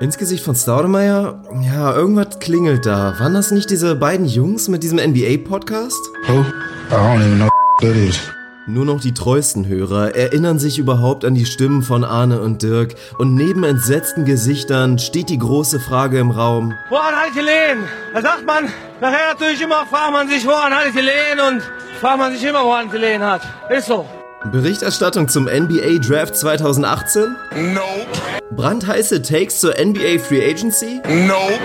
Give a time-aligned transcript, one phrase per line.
[0.00, 1.42] Ins Gesicht von Staudemeyer?
[1.60, 3.18] Ja, irgendwas klingelt da.
[3.18, 5.98] Waren das nicht diese beiden Jungs mit diesem NBA-Podcast?
[6.28, 6.40] Who?
[6.40, 7.48] I don't even know
[7.80, 8.18] that is.
[8.68, 12.96] Nur noch die treuesten Hörer erinnern sich überhaupt an die Stimmen von Arne und Dirk
[13.16, 16.74] und neben entsetzten Gesichtern steht die große Frage im Raum.
[16.90, 17.88] Woran hatte ich gelegen?
[18.12, 18.68] Da sagt man,
[19.00, 21.62] nachher natürlich immer, fragt man sich, woran hatte ich gelegen und
[21.98, 23.40] fragt man sich immer, woran gelegen hat.
[23.70, 24.06] Ist so.
[24.44, 27.34] Berichterstattung zum NBA Draft 2018?
[27.74, 28.06] Nope.
[28.52, 31.00] Brandheiße Takes zur NBA Free Agency?
[31.26, 31.58] Nope.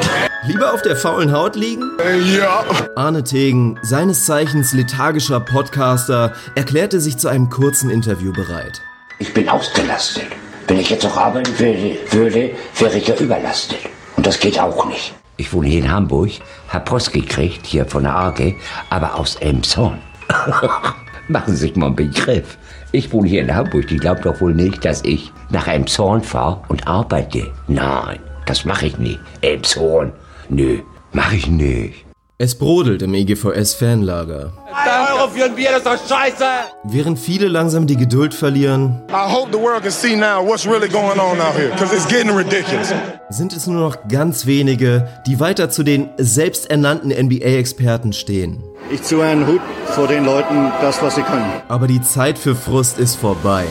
[0.48, 1.84] Lieber auf der faulen Haut liegen?
[1.99, 2.65] Uh, yeah.
[2.95, 8.81] Arne Tegen, seines Zeichens lethargischer Podcaster, erklärte sich zu einem kurzen Interview bereit.
[9.20, 10.26] Ich bin ausgelastet.
[10.67, 13.79] Wenn ich jetzt noch arbeiten würde, würde, wäre ich ja überlastet.
[14.17, 15.13] Und das geht auch nicht.
[15.37, 16.31] Ich wohne hier in Hamburg,
[16.70, 18.55] hab Post gekriegt, hier von der AG,
[18.90, 19.99] aber aus Elmshorn.
[21.27, 22.57] Machen Sie sich mal einen Begriff.
[22.95, 26.61] Ich wohne hier in Hamburg, die glaubt doch wohl nicht, dass ich nach Elmshorn fahre
[26.67, 27.51] und arbeite.
[27.67, 29.20] Nein, das mache ich nicht.
[29.41, 30.11] Elmshorn,
[30.49, 30.77] nö,
[31.11, 32.02] mache ich nicht.
[32.39, 34.53] Es brodelt im EGVS-Fanlager.
[34.71, 36.43] 3 Euro für ein Bier, das ist doch scheiße.
[36.84, 40.90] Während viele langsam die Geduld verlieren, I hope the world can see now what's really
[40.90, 42.91] going on out here, because it's getting ridiculous.
[43.29, 48.63] sind es nur noch ganz wenige, die weiter zu den selbsternannten NBA-Experten stehen.
[48.91, 51.62] Ich ziehe einen Hut vor den Leuten, das, was sie können.
[51.68, 53.65] Aber die Zeit für Frust ist vorbei.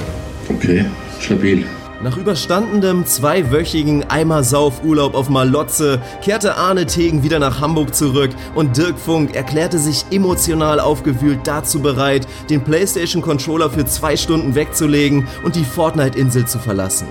[0.48, 0.84] Okay,
[1.20, 1.66] stabil.
[2.02, 8.98] Nach überstandenem zweiwöchigen Eimersauf-Urlaub auf Malotze kehrte Arne Tegen wieder nach Hamburg zurück und Dirk
[8.98, 15.64] Funk erklärte sich emotional aufgewühlt dazu bereit, den PlayStation-Controller für zwei Stunden wegzulegen und die
[15.64, 17.06] Fortnite-Insel zu verlassen.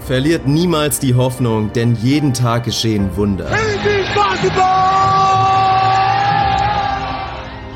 [0.00, 3.48] Verliert niemals die Hoffnung, denn jeden Tag geschehen Wunder.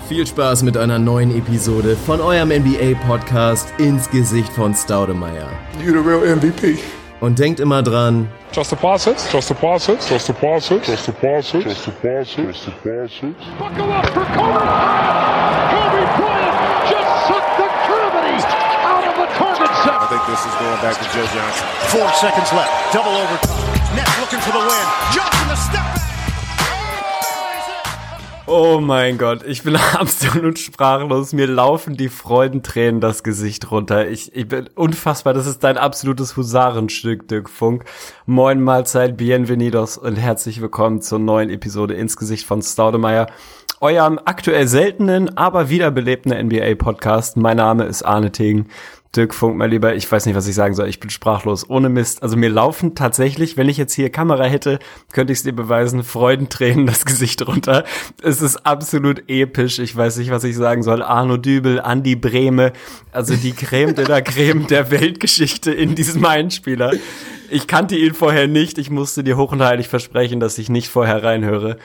[0.09, 5.49] Viel Spaß mit einer neuen Episode von eurem NBA-Podcast ins Gesicht von Staudemeyer.
[5.85, 6.79] You the real MVP.
[7.21, 9.29] Und denkt immer dran, Trust the process.
[9.31, 10.07] Trust the process.
[10.07, 10.85] Trust the process.
[10.87, 11.65] Trust the process.
[11.65, 12.35] Trust the process.
[12.45, 13.35] Trust the process.
[13.59, 15.75] Buckle up for Kobe Bryant.
[15.75, 16.57] Kobe Bryant
[16.87, 18.39] just sucked the gravity
[18.87, 20.07] out of the target I center.
[20.07, 21.67] think this is going back to Joe Johnson.
[21.91, 22.71] Four seconds left.
[22.95, 23.97] Double overtime.
[23.97, 24.87] Nets looking for the win.
[25.11, 25.96] Johnson the step.
[28.49, 31.33] Oh mein Gott, ich bin absolut sprachlos.
[31.33, 34.07] Mir laufen die Freudentränen das Gesicht runter.
[34.09, 35.35] Ich, ich bin unfassbar.
[35.35, 37.87] Das ist dein absolutes Husarenstück, Dirk Funk.
[38.25, 43.27] Moin Mahlzeit, bienvenidos und herzlich willkommen zur neuen Episode ins Gesicht von Staudemeyer.
[43.81, 47.37] Eurem aktuell seltenen, aber wiederbelebten NBA-Podcast.
[47.37, 48.69] Mein Name ist Arne Tegen.
[49.15, 50.89] Dirk Funk, mein Lieber, ich weiß nicht, was ich sagen soll.
[50.89, 52.23] Ich bin sprachlos, ohne Mist.
[52.23, 54.79] Also mir laufen tatsächlich, wenn ich jetzt hier Kamera hätte,
[55.13, 57.85] könnte ich es dir beweisen, Freudentränen das Gesicht runter.
[58.23, 59.79] Es ist absolut episch.
[59.79, 61.03] Ich weiß nicht, was ich sagen soll.
[61.03, 62.73] Arno Dübel, Andi Brehme,
[63.13, 66.93] also die Creme de la Creme der Weltgeschichte in diesem Einspieler.
[67.49, 68.79] Ich kannte ihn vorher nicht.
[68.79, 71.79] Ich musste dir hoch und heilig versprechen, dass ich nicht vorher reinhöre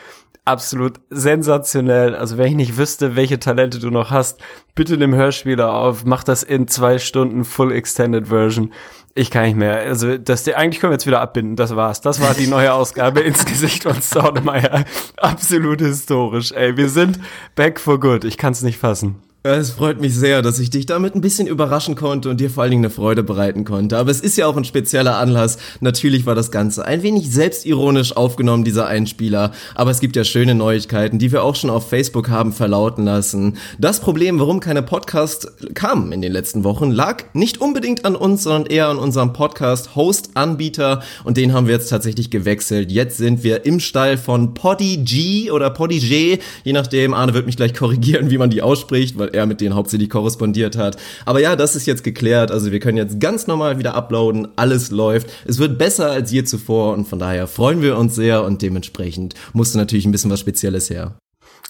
[0.46, 2.16] absolut sensationell.
[2.16, 4.40] Also wenn ich nicht wüsste, welche Talente du noch hast,
[4.76, 8.74] bitte nimm Hörspieler auf, mach das in zwei Stunden Full Extended Version.
[9.14, 9.78] Ich kann nicht mehr.
[9.78, 11.56] Also das, eigentlich können wir jetzt wieder abbinden.
[11.56, 12.02] Das war's.
[12.02, 14.86] Das war die neue Ausgabe ins Gesicht von Staudemeyer.
[15.18, 16.52] Absolut historisch.
[16.54, 17.20] Ey, wir sind
[17.56, 18.24] back for good.
[18.24, 19.22] Ich kann's nicht fassen.
[19.44, 22.62] Es freut mich sehr, dass ich dich damit ein bisschen überraschen konnte und dir vor
[22.62, 23.98] allen Dingen eine Freude bereiten konnte.
[23.98, 25.58] Aber es ist ja auch ein spezieller Anlass.
[25.80, 29.52] Natürlich war das Ganze ein wenig selbstironisch aufgenommen, dieser Einspieler.
[29.74, 33.58] Aber es gibt ja schöne Neuigkeiten, die wir auch schon auf Facebook haben verlauten lassen.
[33.80, 38.44] Das Problem, warum keine Podcast kamen in den letzten Wochen, lag nicht unbedingt an uns,
[38.44, 41.02] sondern eher an unserem Podcast-Host-Anbieter.
[41.24, 42.92] Und den haben wir jetzt tatsächlich gewechselt.
[42.92, 47.16] Jetzt sind wir im Stall von Podigy oder Podigé, je nachdem.
[47.16, 50.78] Arne wird mich gleich korrigieren, wie man die ausspricht, weil er mit denen hauptsächlich korrespondiert
[50.78, 50.98] hat.
[51.26, 52.52] Aber ja, das ist jetzt geklärt.
[52.52, 54.48] Also wir können jetzt ganz normal wieder uploaden.
[54.56, 55.30] Alles läuft.
[55.46, 59.36] Es wird besser als je zuvor und von daher freuen wir uns sehr und dementsprechend
[59.54, 61.16] musste natürlich ein bisschen was Spezielles her.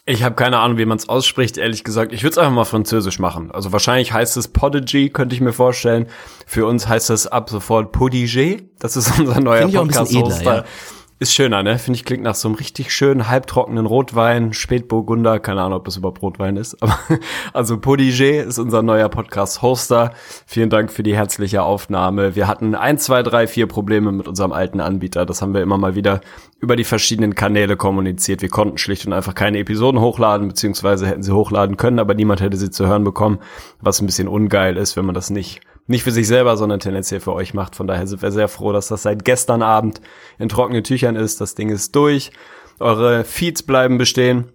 [0.06, 2.12] Ich habe keine Ahnung, wie man es ausspricht, ehrlich gesagt.
[2.12, 3.52] Ich würde es einfach mal französisch machen.
[3.52, 6.08] Also wahrscheinlich heißt es Podigy, könnte ich mir vorstellen.
[6.48, 8.64] Für uns heißt das ab sofort Podigé.
[8.80, 10.56] Das ist unser neuer Podcast-Hoster.
[10.56, 10.66] ja.
[11.22, 11.78] Ist schöner, ne?
[11.78, 15.98] Finde ich, klingt nach so einem richtig schönen, halbtrockenen Rotwein, Spätburgunder, keine Ahnung, ob das
[15.98, 16.98] überhaupt Rotwein ist, aber
[17.54, 20.16] also Podigé ist unser neuer Podcast-Hoster.
[20.48, 22.36] Vielen Dank für die herzliche Aufnahme.
[22.36, 25.28] Wir hatten ein, zwei, drei, vier Probleme mit unserem alten Anbieter.
[25.28, 26.22] Das haben wir immer mal wieder
[26.60, 28.42] über die verschiedenen Kanäle kommuniziert.
[28.42, 32.42] Wir konnten schlicht und einfach keine Episoden hochladen, beziehungsweise hätten sie hochladen können, aber niemand
[32.42, 33.38] hätte sie zu hören bekommen,
[33.80, 37.20] was ein bisschen ungeil ist, wenn man das nicht nicht für sich selber, sondern tendenziell
[37.20, 37.76] für euch macht.
[37.76, 40.02] Von daher sind wir sehr froh, dass das seit gestern Abend
[40.40, 41.40] in trockenen Tüchern ist.
[41.40, 42.32] Das Ding ist durch.
[42.80, 44.52] Eure Feeds bleiben bestehen.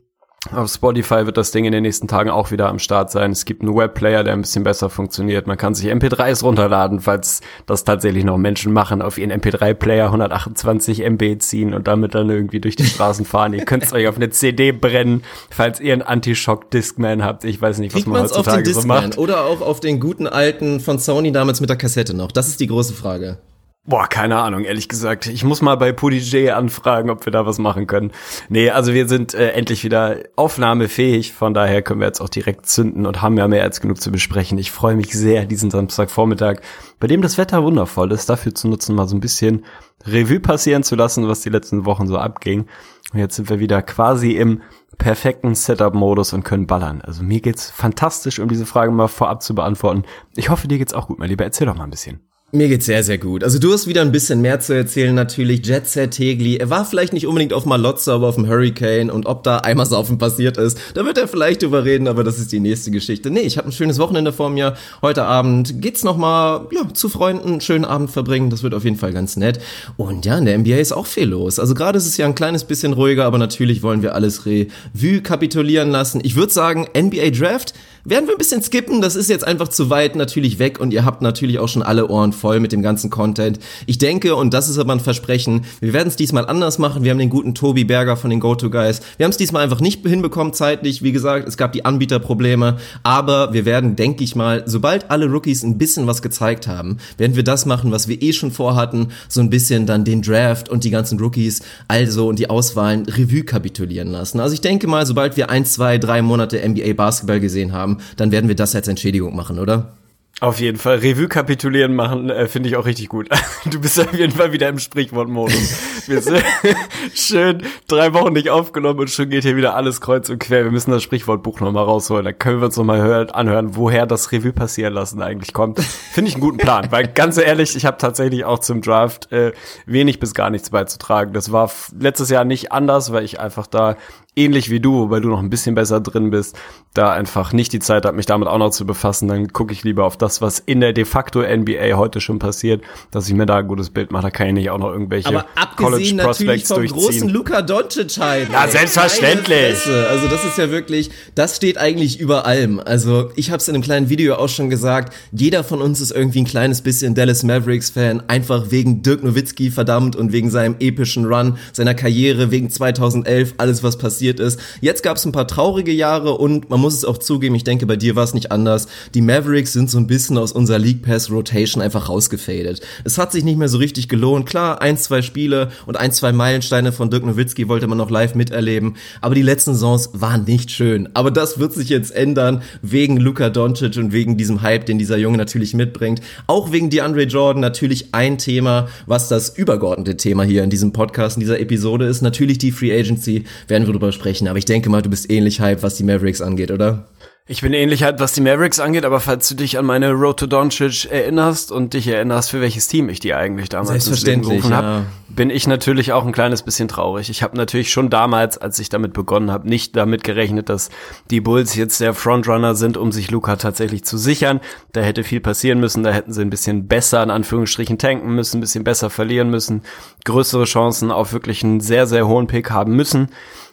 [0.53, 3.33] Auf Spotify wird das Ding in den nächsten Tagen auch wieder am Start sein.
[3.33, 5.47] Es gibt einen Webplayer, der ein bisschen besser funktioniert.
[5.47, 11.01] Man kann sich MP3s runterladen, falls das tatsächlich noch Menschen machen, auf ihren MP3-Player 128
[11.03, 13.55] MB ziehen und damit dann irgendwie durch die Straßen fahren.
[13.55, 17.45] ihr könnt es euch auf eine CD brennen, falls ihr einen Anti-Shock-Discman habt.
[17.45, 19.19] Ich weiß nicht, was Kriegt man man's auf heutzutage den so macht.
[19.19, 22.33] oder auch auf den guten alten von Sony damals mit der Kassette noch?
[22.33, 23.39] Das ist die große Frage.
[23.89, 25.29] Boah, keine Ahnung, ehrlich gesagt.
[25.29, 28.11] Ich muss mal bei PudiJ anfragen, ob wir da was machen können.
[28.49, 32.67] Nee, also wir sind äh, endlich wieder aufnahmefähig, von daher können wir jetzt auch direkt
[32.67, 34.59] zünden und haben ja mehr als genug zu besprechen.
[34.59, 36.57] Ich freue mich sehr, diesen Samstagvormittag,
[36.99, 39.65] bei dem das Wetter wundervoll ist, dafür zu nutzen, mal so ein bisschen
[40.05, 42.67] Revue passieren zu lassen, was die letzten Wochen so abging.
[43.13, 44.63] Und jetzt sind wir wieder quasi im
[44.99, 47.03] perfekten Setup-Modus und können ballern.
[47.03, 50.03] Also mir geht's fantastisch, um diese Frage mal vorab zu beantworten.
[50.35, 51.45] Ich hoffe, dir geht's auch gut, mein Lieber.
[51.45, 52.26] Erzähl doch mal ein bisschen.
[52.53, 53.43] Mir geht's sehr, sehr gut.
[53.43, 55.67] Also du hast wieder ein bisschen mehr zu erzählen natürlich.
[55.67, 59.27] Jet Set Tegli, er war vielleicht nicht unbedingt auf Malotze, aber auf dem Hurricane und
[59.27, 62.53] ob da einmal saufen passiert ist, da wird er vielleicht drüber reden, aber das ist
[62.53, 63.33] die nächste Geschichte.
[63.33, 64.77] Nee, ich habe ein schönes Wochenende vor mir.
[65.03, 68.49] Heute Abend geht's nochmal ja, zu Freunden einen schönen Abend verbringen.
[68.49, 69.59] Das wird auf jeden Fall ganz nett.
[69.97, 71.59] Und ja, in der NBA ist auch viel los.
[71.59, 75.21] Also gerade ist es ja ein kleines bisschen ruhiger, aber natürlich wollen wir alles Revue
[75.21, 76.21] kapitulieren lassen.
[76.23, 77.75] Ich würde sagen, NBA Draft
[78.09, 79.01] werden wir ein bisschen skippen.
[79.01, 82.09] Das ist jetzt einfach zu weit natürlich weg und ihr habt natürlich auch schon alle
[82.09, 83.59] Ohren voll mit dem ganzen Content.
[83.87, 87.03] Ich denke, und das ist aber ein Versprechen, wir werden es diesmal anders machen.
[87.03, 89.01] Wir haben den guten Tobi Berger von den Go-To-Guys.
[89.17, 91.03] Wir haben es diesmal einfach nicht hinbekommen zeitlich.
[91.03, 92.77] Wie gesagt, es gab die Anbieterprobleme.
[93.03, 97.35] Aber wir werden, denke ich mal, sobald alle Rookies ein bisschen was gezeigt haben, werden
[97.35, 99.09] wir das machen, was wir eh schon vorhatten.
[99.29, 103.43] So ein bisschen dann den Draft und die ganzen Rookies, also und die Auswahlen Revue
[103.43, 104.39] kapitulieren lassen.
[104.39, 108.33] Also ich denke mal, sobald wir ein, zwei, drei Monate NBA Basketball gesehen haben, dann
[108.33, 109.97] werden wir das als Entschädigung machen, oder?
[110.41, 110.99] Auf jeden Fall.
[110.99, 113.29] Revue kapitulieren machen, äh, finde ich auch richtig gut.
[113.65, 116.07] Du bist auf jeden Fall wieder im Sprichwortmodus.
[116.07, 116.41] Wir sind
[117.15, 120.63] schön drei Wochen nicht aufgenommen und schon geht hier wieder alles kreuz und quer.
[120.63, 122.25] Wir müssen das Sprichwortbuch nochmal rausholen.
[122.25, 125.81] Da können wir uns nochmal hören, anhören, woher das Revue passieren lassen eigentlich kommt.
[125.81, 129.53] Finde ich einen guten Plan, weil ganz ehrlich, ich habe tatsächlich auch zum Draft äh,
[129.87, 131.33] wenig bis gar nichts beizutragen.
[131.33, 133.97] Das war letztes Jahr nicht anders, weil ich einfach da
[134.37, 136.57] ähnlich wie du, wobei du noch ein bisschen besser drin bist,
[136.93, 139.83] da einfach nicht die Zeit habe, mich damit auch noch zu befassen, dann gucke ich
[139.83, 143.47] lieber auf das, was in der de facto NBA heute schon passiert, dass ich mir
[143.47, 144.25] da ein gutes Bild mache.
[144.25, 147.29] Da kann ich nicht auch noch irgendwelche Aber abgesehen College natürlich Prospects vom großen durchziehen.
[147.31, 148.53] Luka Doncic halt.
[148.53, 149.87] Ja, selbstverständlich.
[149.87, 152.81] Also das ist ja wirklich, das steht eigentlich über allem.
[152.81, 156.11] Also ich habe es in einem kleinen Video auch schon gesagt, jeder von uns ist
[156.11, 160.77] irgendwie ein kleines bisschen Dallas Mavericks Fan, einfach wegen Dirk Nowitzki verdammt und wegen seinem
[160.79, 164.61] epischen Run, seiner Karriere, wegen 2011, alles was passiert ist.
[164.81, 167.87] Jetzt gab es ein paar traurige Jahre und man muss es auch zugeben, ich denke,
[167.87, 168.89] bei dir war es nicht anders.
[169.15, 172.81] Die Mavericks sind so ein bisschen aus unserer League Pass Rotation einfach rausgefadet.
[173.05, 174.47] Es hat sich nicht mehr so richtig gelohnt.
[174.47, 178.35] Klar, ein, zwei Spiele und ein, zwei Meilensteine von Dirk Nowitzki wollte man noch live
[178.35, 181.09] miterleben, aber die letzten Saisons waren nicht schön.
[181.15, 185.17] Aber das wird sich jetzt ändern wegen Luka Doncic und wegen diesem Hype, den dieser
[185.17, 186.21] Junge natürlich mitbringt.
[186.47, 191.37] Auch wegen DeAndre Jordan natürlich ein Thema, was das übergeordnete Thema hier in diesem Podcast,
[191.37, 192.23] in dieser Episode ist.
[192.23, 194.49] Natürlich die Free Agency, werden wir drüber sprechen.
[194.49, 197.07] Aber ich denke mal, du bist ähnlich hype, was die Mavericks angeht, oder?
[197.49, 200.41] Ich bin ähnlich halt, was die Mavericks angeht, aber falls du dich an meine Road
[200.41, 204.73] to Doncic erinnerst und dich erinnerst, für welches Team ich die eigentlich damals Selbstverständlich, gerufen
[204.73, 204.77] ja.
[204.77, 207.31] habe, bin ich natürlich auch ein kleines bisschen traurig.
[207.31, 210.91] Ich habe natürlich schon damals, als ich damit begonnen habe, nicht damit gerechnet, dass
[211.31, 214.59] die Bulls jetzt der Frontrunner sind, um sich Luca tatsächlich zu sichern.
[214.91, 218.57] Da hätte viel passieren müssen, da hätten sie ein bisschen besser, in Anführungsstrichen, tanken müssen,
[218.59, 219.83] ein bisschen besser verlieren müssen,
[220.25, 223.29] größere Chancen auf wirklich einen sehr, sehr hohen Pick haben müssen.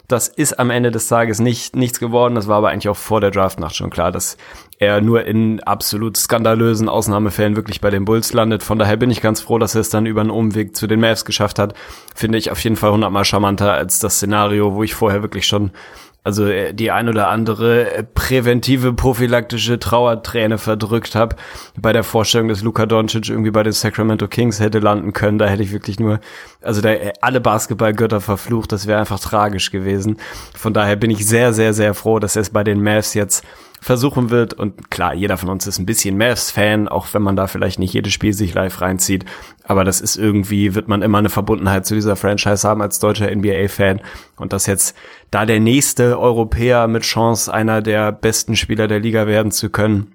[0.08, 2.36] Das ist am Ende des Tages nicht nichts geworden.
[2.36, 4.38] Das war aber eigentlich auch vor der Draftnacht schon klar, dass
[4.78, 8.64] er nur in absolut skandalösen Ausnahmefällen wirklich bei den Bulls landet.
[8.64, 11.00] Von daher bin ich ganz froh, dass er es dann über einen Umweg zu den
[11.00, 11.74] Mavs geschafft hat.
[12.16, 15.72] Finde ich auf jeden Fall hundertmal charmanter als das Szenario, wo ich vorher wirklich schon
[16.24, 21.36] also äh, die ein oder andere äh, präventive prophylaktische Trauerträne verdrückt habe
[21.78, 25.38] bei der Vorstellung, dass Luka Doncic irgendwie bei den Sacramento Kings hätte landen können.
[25.38, 26.20] Da hätte ich wirklich nur,
[26.62, 28.72] also da äh, alle Basketballgötter verflucht.
[28.72, 30.18] Das wäre einfach tragisch gewesen.
[30.56, 33.44] Von daher bin ich sehr, sehr, sehr froh, dass er es bei den Mavs jetzt
[33.84, 34.54] versuchen wird.
[34.54, 37.94] Und klar, jeder von uns ist ein bisschen Mavs-Fan, auch wenn man da vielleicht nicht
[37.94, 39.26] jedes Spiel sich live reinzieht.
[39.64, 43.34] Aber das ist irgendwie, wird man immer eine Verbundenheit zu dieser Franchise haben als deutscher
[43.34, 44.02] NBA-Fan.
[44.38, 44.96] Und dass jetzt
[45.32, 50.14] da der nächste Europäer mit Chance, einer der besten Spieler der Liga werden zu können,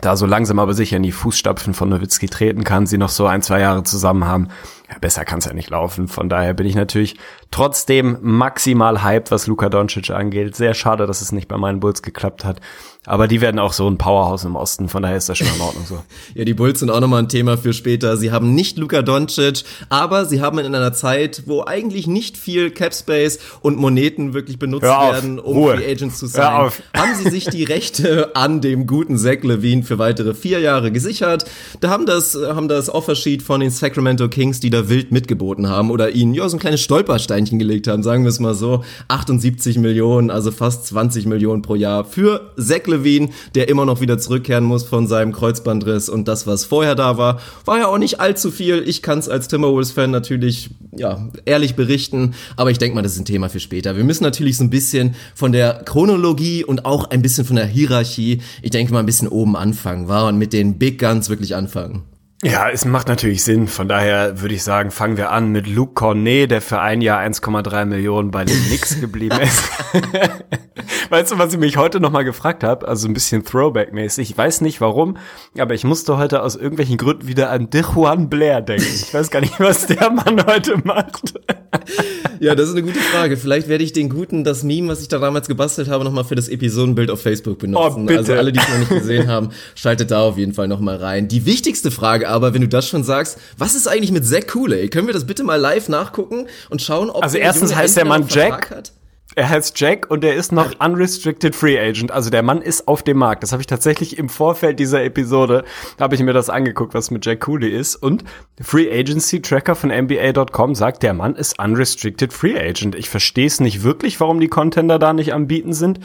[0.00, 3.26] da so langsam aber sicher in die Fußstapfen von Nowitzki treten kann, sie noch so
[3.26, 4.48] ein, zwei Jahre zusammen haben,
[4.90, 6.08] ja, besser kann es ja nicht laufen.
[6.08, 7.16] Von daher bin ich natürlich
[7.50, 10.56] trotzdem maximal hyped, was Luka Doncic angeht.
[10.56, 12.60] Sehr schade, dass es nicht bei meinen Bulls geklappt hat.
[13.06, 15.60] Aber die werden auch so ein Powerhouse im Osten, von daher ist das schon in
[15.60, 16.02] Ordnung so.
[16.34, 18.16] ja, die Bulls sind auch nochmal ein Thema für später.
[18.16, 22.70] Sie haben nicht Luka Doncic, aber sie haben in einer Zeit, wo eigentlich nicht viel
[22.70, 25.76] Cap Space und Moneten wirklich benutzt werden, um Ruhe.
[25.76, 29.98] Free Agents zu sein, haben sie sich die Rechte an dem guten Zach Levine für
[29.98, 31.44] weitere vier Jahre gesichert.
[31.80, 35.92] Da haben das, haben das Offersheet von den Sacramento Kings, die da wild mitgeboten haben
[35.92, 38.82] oder ihnen ja so ein kleines Stolpersteinchen gelegt haben, sagen wir es mal so.
[39.06, 44.00] 78 Millionen, also fast 20 Millionen pro Jahr für Zach Levine Levine, der immer noch
[44.00, 47.98] wieder zurückkehren muss von seinem Kreuzbandriss und das, was vorher da war, war ja auch
[47.98, 48.82] nicht allzu viel.
[48.86, 53.20] Ich kann es als Timberwolves-Fan natürlich, ja, ehrlich berichten, aber ich denke mal, das ist
[53.20, 53.96] ein Thema für später.
[53.96, 57.66] Wir müssen natürlich so ein bisschen von der Chronologie und auch ein bisschen von der
[57.66, 61.54] Hierarchie, ich denke mal, ein bisschen oben anfangen, war und mit den Big Guns wirklich
[61.54, 62.02] anfangen.
[62.42, 63.66] Ja, es macht natürlich Sinn.
[63.66, 67.20] Von daher würde ich sagen, fangen wir an mit Luke Cornet, der für ein Jahr
[67.20, 69.70] 1,3 Millionen bei den Knicks geblieben ist.
[71.10, 72.86] weißt du, was ich mich heute nochmal gefragt habe?
[72.86, 74.30] Also ein bisschen Throwback-mäßig.
[74.30, 75.16] Ich weiß nicht warum,
[75.58, 78.84] aber ich musste heute aus irgendwelchen Gründen wieder an De Juan Blair denken.
[78.84, 81.34] Ich weiß gar nicht, was der Mann heute macht.
[82.40, 83.36] ja, das ist eine gute Frage.
[83.36, 86.34] Vielleicht werde ich den guten, das Meme, was ich da damals gebastelt habe, nochmal für
[86.34, 88.02] das Episodenbild auf Facebook benutzen.
[88.02, 88.18] Oh, bitte.
[88.18, 91.28] Also alle, die es noch nicht gesehen haben, schaltet da auf jeden Fall nochmal rein.
[91.28, 94.88] Die wichtigste Frage aber, wenn du das schon sagst, was ist eigentlich mit Zack Cooley?
[94.88, 98.26] Können wir das bitte mal live nachgucken und schauen, ob Also erstens heißt der Mann
[98.28, 98.70] Jack.
[98.70, 98.92] Hat?
[99.38, 102.10] Er heißt Jack und er ist noch unrestricted free agent.
[102.10, 103.42] Also der Mann ist auf dem Markt.
[103.42, 105.62] Das habe ich tatsächlich im Vorfeld dieser Episode,
[106.00, 107.96] habe ich mir das angeguckt, was mit Jack Cooley ist.
[107.96, 108.24] Und
[108.58, 112.94] Free Agency Tracker von NBA.com sagt, der Mann ist unrestricted free agent.
[112.94, 116.00] Ich verstehe es nicht wirklich, warum die Contender da nicht am Bieten sind.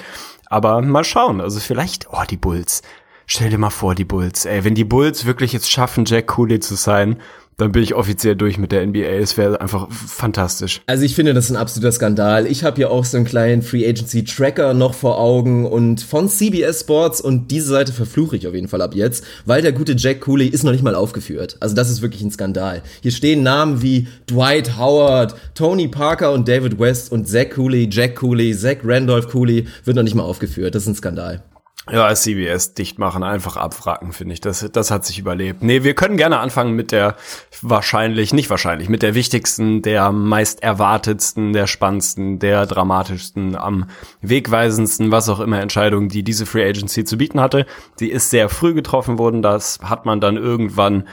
[0.48, 1.40] Aber mal schauen.
[1.40, 2.82] Also vielleicht, oh, die Bulls.
[3.28, 4.44] Stell dir mal vor, die Bulls.
[4.44, 7.16] Ey, wenn die Bulls wirklich jetzt schaffen, Jack Cooley zu sein,
[7.58, 9.20] dann bin ich offiziell durch mit der NBA.
[9.20, 10.82] Es wäre einfach fantastisch.
[10.88, 12.48] Also ich finde, das ist ein absoluter Skandal.
[12.48, 16.28] Ich habe ja auch so einen kleinen Free Agency Tracker noch vor Augen und von
[16.28, 19.94] CBS Sports und diese Seite verfluche ich auf jeden Fall ab jetzt, weil der gute
[19.94, 21.58] Jack Cooley ist noch nicht mal aufgeführt.
[21.60, 22.82] Also das ist wirklich ein Skandal.
[23.02, 28.16] Hier stehen Namen wie Dwight Howard, Tony Parker und David West und Zach Cooley, Jack
[28.16, 30.74] Cooley, Zach Randolph Cooley wird noch nicht mal aufgeführt.
[30.74, 31.44] Das ist ein Skandal.
[31.90, 34.42] Ja, CBS dicht machen, einfach abfragen, finde ich.
[34.42, 35.64] Das, das hat sich überlebt.
[35.64, 37.16] Nee, wir können gerne anfangen mit der
[37.62, 43.90] wahrscheinlich, nicht wahrscheinlich, mit der wichtigsten, der meist erwartetsten, der spannendsten, der dramatischsten, am
[44.22, 47.66] wegweisendsten, was auch immer Entscheidung, die diese Free Agency zu bieten hatte.
[48.00, 49.42] Die ist sehr früh getroffen worden.
[49.42, 51.08] Das hat man dann irgendwann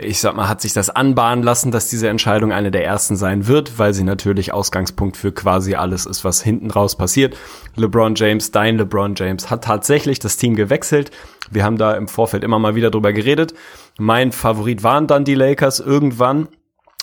[0.00, 3.46] ich sag mal, hat sich das anbahnen lassen, dass diese Entscheidung eine der ersten sein
[3.46, 7.36] wird, weil sie natürlich Ausgangspunkt für quasi alles ist, was hinten raus passiert.
[7.76, 11.10] LeBron James, dein LeBron James, hat tatsächlich das Team gewechselt.
[11.50, 13.54] Wir haben da im Vorfeld immer mal wieder drüber geredet.
[13.98, 16.48] Mein Favorit waren dann die Lakers irgendwann.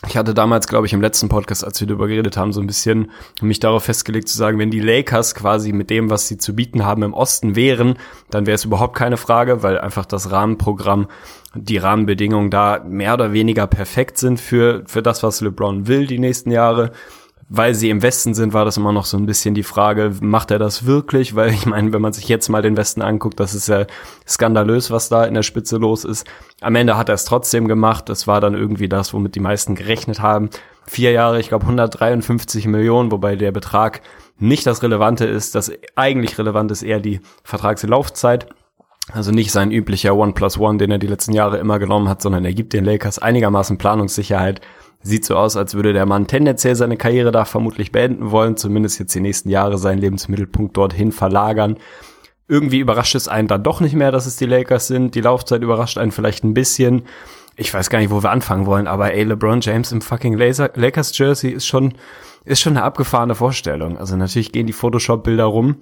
[0.07, 2.67] Ich hatte damals, glaube ich, im letzten Podcast, als wir darüber geredet haben, so ein
[2.67, 3.09] bisschen
[3.41, 6.85] mich darauf festgelegt zu sagen, wenn die Lakers quasi mit dem, was sie zu bieten
[6.85, 7.97] haben, im Osten wären,
[8.29, 11.07] dann wäre es überhaupt keine Frage, weil einfach das Rahmenprogramm,
[11.55, 16.19] die Rahmenbedingungen da mehr oder weniger perfekt sind für, für das, was LeBron will die
[16.19, 16.91] nächsten Jahre
[17.47, 20.49] weil sie im Westen sind, war das immer noch so ein bisschen die Frage, macht
[20.49, 21.35] er das wirklich?
[21.35, 23.85] Weil ich meine, wenn man sich jetzt mal den Westen anguckt, das ist ja
[24.27, 26.25] skandalös, was da in der Spitze los ist.
[26.61, 28.09] Am Ende hat er es trotzdem gemacht.
[28.09, 30.49] Das war dann irgendwie das, womit die meisten gerechnet haben.
[30.87, 34.01] Vier Jahre, ich glaube 153 Millionen, wobei der Betrag
[34.37, 35.53] nicht das Relevante ist.
[35.53, 38.47] Das eigentlich relevant ist eher die Vertragslaufzeit.
[39.11, 42.21] Also nicht sein üblicher One plus One, den er die letzten Jahre immer genommen hat,
[42.21, 44.61] sondern er gibt den Lakers einigermaßen Planungssicherheit
[45.05, 48.97] Sieht so aus, als würde der Mann tendenziell seine Karriere da vermutlich beenden wollen, zumindest
[48.97, 51.77] jetzt die nächsten Jahre seinen Lebensmittelpunkt dorthin verlagern.
[52.47, 55.13] Irgendwie überrascht es einen dann doch nicht mehr, dass es die Lakers sind.
[55.13, 57.03] Die Laufzeit überrascht einen vielleicht ein bisschen.
[57.55, 61.15] Ich weiß gar nicht, wo wir anfangen wollen, aber ey, LeBron James im fucking Lakers
[61.15, 61.93] Jersey ist schon,
[62.45, 63.97] ist schon eine abgefahrene Vorstellung.
[63.97, 65.77] Also natürlich gehen die Photoshop-Bilder rum.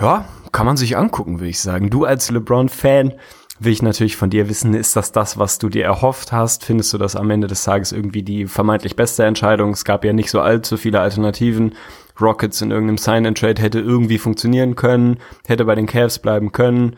[0.00, 1.90] Ja, kann man sich angucken, würde ich sagen.
[1.90, 3.14] Du als LeBron-Fan,
[3.60, 6.64] will ich natürlich von dir wissen, ist das das, was du dir erhofft hast?
[6.64, 9.70] Findest du das am Ende des Tages irgendwie die vermeintlich beste Entscheidung?
[9.70, 11.74] Es gab ja nicht so allzu viele Alternativen.
[12.20, 16.96] Rockets in irgendeinem Sign-and-Trade hätte irgendwie funktionieren können, hätte bei den Cavs bleiben können.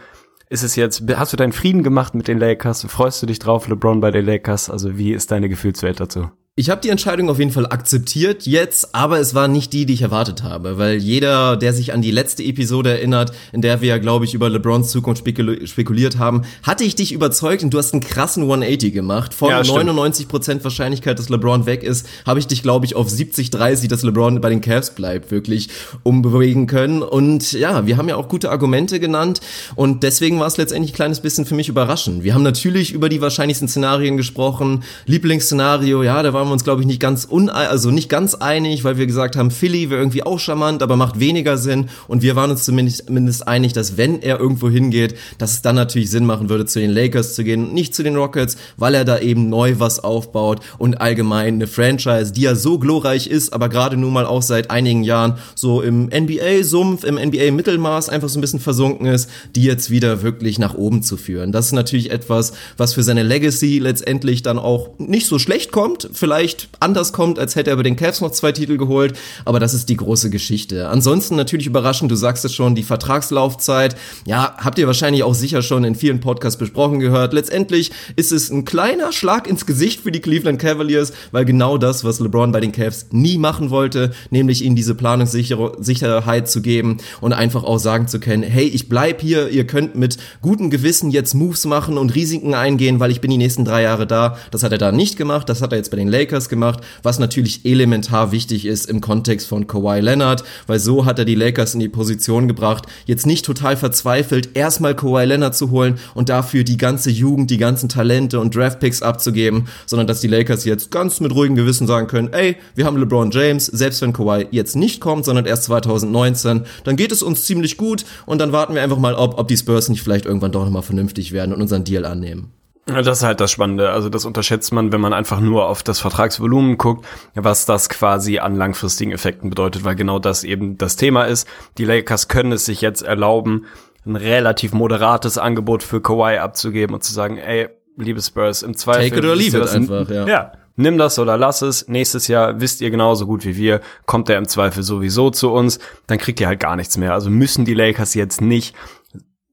[0.48, 2.84] Ist es jetzt, hast du deinen Frieden gemacht mit den Lakers?
[2.88, 4.70] Freust du dich drauf, LeBron bei den Lakers?
[4.70, 6.30] Also wie ist deine Gefühlswelt dazu?
[6.56, 9.94] Ich habe die Entscheidung auf jeden Fall akzeptiert jetzt, aber es war nicht die, die
[9.94, 13.98] ich erwartet habe, weil jeder, der sich an die letzte Episode erinnert, in der wir,
[13.98, 15.24] glaube ich, über LeBrons Zukunft
[15.64, 19.34] spekuliert haben, hatte ich dich überzeugt und du hast einen krassen 180 gemacht.
[19.34, 23.88] Von ja, 99% Wahrscheinlichkeit, dass LeBron weg ist, habe ich dich, glaube ich, auf 70-30,
[23.88, 25.70] dass LeBron bei den Cavs bleibt, wirklich
[26.04, 27.02] umbewegen können.
[27.02, 29.40] Und ja, wir haben ja auch gute Argumente genannt
[29.74, 32.22] und deswegen war es letztendlich ein kleines bisschen für mich überraschend.
[32.22, 34.84] Wir haben natürlich über die wahrscheinlichsten Szenarien gesprochen.
[35.06, 38.34] Lieblingsszenario, ja, da war waren wir uns, glaube ich, nicht ganz un also nicht ganz
[38.34, 41.88] einig, weil wir gesagt haben, Philly wäre irgendwie auch charmant, aber macht weniger Sinn.
[42.06, 45.76] Und wir waren uns zumindest, zumindest einig, dass wenn er irgendwo hingeht, dass es dann
[45.76, 48.94] natürlich Sinn machen würde, zu den Lakers zu gehen und nicht zu den Rockets, weil
[48.94, 53.54] er da eben neu was aufbaut und allgemein eine Franchise, die ja so glorreich ist,
[53.54, 58.38] aber gerade nun mal auch seit einigen Jahren so im NBA-Sumpf, im NBA-Mittelmaß einfach so
[58.38, 61.52] ein bisschen versunken ist, die jetzt wieder wirklich nach oben zu führen.
[61.52, 66.10] Das ist natürlich etwas, was für seine Legacy letztendlich dann auch nicht so schlecht kommt,
[66.12, 66.33] vielleicht
[66.80, 69.88] anders kommt, als hätte er bei den Cavs noch zwei Titel geholt, aber das ist
[69.88, 70.88] die große Geschichte.
[70.88, 75.62] Ansonsten natürlich überraschend, du sagst es schon, die Vertragslaufzeit, ja, habt ihr wahrscheinlich auch sicher
[75.62, 77.32] schon in vielen Podcasts besprochen gehört.
[77.32, 82.04] Letztendlich ist es ein kleiner Schlag ins Gesicht für die Cleveland Cavaliers, weil genau das,
[82.04, 87.32] was LeBron bei den Cavs nie machen wollte, nämlich ihnen diese Planungssicherheit zu geben und
[87.32, 91.34] einfach auch sagen zu können, hey, ich bleib hier, ihr könnt mit gutem Gewissen jetzt
[91.34, 94.36] Moves machen und Risiken eingehen, weil ich bin die nächsten drei Jahre da.
[94.50, 97.18] Das hat er da nicht gemacht, das hat er jetzt bei den Lakers gemacht, was
[97.18, 101.74] natürlich elementar wichtig ist im Kontext von Kawhi Leonard, weil so hat er die Lakers
[101.74, 106.64] in die Position gebracht, jetzt nicht total verzweifelt, erstmal Kawhi Leonard zu holen und dafür
[106.64, 111.20] die ganze Jugend, die ganzen Talente und Draftpicks abzugeben, sondern dass die Lakers jetzt ganz
[111.20, 115.00] mit ruhigem Gewissen sagen können, ey, wir haben LeBron James, selbst wenn Kawhi jetzt nicht
[115.00, 118.98] kommt, sondern erst 2019, dann geht es uns ziemlich gut und dann warten wir einfach
[118.98, 122.04] mal, ob, ob die Spurs nicht vielleicht irgendwann doch nochmal vernünftig werden und unseren Deal
[122.04, 122.52] annehmen.
[122.86, 123.90] Das ist halt das Spannende.
[123.90, 128.38] Also das unterschätzt man, wenn man einfach nur auf das Vertragsvolumen guckt, was das quasi
[128.38, 131.48] an langfristigen Effekten bedeutet, weil genau das eben das Thema ist.
[131.78, 133.64] Die Lakers können es sich jetzt erlauben,
[134.04, 139.08] ein relativ moderates Angebot für Kawhi abzugeben und zu sagen, ey, liebe Spurs, im Zweifel.
[139.08, 140.26] Take it or leave it einfach, ja.
[140.26, 140.52] Ja.
[140.76, 141.86] Nimm das oder lass es.
[141.86, 145.78] Nächstes Jahr wisst ihr genauso gut wie wir, kommt er im Zweifel sowieso zu uns,
[146.08, 147.12] dann kriegt ihr halt gar nichts mehr.
[147.14, 148.74] Also müssen die Lakers jetzt nicht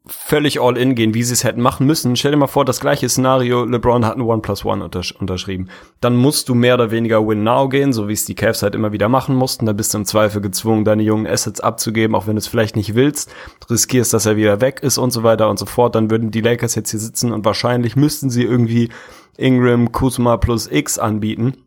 [0.08, 2.16] völlig all in gehen, wie sie es hätten machen müssen.
[2.16, 5.70] Stell dir mal vor, das gleiche Szenario, LeBron hat ein One plus One untersch unterschrieben.
[6.00, 8.74] Dann musst du mehr oder weniger Win Now gehen, so wie es die Cavs halt
[8.74, 9.68] immer wieder machen mussten.
[9.68, 12.76] Da bist du im Zweifel gezwungen, deine jungen Assets abzugeben, auch wenn du es vielleicht
[12.76, 13.32] nicht willst.
[13.70, 15.94] Riskierst, dass er wieder weg ist und so weiter und so fort.
[15.94, 18.90] Dann würden die Lakers jetzt hier sitzen und wahrscheinlich müssten sie irgendwie
[19.38, 21.58] Ingram, Kuzma plus X anbieten.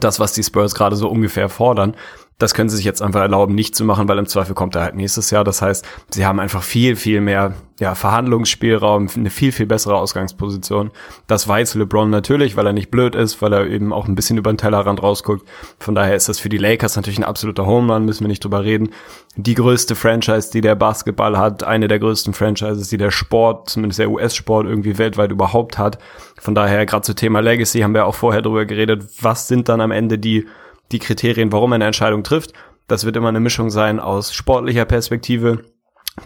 [0.00, 1.94] Das, was die Spurs gerade so ungefähr fordern.
[2.38, 4.82] Das können sie sich jetzt einfach erlauben, nicht zu machen, weil im Zweifel kommt er
[4.82, 5.44] halt nächstes Jahr.
[5.44, 10.90] Das heißt, sie haben einfach viel, viel mehr ja, Verhandlungsspielraum, eine viel, viel bessere Ausgangsposition.
[11.26, 14.38] Das weiß LeBron natürlich, weil er nicht blöd ist, weil er eben auch ein bisschen
[14.38, 15.46] über den Tellerrand rausguckt.
[15.78, 18.44] Von daher ist das für die Lakers natürlich ein absoluter Home Run, müssen wir nicht
[18.44, 18.90] drüber reden.
[19.36, 23.98] Die größte Franchise, die der Basketball hat, eine der größten Franchises, die der Sport, zumindest
[23.98, 25.98] der US-Sport irgendwie weltweit überhaupt hat.
[26.38, 29.80] Von daher, gerade zu Thema Legacy haben wir auch vorher drüber geredet, was sind dann
[29.80, 30.46] am Ende die
[30.92, 32.52] die Kriterien, warum er eine Entscheidung trifft.
[32.86, 35.64] Das wird immer eine Mischung sein aus sportlicher Perspektive,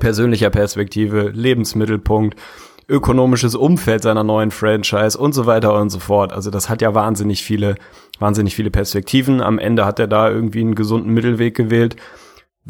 [0.00, 2.36] persönlicher Perspektive, Lebensmittelpunkt,
[2.88, 6.32] ökonomisches Umfeld seiner neuen Franchise und so weiter und so fort.
[6.32, 7.76] Also das hat ja wahnsinnig viele,
[8.18, 9.40] wahnsinnig viele Perspektiven.
[9.40, 11.96] Am Ende hat er da irgendwie einen gesunden Mittelweg gewählt.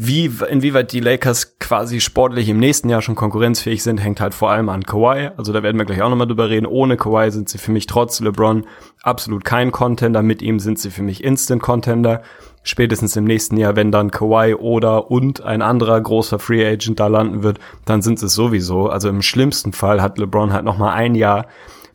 [0.01, 4.49] Wie, inwieweit die Lakers quasi sportlich im nächsten Jahr schon konkurrenzfähig sind, hängt halt vor
[4.49, 5.31] allem an Kawhi.
[5.37, 6.67] Also da werden wir gleich auch nochmal drüber reden.
[6.67, 8.65] Ohne Kawhi sind sie für mich trotz LeBron
[9.03, 10.23] absolut kein Contender.
[10.23, 12.23] Mit ihm sind sie für mich Instant Contender.
[12.63, 17.09] Spätestens im nächsten Jahr, wenn dann Kawhi oder und ein anderer großer Free Agent da
[17.09, 18.89] landen wird, dann sind es sowieso.
[18.89, 21.47] Also im schlimmsten Fall hat LeBron halt nochmal ein Jahr,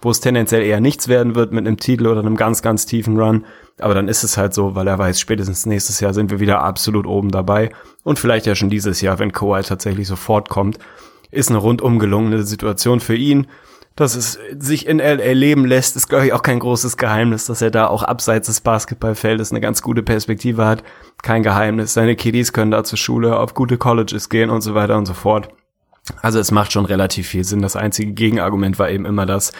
[0.03, 3.19] wo es tendenziell eher nichts werden wird mit einem Titel oder einem ganz, ganz tiefen
[3.19, 3.45] Run.
[3.79, 6.61] Aber dann ist es halt so, weil er weiß, spätestens nächstes Jahr sind wir wieder
[6.61, 7.71] absolut oben dabei.
[8.03, 10.77] Und vielleicht ja schon dieses Jahr, wenn Kawhi tatsächlich sofort kommt.
[11.31, 13.47] Ist eine rundum gelungene Situation für ihn.
[13.95, 17.61] Dass es sich in LA leben lässt, ist, glaube ich, auch kein großes Geheimnis, dass
[17.61, 20.83] er da auch abseits des Basketballfeldes eine ganz gute Perspektive hat.
[21.21, 21.93] Kein Geheimnis.
[21.93, 25.13] Seine Kiddies können da zur Schule, auf gute Colleges gehen und so weiter und so
[25.13, 25.49] fort.
[26.21, 27.61] Also es macht schon relativ viel Sinn.
[27.61, 29.53] Das einzige Gegenargument war eben immer das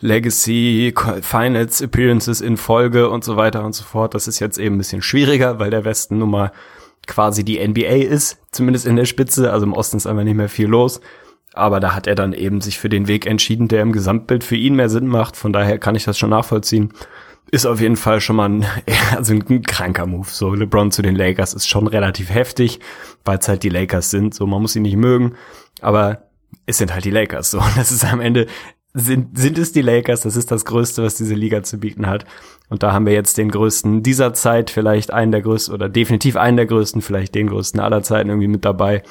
[0.00, 4.14] Legacy, Finals Appearances in Folge und so weiter und so fort.
[4.14, 6.52] Das ist jetzt eben ein bisschen schwieriger, weil der Westen nun mal
[7.06, 9.52] quasi die NBA ist, zumindest in der Spitze.
[9.52, 11.00] Also im Osten ist einfach nicht mehr viel los.
[11.54, 14.56] Aber da hat er dann eben sich für den Weg entschieden, der im Gesamtbild für
[14.56, 15.36] ihn mehr Sinn macht.
[15.36, 16.94] Von daher kann ich das schon nachvollziehen.
[17.50, 18.66] Ist auf jeden Fall schon mal ein,
[19.16, 20.28] also ein kranker Move.
[20.30, 22.80] So LeBron zu den Lakers ist schon relativ heftig,
[23.24, 24.34] weil es halt die Lakers sind.
[24.34, 25.34] So man muss sie nicht mögen,
[25.80, 26.28] aber
[26.66, 27.50] es sind halt die Lakers.
[27.50, 28.46] So und das ist am Ende
[28.94, 30.22] sind sind es die Lakers.
[30.22, 32.26] Das ist das Größte, was diese Liga zu bieten hat.
[32.68, 36.36] Und da haben wir jetzt den größten dieser Zeit, vielleicht einen der größten oder definitiv
[36.36, 39.02] einen der größten, vielleicht den größten aller Zeiten irgendwie mit dabei.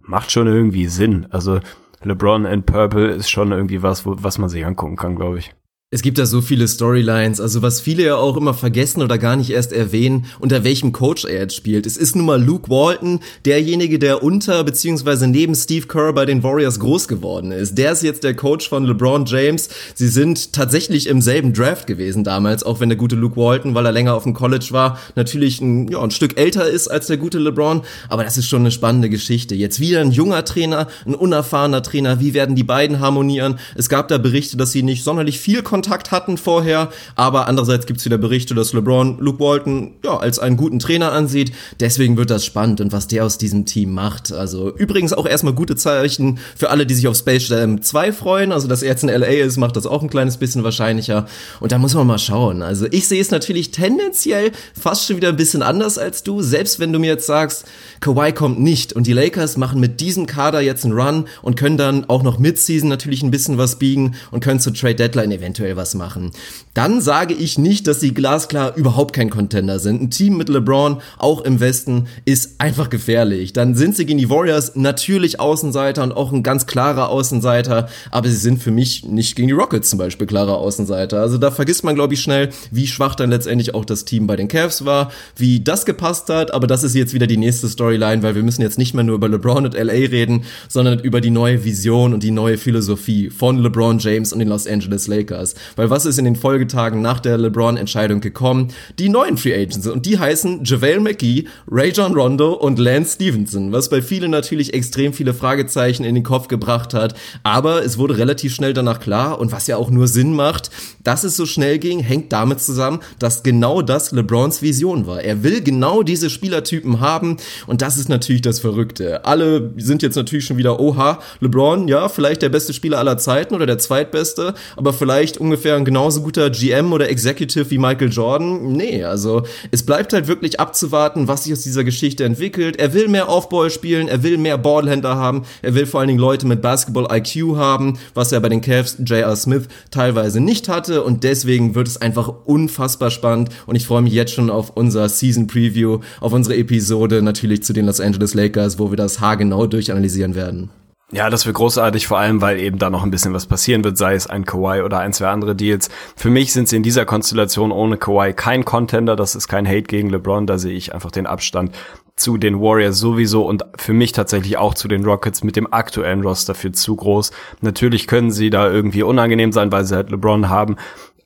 [0.00, 1.26] Macht schon irgendwie Sinn.
[1.30, 1.60] Also
[2.02, 5.54] LeBron and Purple ist schon irgendwie was, wo, was man sich angucken kann, glaube ich.
[5.94, 9.36] Es gibt da so viele Storylines, also was viele ja auch immer vergessen oder gar
[9.36, 11.84] nicht erst erwähnen, unter welchem Coach er jetzt spielt.
[11.84, 15.26] Es ist nun mal Luke Walton, derjenige, der unter bzw.
[15.26, 17.76] neben Steve Kerr bei den Warriors groß geworden ist.
[17.76, 19.68] Der ist jetzt der Coach von LeBron James.
[19.92, 23.84] Sie sind tatsächlich im selben Draft gewesen damals, auch wenn der gute Luke Walton, weil
[23.84, 27.18] er länger auf dem College war, natürlich ein, ja, ein Stück älter ist als der
[27.18, 27.82] gute LeBron.
[28.08, 29.54] Aber das ist schon eine spannende Geschichte.
[29.54, 32.18] Jetzt wieder ein junger Trainer, ein unerfahrener Trainer.
[32.18, 33.58] Wie werden die beiden harmonieren?
[33.74, 37.86] Es gab da Berichte, dass sie nicht sonderlich viel Kontakt Kontakt hatten vorher, aber andererseits
[37.86, 41.52] gibt's wieder Berichte, dass LeBron Luke Walton ja als einen guten Trainer ansieht.
[41.80, 44.32] Deswegen wird das spannend und was der aus diesem Team macht.
[44.32, 48.52] Also übrigens auch erstmal gute Zeichen für alle, die sich auf Space Jam 2 freuen.
[48.52, 51.26] Also dass er jetzt in LA ist, macht das auch ein kleines bisschen wahrscheinlicher.
[51.58, 52.62] Und da muss man mal schauen.
[52.62, 56.42] Also ich sehe es natürlich tendenziell fast schon wieder ein bisschen anders als du.
[56.42, 57.64] Selbst wenn du mir jetzt sagst,
[57.98, 61.76] Kawhi kommt nicht und die Lakers machen mit diesem Kader jetzt einen Run und können
[61.76, 65.71] dann auch noch Midseason natürlich ein bisschen was biegen und können zur Trade Deadline eventuell
[65.76, 66.32] was machen.
[66.74, 70.00] Dann sage ich nicht, dass sie glasklar überhaupt kein Contender sind.
[70.00, 73.52] Ein Team mit LeBron, auch im Westen, ist einfach gefährlich.
[73.52, 78.28] Dann sind sie gegen die Warriors natürlich Außenseiter und auch ein ganz klarer Außenseiter, aber
[78.28, 81.20] sie sind für mich nicht gegen die Rockets zum Beispiel klarer Außenseiter.
[81.20, 84.36] Also da vergisst man, glaube ich, schnell, wie schwach dann letztendlich auch das Team bei
[84.36, 88.22] den Cavs war, wie das gepasst hat, aber das ist jetzt wieder die nächste Storyline,
[88.22, 91.30] weil wir müssen jetzt nicht mehr nur über LeBron und LA reden, sondern über die
[91.30, 95.54] neue Vision und die neue Philosophie von LeBron James und den Los Angeles Lakers.
[95.76, 98.68] Weil was ist in den Folgetagen nach der LeBron-Entscheidung gekommen?
[99.00, 99.88] Die neuen Free Agents.
[99.88, 103.72] Und die heißen JaVale McGee, Ray John Rondo und Lance Stevenson.
[103.72, 107.14] Was bei vielen natürlich extrem viele Fragezeichen in den Kopf gebracht hat.
[107.42, 109.40] Aber es wurde relativ schnell danach klar.
[109.40, 110.70] Und was ja auch nur Sinn macht,
[111.02, 115.20] dass es so schnell ging, hängt damit zusammen, dass genau das LeBrons Vision war.
[115.20, 117.38] Er will genau diese Spielertypen haben.
[117.66, 119.24] Und das ist natürlich das Verrückte.
[119.24, 123.54] Alle sind jetzt natürlich schon wieder, oha, LeBron, ja, vielleicht der beste Spieler aller Zeiten
[123.54, 128.72] oder der zweitbeste, aber vielleicht ungefähr ein genauso guter GM oder Executive wie Michael Jordan.
[128.72, 132.76] Nee, also es bleibt halt wirklich abzuwarten, was sich aus dieser Geschichte entwickelt.
[132.76, 136.20] Er will mehr Offball spielen, er will mehr Ballhändler haben, er will vor allen Dingen
[136.20, 139.34] Leute mit Basketball-IQ haben, was er bei den Cavs J.R.
[139.36, 144.12] Smith teilweise nicht hatte und deswegen wird es einfach unfassbar spannend und ich freue mich
[144.12, 148.78] jetzt schon auf unser Season Preview, auf unsere Episode natürlich zu den Los Angeles Lakers,
[148.78, 150.70] wo wir das haargenau durchanalysieren werden.
[151.14, 153.98] Ja, das wird großartig, vor allem, weil eben da noch ein bisschen was passieren wird,
[153.98, 155.90] sei es ein Kawhi oder ein, zwei andere Deals.
[156.16, 159.82] Für mich sind sie in dieser Konstellation ohne Kawhi kein Contender, das ist kein Hate
[159.82, 161.72] gegen LeBron, da sehe ich einfach den Abstand
[162.16, 166.22] zu den Warriors sowieso und für mich tatsächlich auch zu den Rockets mit dem aktuellen
[166.22, 167.30] Roster für zu groß.
[167.60, 170.76] Natürlich können sie da irgendwie unangenehm sein, weil sie halt LeBron haben,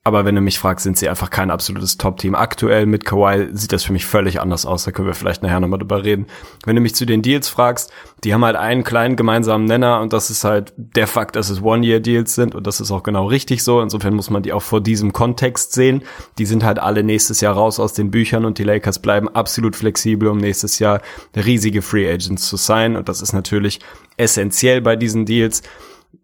[0.07, 2.37] aber wenn du mich fragst, sind sie einfach kein absolutes Top-Team.
[2.37, 4.85] Aktuell mit Kawhi sieht das für mich völlig anders aus.
[4.85, 6.27] Da können wir vielleicht nachher nochmal drüber reden.
[6.65, 7.93] Wenn du mich zu den Deals fragst,
[8.23, 11.61] die haben halt einen kleinen gemeinsamen Nenner und das ist halt der Fakt, dass es
[11.61, 13.81] One-Year-Deals sind und das ist auch genau richtig so.
[13.81, 16.05] Insofern muss man die auch vor diesem Kontext sehen.
[16.39, 19.75] Die sind halt alle nächstes Jahr raus aus den Büchern und die Lakers bleiben absolut
[19.75, 21.01] flexibel, um nächstes Jahr
[21.35, 22.95] riesige Free Agents zu sein.
[22.95, 23.81] Und das ist natürlich
[24.17, 25.63] essentiell bei diesen Deals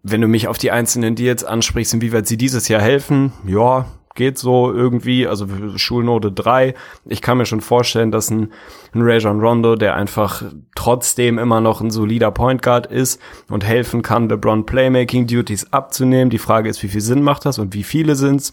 [0.02, 4.38] wenn du mich auf die einzelnen Deals ansprichst, inwieweit sie dieses Jahr helfen, ja, geht
[4.38, 6.74] so irgendwie, also Schulnote 3.
[7.06, 8.52] Ich kann mir schon vorstellen, dass ein,
[8.92, 10.42] ein Rajon Rondo, der einfach
[10.74, 16.30] trotzdem immer noch ein solider Point Guard ist und helfen kann, LeBron Playmaking Duties abzunehmen.
[16.30, 18.52] Die Frage ist, wie viel Sinn macht das und wie viele sind's?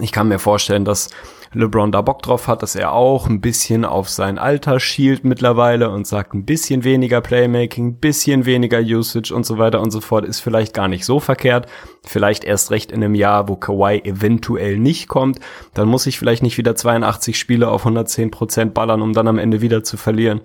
[0.00, 1.10] Ich kann mir vorstellen, dass
[1.54, 5.90] LeBron da Bock drauf hat, dass er auch ein bisschen auf sein Alter schielt mittlerweile
[5.90, 10.00] und sagt, ein bisschen weniger Playmaking, ein bisschen weniger Usage und so weiter und so
[10.00, 11.66] fort ist vielleicht gar nicht so verkehrt.
[12.04, 15.40] Vielleicht erst recht in einem Jahr, wo Kawhi eventuell nicht kommt.
[15.74, 19.38] Dann muss ich vielleicht nicht wieder 82 Spiele auf 110 Prozent ballern, um dann am
[19.38, 20.40] Ende wieder zu verlieren.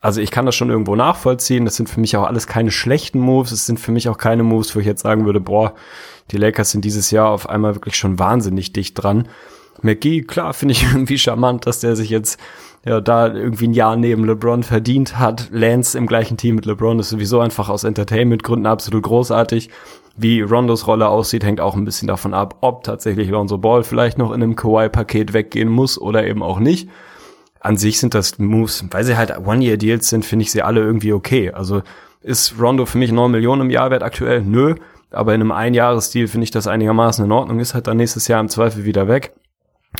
[0.00, 1.64] Also ich kann das schon irgendwo nachvollziehen.
[1.64, 3.50] Das sind für mich auch alles keine schlechten Moves.
[3.50, 5.74] Es sind für mich auch keine Moves, wo ich jetzt sagen würde, boah,
[6.30, 9.28] die Lakers sind dieses Jahr auf einmal wirklich schon wahnsinnig dicht dran.
[9.86, 12.38] McGee, klar, finde ich irgendwie charmant, dass der sich jetzt
[12.84, 15.48] ja da irgendwie ein Jahr neben LeBron verdient hat.
[15.50, 19.70] Lance im gleichen Team mit LeBron ist sowieso einfach aus Entertainment-Gründen absolut großartig.
[20.16, 24.18] Wie Rondos Rolle aussieht, hängt auch ein bisschen davon ab, ob tatsächlich Lonzo Ball vielleicht
[24.18, 26.88] noch in einem Kawhi-Paket weggehen muss oder eben auch nicht.
[27.60, 31.12] An sich sind das Moves, weil sie halt One-Year-Deals sind, finde ich sie alle irgendwie
[31.12, 31.50] okay.
[31.50, 31.82] Also
[32.22, 34.42] ist Rondo für mich 9 Millionen im Jahr wert aktuell?
[34.42, 34.76] Nö.
[35.10, 37.58] Aber in einem Einjahresdeal finde ich das einigermaßen in Ordnung.
[37.60, 39.32] Ist halt dann nächstes Jahr im Zweifel wieder weg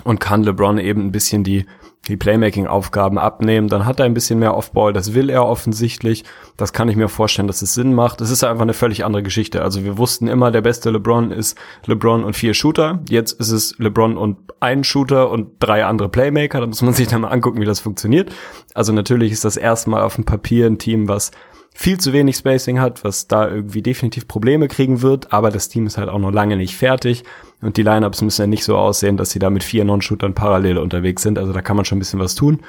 [0.04, 1.66] und kann LeBron eben ein bisschen die,
[2.09, 3.68] die Playmaking-Aufgaben abnehmen.
[3.68, 6.24] Dann hat er ein bisschen mehr Offball, das will er offensichtlich.
[6.56, 8.20] Das kann ich mir vorstellen, dass es Sinn macht.
[8.20, 9.62] Es ist einfach eine völlig andere Geschichte.
[9.62, 13.00] Also wir wussten immer, der beste LeBron ist LeBron und vier Shooter.
[13.09, 16.61] Jetzt ist es LeBron und ein Shooter und drei andere Playmaker.
[16.61, 18.35] Da muss man sich dann mal angucken, wie das funktioniert.
[18.74, 21.30] Also natürlich ist das erstmal auf dem Papier ein Team, was
[21.78, 25.86] viel zu wenig Spacing hat, was da irgendwie definitiv Probleme kriegen wird, aber das Team
[25.86, 27.22] ist halt auch noch lange nicht fertig.
[27.60, 30.78] Und die Lineups müssen ja nicht so aussehen, dass sie da mit vier Non-Shootern parallel
[30.78, 31.38] unterwegs sind.
[31.38, 32.60] Also da kann man schon ein bisschen was tun.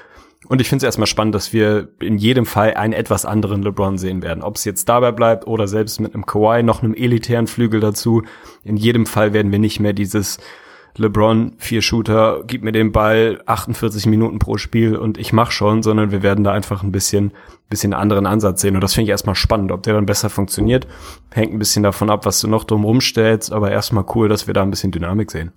[0.49, 3.97] Und ich finde es erstmal spannend, dass wir in jedem Fall einen etwas anderen LeBron
[3.97, 4.43] sehen werden.
[4.43, 8.23] Ob es jetzt dabei bleibt oder selbst mit einem Kawhi noch einem elitären Flügel dazu.
[8.63, 10.37] In jedem Fall werden wir nicht mehr dieses
[10.97, 15.83] LeBron, vier Shooter, gib mir den Ball, 48 Minuten pro Spiel und ich mach schon,
[15.83, 17.31] sondern wir werden da einfach ein bisschen,
[17.69, 18.75] bisschen anderen Ansatz sehen.
[18.75, 19.71] Und das finde ich erstmal spannend.
[19.71, 20.87] Ob der dann besser funktioniert,
[21.31, 24.53] hängt ein bisschen davon ab, was du noch drum rumstellst, aber erstmal cool, dass wir
[24.53, 25.51] da ein bisschen Dynamik sehen.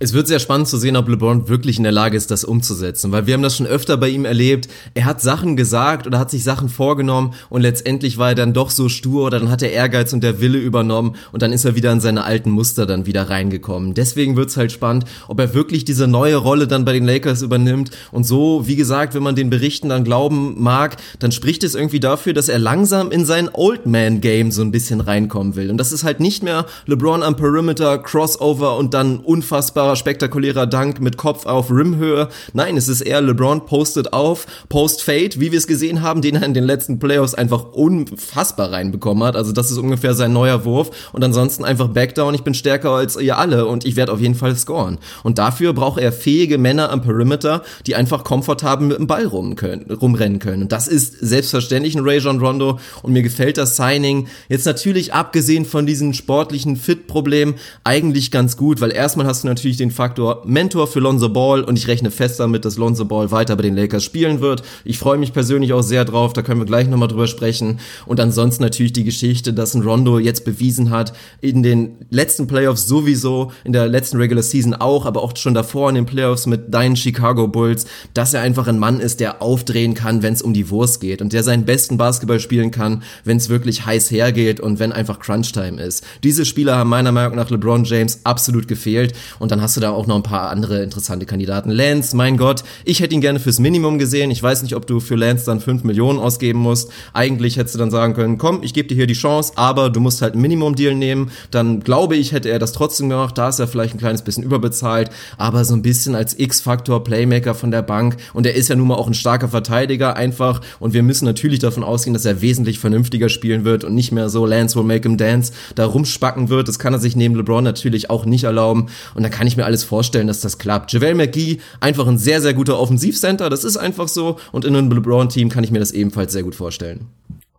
[0.00, 3.10] Es wird sehr spannend zu sehen, ob LeBron wirklich in der Lage ist, das umzusetzen,
[3.10, 4.68] weil wir haben das schon öfter bei ihm erlebt.
[4.94, 8.70] Er hat Sachen gesagt oder hat sich Sachen vorgenommen und letztendlich war er dann doch
[8.70, 11.74] so stur oder dann hat er Ehrgeiz und der Wille übernommen und dann ist er
[11.74, 13.94] wieder in seine alten Muster dann wieder reingekommen.
[13.94, 17.90] Deswegen wird's halt spannend, ob er wirklich diese neue Rolle dann bei den Lakers übernimmt
[18.12, 22.00] und so, wie gesagt, wenn man den Berichten dann glauben mag, dann spricht es irgendwie
[22.00, 25.78] dafür, dass er langsam in sein Old Man Game so ein bisschen reinkommen will und
[25.78, 31.00] das ist halt nicht mehr LeBron am Perimeter, Crossover und dann unfassbar unfassbarer, spektakulärer Dank
[31.00, 32.28] mit Kopf auf Rimhöhe.
[32.52, 36.36] Nein, es ist eher LeBron postet auf, post Fade, wie wir es gesehen haben, den
[36.36, 39.34] er in den letzten Playoffs einfach unfassbar reinbekommen hat.
[39.34, 43.16] Also das ist ungefähr sein neuer Wurf und ansonsten einfach Backdown, ich bin stärker als
[43.16, 44.98] ihr alle und ich werde auf jeden Fall scoren.
[45.24, 49.56] Und dafür braucht er fähige Männer am Perimeter, die einfach komfortabel mit dem Ball rum
[49.56, 50.62] können, rumrennen können.
[50.62, 55.14] Und das ist selbstverständlich ein Ray John Rondo und mir gefällt das Signing jetzt natürlich
[55.14, 60.42] abgesehen von diesen sportlichen Fit-Problemen eigentlich ganz gut, weil erstmal hast du natürlich den Faktor
[60.44, 63.76] Mentor für Lonzo Ball und ich rechne fest damit, dass Lonzo Ball weiter bei den
[63.76, 64.62] Lakers spielen wird.
[64.84, 67.80] Ich freue mich persönlich auch sehr drauf, da können wir gleich nochmal drüber sprechen.
[68.06, 72.86] Und ansonsten natürlich die Geschichte, dass ein Rondo jetzt bewiesen hat, in den letzten Playoffs
[72.86, 76.72] sowieso, in der letzten Regular Season auch, aber auch schon davor in den Playoffs mit
[76.72, 80.54] deinen Chicago Bulls, dass er einfach ein Mann ist, der aufdrehen kann, wenn es um
[80.54, 84.60] die Wurst geht und der seinen besten Basketball spielen kann, wenn es wirklich heiß hergeht
[84.60, 86.04] und wenn einfach Crunch-Time ist.
[86.22, 89.90] Diese Spieler haben meiner Meinung nach LeBron James absolut gefehlt und dann hast du da
[89.90, 91.70] auch noch ein paar andere interessante Kandidaten.
[91.70, 94.30] Lance, mein Gott, ich hätte ihn gerne fürs Minimum gesehen.
[94.30, 96.90] Ich weiß nicht, ob du für Lance dann 5 Millionen ausgeben musst.
[97.12, 100.00] Eigentlich hättest du dann sagen können, komm, ich gebe dir hier die Chance, aber du
[100.00, 101.30] musst halt ein Minimum-Deal nehmen.
[101.50, 103.38] Dann glaube ich, hätte er das trotzdem gemacht.
[103.38, 107.54] Da ist er vielleicht ein kleines bisschen überbezahlt, aber so ein bisschen als X-Faktor, Playmaker
[107.54, 108.16] von der Bank.
[108.32, 110.60] Und er ist ja nun mal auch ein starker Verteidiger einfach.
[110.80, 114.28] Und wir müssen natürlich davon ausgehen, dass er wesentlich vernünftiger spielen wird und nicht mehr
[114.28, 116.68] so Lance will make him dance da rumspacken wird.
[116.68, 118.86] Das kann er sich neben LeBron natürlich auch nicht erlauben.
[119.14, 120.92] Und da kann ich mir alles vorstellen, dass das klappt.
[120.92, 124.38] JaVale McGee, einfach ein sehr, sehr guter Offensivcenter, das ist einfach so.
[124.52, 127.08] Und in einem LeBron-Team kann ich mir das ebenfalls sehr gut vorstellen.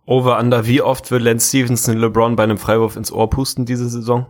[0.04, 3.88] Over under, wie oft wird Lance Stevenson LeBron bei einem Freiwurf ins Ohr pusten diese
[3.88, 4.26] Saison?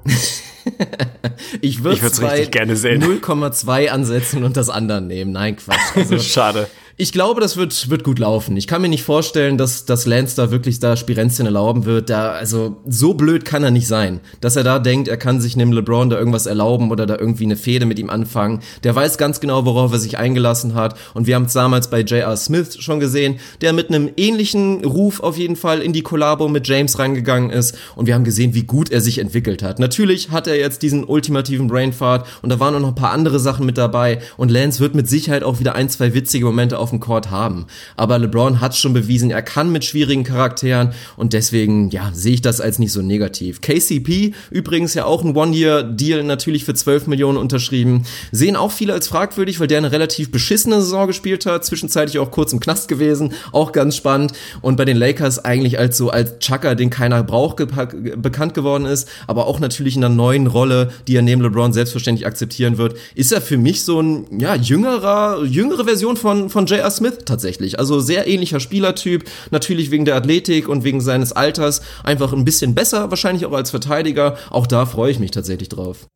[1.62, 3.03] ich würde es richtig gerne sehen.
[3.03, 5.33] 0,2 ansetzen und das andere nehmen.
[5.33, 5.79] Nein, Quatsch.
[5.96, 6.68] Also, Schade
[7.01, 8.59] ich glaube, das wird, wird gut laufen.
[8.59, 12.11] Ich kann mir nicht vorstellen, dass, dass Lance da wirklich da Spirenzien erlauben wird.
[12.11, 14.21] Da, also, so blöd kann er nicht sein.
[14.43, 17.45] Dass er da denkt, er kann sich neben LeBron da irgendwas erlauben oder da irgendwie
[17.45, 18.61] eine Fehde mit ihm anfangen.
[18.85, 20.95] Der weiß ganz genau, worauf er sich eingelassen hat.
[21.15, 22.37] Und wir haben es damals bei J.R.
[22.37, 26.69] Smith schon gesehen, der mit einem ähnlichen Ruf auf jeden Fall in die Kollabo mit
[26.69, 27.79] James reingegangen ist.
[27.97, 29.79] Und wir haben gesehen, wie gut er sich entwickelt hat.
[29.79, 33.39] Natürlich hat er jetzt diesen ultimativen Brainfart und da waren auch noch ein paar andere
[33.39, 34.19] Sachen mit dabei.
[34.37, 37.66] Und Lance wird mit Sicherheit auch wieder ein, zwei witzige Momente auf dem Court haben.
[37.96, 42.42] Aber LeBron hat schon bewiesen, er kann mit schwierigen Charakteren und deswegen, ja, sehe ich
[42.42, 43.61] das als nicht so negativ.
[43.61, 49.09] KCP, übrigens ja auch ein One-Year-Deal natürlich für 12 Millionen unterschrieben, sehen auch viele als
[49.09, 53.33] fragwürdig, weil der eine relativ beschissene Saison gespielt hat, zwischenzeitlich auch kurz im Knast gewesen,
[53.53, 57.57] auch ganz spannend und bei den Lakers eigentlich als so als Chucker, den keiner braucht,
[57.57, 62.26] bekannt geworden ist, aber auch natürlich in einer neuen Rolle, die er neben LeBron selbstverständlich
[62.26, 66.90] akzeptieren wird, ist er für mich so ein, ja, jüngerer, jüngere Version von, von J.R.
[66.90, 67.79] Smith tatsächlich.
[67.79, 72.75] Also sehr ähnlicher Spielertyp, natürlich wegen der Athletik und wegen seines Alters einfach ein bisschen
[72.75, 74.37] besser, wahrscheinlich auch als Verteidiger.
[74.49, 76.09] Auch da freue ich mich tatsächlich drauf.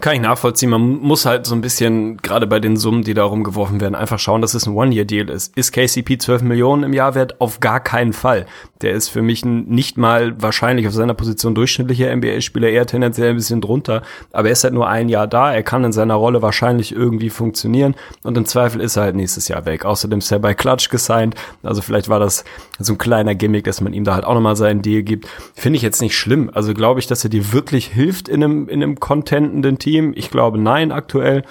[0.00, 0.70] Kann ich nachvollziehen.
[0.70, 4.18] Man muss halt so ein bisschen, gerade bei den Summen, die da rumgeworfen werden, einfach
[4.18, 5.56] schauen, dass es ein One-Year-Deal ist.
[5.56, 7.40] Ist KCP 12 Millionen im Jahr wert?
[7.40, 8.46] Auf gar keinen Fall.
[8.80, 13.36] Der ist für mich nicht mal wahrscheinlich auf seiner Position durchschnittlicher NBA-Spieler, eher tendenziell ein
[13.36, 14.02] bisschen drunter.
[14.32, 15.52] Aber er ist halt nur ein Jahr da.
[15.52, 17.94] Er kann in seiner Rolle wahrscheinlich irgendwie funktionieren.
[18.24, 19.84] Und im Zweifel ist er halt nächstes Jahr weg.
[20.02, 21.36] Außerdem er bei Clutch gesigned.
[21.62, 22.44] Also vielleicht war das
[22.80, 25.28] so ein kleiner Gimmick, dass man ihm da halt auch nochmal seinen Deal gibt.
[25.54, 26.50] Finde ich jetzt nicht schlimm.
[26.52, 30.12] Also glaube ich, dass er dir wirklich hilft in einem, in einem contentenden Team.
[30.16, 31.44] Ich glaube nein aktuell.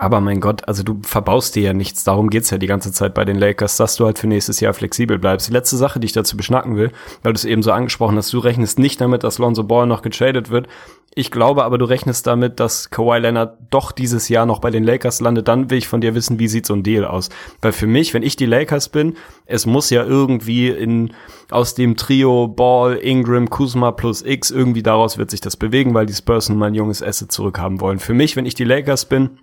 [0.00, 2.04] Aber mein Gott, also du verbaust dir ja nichts.
[2.04, 4.72] Darum geht's ja die ganze Zeit bei den Lakers, dass du halt für nächstes Jahr
[4.72, 5.48] flexibel bleibst.
[5.48, 6.90] Die letzte Sache, die ich dazu beschnacken will,
[7.22, 10.00] weil du es eben so angesprochen hast, du rechnest nicht damit, dass Lonzo Ball noch
[10.00, 10.68] getradet wird.
[11.14, 14.84] Ich glaube aber, du rechnest damit, dass Kawhi Leonard doch dieses Jahr noch bei den
[14.84, 15.48] Lakers landet.
[15.48, 17.28] Dann will ich von dir wissen, wie sieht so ein Deal aus?
[17.60, 21.12] Weil für mich, wenn ich die Lakers bin, es muss ja irgendwie in,
[21.50, 26.06] aus dem Trio Ball, Ingram, Kuzma plus X, irgendwie daraus wird sich das bewegen, weil
[26.06, 27.98] die Spurs nun mal ein junges Asset zurückhaben wollen.
[27.98, 29.40] Für mich, wenn ich die Lakers bin,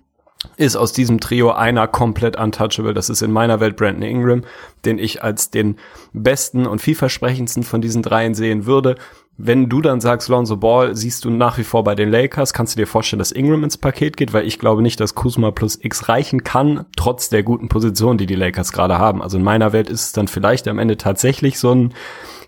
[0.56, 2.94] ist aus diesem Trio einer komplett untouchable.
[2.94, 4.42] Das ist in meiner Welt Brandon Ingram,
[4.84, 5.76] den ich als den
[6.12, 8.96] besten und vielversprechendsten von diesen dreien sehen würde.
[9.40, 12.74] Wenn du dann sagst, Lonzo Ball, siehst du nach wie vor bei den Lakers, kannst
[12.74, 15.78] du dir vorstellen, dass Ingram ins Paket geht, weil ich glaube nicht, dass Kuzma plus
[15.80, 19.22] X reichen kann, trotz der guten Position, die die Lakers gerade haben.
[19.22, 21.94] Also in meiner Welt ist es dann vielleicht am Ende tatsächlich so ein,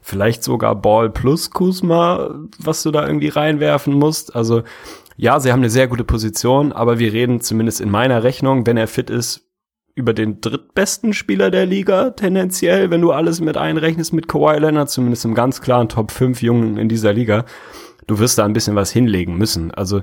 [0.02, 4.34] vielleicht sogar Ball plus Kuzma, was du da irgendwie reinwerfen musst.
[4.34, 4.64] Also
[5.16, 8.76] ja, sie haben eine sehr gute Position, aber wir reden zumindest in meiner Rechnung, wenn
[8.76, 9.50] er fit ist,
[9.94, 14.90] über den drittbesten Spieler der Liga tendenziell, wenn du alles mit einrechnest mit Kawhi Leonard,
[14.90, 17.44] zumindest im ganz klaren Top 5 Jungen in dieser Liga.
[18.06, 19.70] Du wirst da ein bisschen was hinlegen müssen.
[19.72, 20.02] Also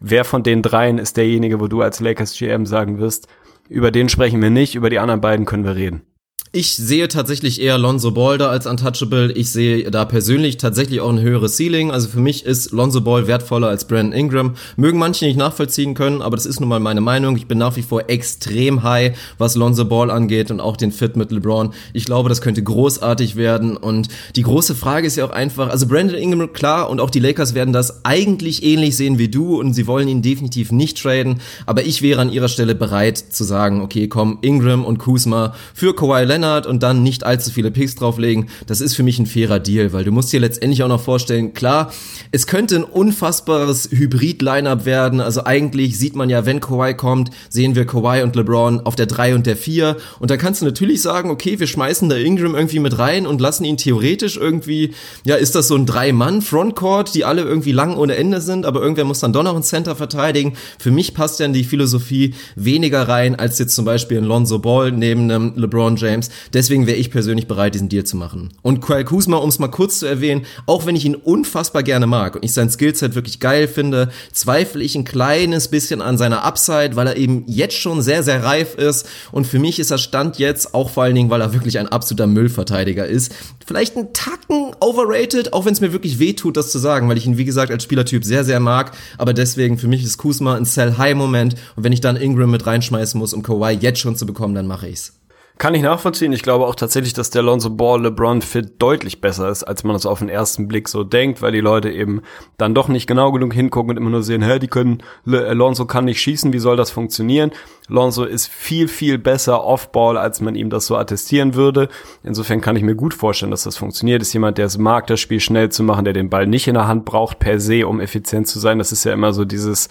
[0.00, 3.28] wer von den dreien ist derjenige, wo du als Lakers GM sagen wirst,
[3.68, 6.02] über den sprechen wir nicht, über die anderen beiden können wir reden.
[6.50, 9.32] Ich sehe tatsächlich eher Lonzo Ball da als untouchable.
[9.32, 11.90] Ich sehe da persönlich tatsächlich auch ein höheres Ceiling.
[11.90, 14.54] Also für mich ist Lonzo Ball wertvoller als Brandon Ingram.
[14.78, 17.36] Mögen manche nicht nachvollziehen können, aber das ist nun mal meine Meinung.
[17.36, 21.16] Ich bin nach wie vor extrem high, was Lonzo Ball angeht und auch den Fit
[21.16, 21.74] mit LeBron.
[21.92, 23.76] Ich glaube, das könnte großartig werden.
[23.76, 27.20] Und die große Frage ist ja auch einfach, also Brandon Ingram, klar, und auch die
[27.20, 31.42] Lakers werden das eigentlich ähnlich sehen wie du und sie wollen ihn definitiv nicht traden.
[31.66, 35.94] Aber ich wäre an ihrer Stelle bereit zu sagen, okay, komm, Ingram und Kuzma für
[35.94, 39.26] Kawhi Leonard Leonard und dann nicht allzu viele Picks drauflegen, das ist für mich ein
[39.26, 41.92] fairer Deal, weil du musst dir letztendlich auch noch vorstellen, klar,
[42.30, 47.74] es könnte ein unfassbares Hybrid-Lineup werden, also eigentlich sieht man ja, wenn Kawhi kommt, sehen
[47.74, 51.02] wir Kawhi und LeBron auf der 3 und der 4 und da kannst du natürlich
[51.02, 54.92] sagen, okay, wir schmeißen da Ingram irgendwie mit rein und lassen ihn theoretisch irgendwie,
[55.24, 59.04] ja, ist das so ein Drei-Mann-Frontcourt, die alle irgendwie lang ohne Ende sind, aber irgendwer
[59.04, 60.54] muss dann doch noch ein Center verteidigen.
[60.78, 64.58] Für mich passt ja in die Philosophie weniger rein, als jetzt zum Beispiel ein Lonzo
[64.58, 68.50] Ball neben einem LeBron James, Deswegen wäre ich persönlich bereit, diesen Deal zu machen.
[68.62, 72.06] Und Kyle Kuzma, um es mal kurz zu erwähnen, auch wenn ich ihn unfassbar gerne
[72.06, 76.44] mag und ich sein Skillset wirklich geil finde, zweifle ich ein kleines bisschen an seiner
[76.44, 79.06] Upside, weil er eben jetzt schon sehr, sehr reif ist.
[79.32, 81.88] Und für mich ist er Stand jetzt, auch vor allen Dingen, weil er wirklich ein
[81.88, 83.34] absoluter Müllverteidiger ist,
[83.66, 87.18] vielleicht ein Tacken overrated, auch wenn es mir wirklich weh tut, das zu sagen, weil
[87.18, 88.92] ich ihn, wie gesagt, als Spielertyp sehr, sehr mag.
[89.18, 91.54] Aber deswegen, für mich ist Kuzma ein Sell-High-Moment.
[91.76, 94.66] Und wenn ich dann Ingram mit reinschmeißen muss, um Kawhi jetzt schon zu bekommen, dann
[94.66, 95.17] mache ich's.
[95.58, 96.32] Kann ich nachvollziehen.
[96.32, 99.96] Ich glaube auch tatsächlich, dass der Lonzo Ball LeBron Fit deutlich besser ist, als man
[99.96, 102.22] es auf den ersten Blick so denkt, weil die Leute eben
[102.58, 105.84] dann doch nicht genau genug hingucken und immer nur sehen, hä, die können, Le Lonzo
[105.84, 107.50] kann nicht schießen, wie soll das funktionieren?
[107.88, 111.88] Lonzo ist viel, viel besser Off-Ball, als man ihm das so attestieren würde.
[112.22, 114.22] Insofern kann ich mir gut vorstellen, dass das funktioniert.
[114.22, 116.74] Ist jemand, der es mag, das Spiel schnell zu machen, der den Ball nicht in
[116.74, 118.78] der Hand braucht per se, um effizient zu sein.
[118.78, 119.88] Das ist ja immer so dieses,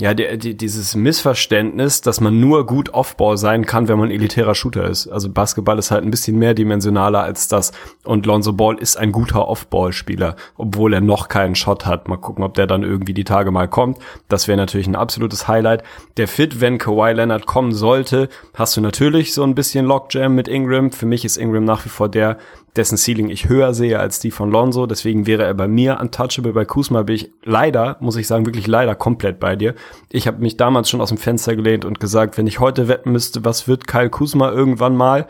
[0.00, 4.56] ja, die, die, dieses Missverständnis, dass man nur gut Offball sein kann, wenn man elitärer
[4.56, 5.06] Shooter ist.
[5.06, 7.70] Also Basketball ist halt ein bisschen mehrdimensionaler als das.
[8.02, 12.08] Und Lonzo Ball ist ein guter Offball-Spieler, obwohl er noch keinen Shot hat.
[12.08, 13.98] Mal gucken, ob der dann irgendwie die Tage mal kommt.
[14.28, 15.84] Das wäre natürlich ein absolutes Highlight.
[16.16, 20.48] Der Fit, wenn Kawhi Leonard kommen sollte, hast du natürlich so ein bisschen Lockjam mit
[20.48, 20.90] Ingram.
[20.90, 22.38] Für mich ist Ingram nach wie vor der,
[22.76, 24.86] dessen Ceiling ich höher sehe als die von Lonzo.
[24.86, 26.52] Deswegen wäre er bei mir untouchable.
[26.52, 29.74] Bei Kuzma bin ich leider, muss ich sagen, wirklich leider komplett bei dir.
[30.10, 33.12] Ich habe mich damals schon aus dem Fenster gelehnt und gesagt, wenn ich heute wetten
[33.12, 35.26] müsste, was wird Kyle Kuzma irgendwann mal?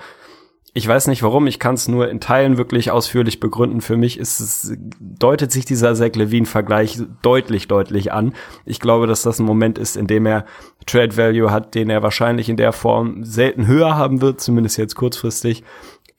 [0.77, 3.81] Ich weiß nicht warum, ich kann es nur in Teilen wirklich ausführlich begründen.
[3.81, 8.33] Für mich ist es, deutet sich dieser Zach Levine-Vergleich deutlich, deutlich an.
[8.65, 10.47] Ich glaube, dass das ein Moment ist, in dem er
[10.87, 14.97] Trade Value hat, den er wahrscheinlich in der Form selten höher haben wird, zumindest jetzt
[14.97, 15.63] kurzfristig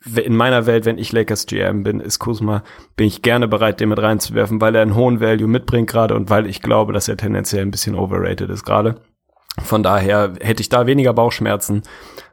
[0.06, 2.64] in meiner Welt, wenn ich Lakers GM bin, ist Kuzma,
[2.96, 6.30] bin ich gerne bereit, den mit reinzuwerfen, weil er einen hohen Value mitbringt gerade und
[6.30, 9.02] weil ich glaube, dass er tendenziell ein bisschen overrated ist gerade.
[9.64, 11.84] Von daher hätte ich da weniger Bauchschmerzen.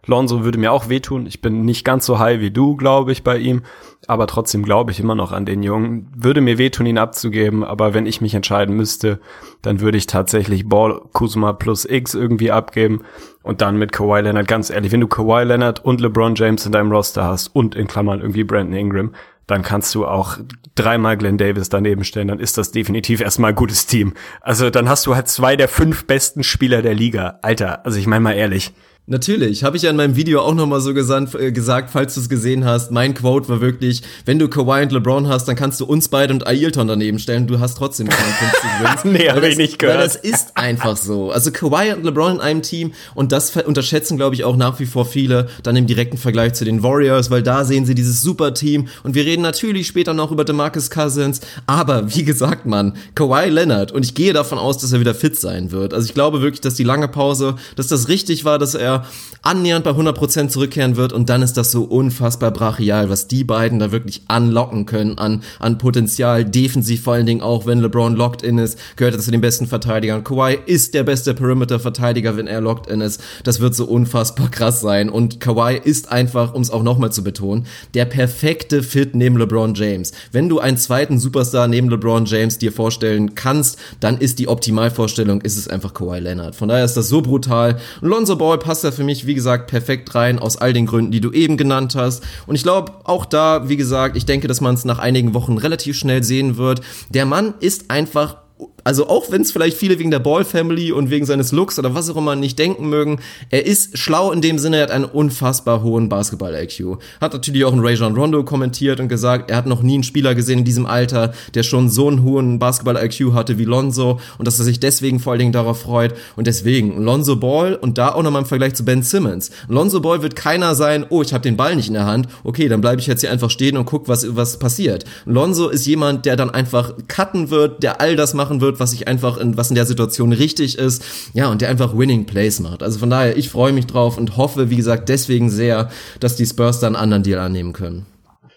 [0.06, 1.26] Lonzo würde mir auch wehtun.
[1.26, 3.62] Ich bin nicht ganz so high wie du, glaube ich, bei ihm.
[4.08, 6.10] Aber trotzdem glaube ich immer noch an den Jungen.
[6.16, 7.62] Würde mir wehtun, ihn abzugeben.
[7.62, 9.20] Aber wenn ich mich entscheiden müsste,
[9.62, 13.02] dann würde ich tatsächlich Ball Kuzma plus X irgendwie abgeben.
[13.44, 16.72] Und dann mit Kawhi Leonard, ganz ehrlich, wenn du Kawhi Leonard und LeBron James in
[16.72, 19.14] deinem Roster hast und in Klammern irgendwie Brandon Ingram,
[19.46, 20.38] dann kannst du auch
[20.74, 24.14] dreimal Glenn Davis daneben stellen, dann ist das definitiv erstmal ein gutes Team.
[24.40, 27.38] Also dann hast du halt zwei der fünf besten Spieler der Liga.
[27.42, 28.72] Alter, also ich meine mal ehrlich.
[29.12, 32.20] Natürlich, habe ich ja in meinem Video auch nochmal so gesandt, äh, gesagt, falls du
[32.20, 32.90] es gesehen hast.
[32.92, 36.32] Mein Quote war wirklich, wenn du Kawhi und LeBron hast, dann kannst du uns beide
[36.32, 37.46] und Ailton daneben stellen.
[37.46, 39.04] Du hast trotzdem 52 Wins.
[39.20, 39.98] nee, habe ich nicht gehört.
[39.98, 41.30] Weil das ist einfach so.
[41.30, 44.86] Also Kawhi und LeBron in einem Team und das unterschätzen, glaube ich, auch nach wie
[44.86, 48.54] vor viele dann im direkten Vergleich zu den Warriors, weil da sehen sie dieses super
[48.54, 53.50] Team und wir reden natürlich später noch über DeMarcus Cousins, aber wie gesagt, Mann, Kawhi
[53.50, 55.92] Leonard und ich gehe davon aus, dass er wieder fit sein wird.
[55.92, 59.01] Also ich glaube wirklich, dass die lange Pause, dass das richtig war, dass er
[59.42, 63.78] annähernd bei 100% zurückkehren wird und dann ist das so unfassbar brachial, was die beiden
[63.78, 68.42] da wirklich anlocken können an, an Potenzial, defensiv vor allen Dingen auch, wenn LeBron locked
[68.42, 70.22] in ist, gehört er zu den besten Verteidigern.
[70.22, 73.20] Kawhi ist der beste Perimeter-Verteidiger, wenn er locked in ist.
[73.42, 77.24] Das wird so unfassbar krass sein und Kawhi ist einfach, um es auch nochmal zu
[77.24, 80.12] betonen, der perfekte Fit neben LeBron James.
[80.30, 85.40] Wenn du einen zweiten Superstar neben LeBron James dir vorstellen kannst, dann ist die Optimalvorstellung,
[85.40, 86.54] ist es einfach Kawhi Leonard.
[86.54, 87.78] Von daher ist das so brutal.
[88.00, 91.20] Lonzo Ball passt da für mich wie gesagt, perfekt rein, aus all den Gründen, die
[91.20, 92.22] du eben genannt hast.
[92.46, 95.58] Und ich glaube, auch da, wie gesagt, ich denke, dass man es nach einigen Wochen
[95.58, 96.80] relativ schnell sehen wird.
[97.10, 98.36] Der Mann ist einfach
[98.84, 101.94] also auch wenn es vielleicht viele wegen der Ball Family und wegen seines Looks oder
[101.94, 103.20] was auch immer nicht denken mögen,
[103.50, 106.98] er ist schlau in dem Sinne, er hat einen unfassbar hohen Basketball-IQ.
[107.20, 110.34] Hat natürlich auch ein Rajon Rondo kommentiert und gesagt, er hat noch nie einen Spieler
[110.34, 114.58] gesehen in diesem Alter, der schon so einen hohen Basketball-IQ hatte wie Lonzo und dass
[114.58, 118.22] er sich deswegen vor allen Dingen darauf freut und deswegen Lonzo Ball und da auch
[118.22, 119.50] nochmal im Vergleich zu Ben Simmons.
[119.68, 122.68] Lonzo Ball wird keiner sein, oh, ich habe den Ball nicht in der Hand, okay,
[122.68, 125.04] dann bleibe ich jetzt hier einfach stehen und guck, was, was passiert.
[125.24, 129.08] Lonzo ist jemand, der dann einfach cutten wird, der all das machen wird, was ich
[129.08, 131.02] einfach in, was in der Situation richtig ist.
[131.32, 132.82] Ja, und der einfach Winning Plays macht.
[132.82, 136.46] Also von daher, ich freue mich drauf und hoffe, wie gesagt, deswegen sehr, dass die
[136.46, 138.06] Spurs dann einen anderen Deal annehmen können.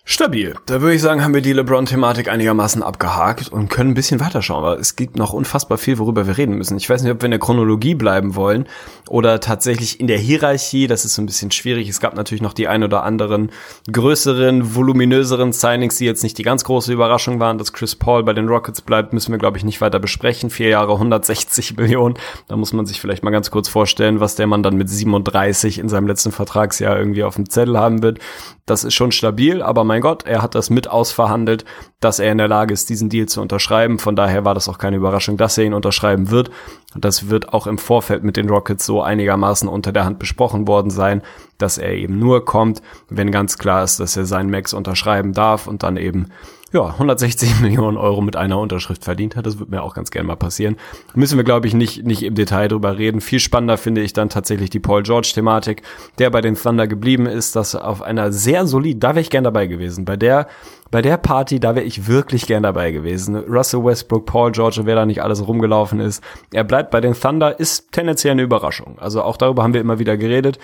[0.08, 0.54] Stabil.
[0.68, 4.64] Da würde ich sagen, haben wir die LeBron-Thematik einigermaßen abgehakt und können ein bisschen weiterschauen,
[4.64, 6.78] weil es gibt noch unfassbar viel, worüber wir reden müssen.
[6.78, 8.68] Ich weiß nicht, ob wir in der Chronologie bleiben wollen
[9.10, 10.86] oder tatsächlich in der Hierarchie.
[10.86, 11.90] Das ist so ein bisschen schwierig.
[11.90, 13.50] Es gab natürlich noch die ein oder anderen
[13.92, 17.58] größeren, voluminöseren Signings, die jetzt nicht die ganz große Überraschung waren.
[17.58, 20.52] Dass Chris Paul bei den Rockets bleibt, müssen wir, glaube ich, nicht weiter besprechen.
[20.52, 22.14] Vier Jahre, 160 Millionen.
[22.48, 25.80] Da muss man sich vielleicht mal ganz kurz vorstellen, was der Mann dann mit 37
[25.80, 28.20] in seinem letzten Vertragsjahr irgendwie auf dem Zettel haben wird.
[28.68, 31.66] Das ist schon stabil, aber mein Gott, er hat das mit ausverhandelt,
[32.00, 34.00] dass er in der Lage ist, diesen Deal zu unterschreiben.
[34.00, 36.52] Von daher war das auch keine Überraschung, dass er ihn unterschreiben wird.
[36.96, 40.90] Das wird auch im Vorfeld mit den Rockets so einigermaßen unter der Hand besprochen worden
[40.90, 41.22] sein,
[41.58, 45.68] dass er eben nur kommt, wenn ganz klar ist, dass er seinen Max unterschreiben darf
[45.68, 46.28] und dann eben
[46.74, 49.46] ja, 160 Millionen Euro mit einer Unterschrift verdient hat.
[49.46, 50.78] Das wird mir auch ganz gerne mal passieren.
[51.14, 53.22] Müssen wir, glaube ich, nicht, nicht im Detail drüber reden.
[53.22, 55.84] Viel spannender finde ich dann tatsächlich die Paul George-Thematik,
[56.20, 59.44] der bei den Thunder geblieben ist, dass auf einer sehr solid, da wäre ich gern
[59.44, 60.06] dabei gewesen.
[60.06, 60.48] Bei der,
[60.92, 63.36] bei der Party, da wäre ich wirklich gern dabei gewesen.
[63.36, 66.24] Russell Westbrook, Paul George wer da nicht alles rumgelaufen ist.
[66.52, 68.98] Er bleibt bei den Thunder, ist tendenziell eine Überraschung.
[69.00, 70.60] Also auch darüber haben wir immer wieder geredet.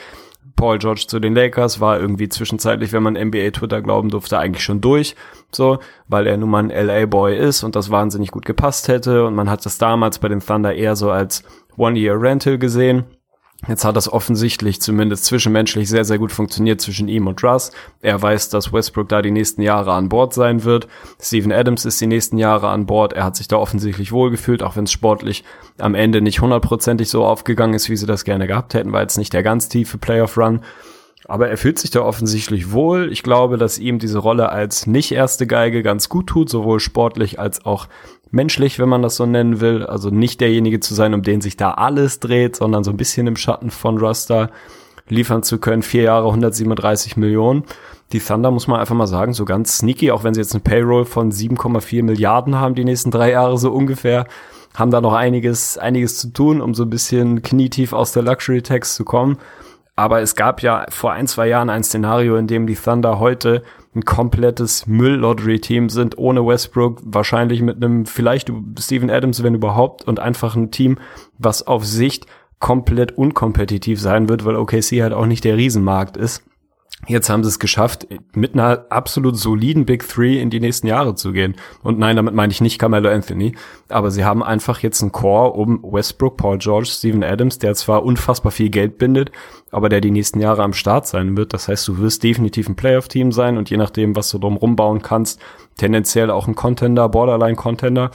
[0.56, 4.64] Paul George zu den Lakers war irgendwie zwischenzeitlich, wenn man NBA Twitter glauben durfte, eigentlich
[4.64, 5.16] schon durch,
[5.52, 9.26] so, weil er nun mal ein LA Boy ist und das wahnsinnig gut gepasst hätte.
[9.26, 11.44] Und man hat das damals bei den Thunder eher so als
[11.78, 13.06] One Year Rental gesehen
[13.68, 17.72] Jetzt hat das offensichtlich zumindest zwischenmenschlich sehr, sehr gut funktioniert zwischen ihm und Russ.
[18.02, 20.88] Er weiß, dass Westbrook da die nächsten Jahre an Bord sein wird.
[21.22, 23.14] Steven Adams ist die nächsten Jahre an Bord.
[23.14, 25.44] Er hat sich da offensichtlich wohlgefühlt, auch wenn es sportlich
[25.78, 29.18] am Ende nicht hundertprozentig so aufgegangen ist, wie sie das gerne gehabt hätten, weil es
[29.18, 30.62] nicht der ganz tiefe Playoff-Run.
[31.26, 33.12] Aber er fühlt sich da offensichtlich wohl.
[33.12, 37.40] Ich glaube, dass ihm diese Rolle als nicht erste Geige ganz gut tut, sowohl sportlich
[37.40, 37.88] als auch
[38.32, 39.86] menschlich, wenn man das so nennen will.
[39.86, 43.28] Also nicht derjenige zu sein, um den sich da alles dreht, sondern so ein bisschen
[43.28, 44.50] im Schatten von Ruster
[45.08, 45.82] liefern zu können.
[45.82, 47.64] Vier Jahre, 137 Millionen.
[48.14, 50.62] Die Thunder, muss man einfach mal sagen, so ganz sneaky, auch wenn sie jetzt eine
[50.62, 54.26] Payroll von 7,4 Milliarden haben, die nächsten drei Jahre so ungefähr,
[54.74, 58.62] haben da noch einiges, einiges zu tun, um so ein bisschen knietief aus der Luxury
[58.62, 59.38] Tax zu kommen.
[59.96, 63.64] Aber es gab ja vor ein, zwei Jahren ein Szenario, in dem die Thunder heute
[63.94, 70.20] ein komplettes Müll-Lottery-Team sind, ohne Westbrook, wahrscheinlich mit einem, vielleicht Steven Adams, wenn überhaupt, und
[70.20, 70.98] einfach ein Team,
[71.38, 72.26] was auf Sicht
[72.60, 76.44] komplett unkompetitiv sein wird, weil OKC halt auch nicht der Riesenmarkt ist.
[77.08, 81.16] Jetzt haben sie es geschafft, mit einer absolut soliden Big Three in die nächsten Jahre
[81.16, 81.56] zu gehen.
[81.82, 83.56] Und nein, damit meine ich nicht Carmelo Anthony,
[83.90, 88.04] aber sie haben einfach jetzt einen Core um Westbrook, Paul George, Steven Adams, der zwar
[88.04, 89.32] unfassbar viel Geld bindet,
[89.72, 91.54] aber der die nächsten Jahre am Start sein wird.
[91.54, 95.02] Das heißt, du wirst definitiv ein Playoff-Team sein und je nachdem, was du drum rumbauen
[95.02, 95.42] kannst,
[95.78, 98.12] tendenziell auch ein Contender, Borderline-Contender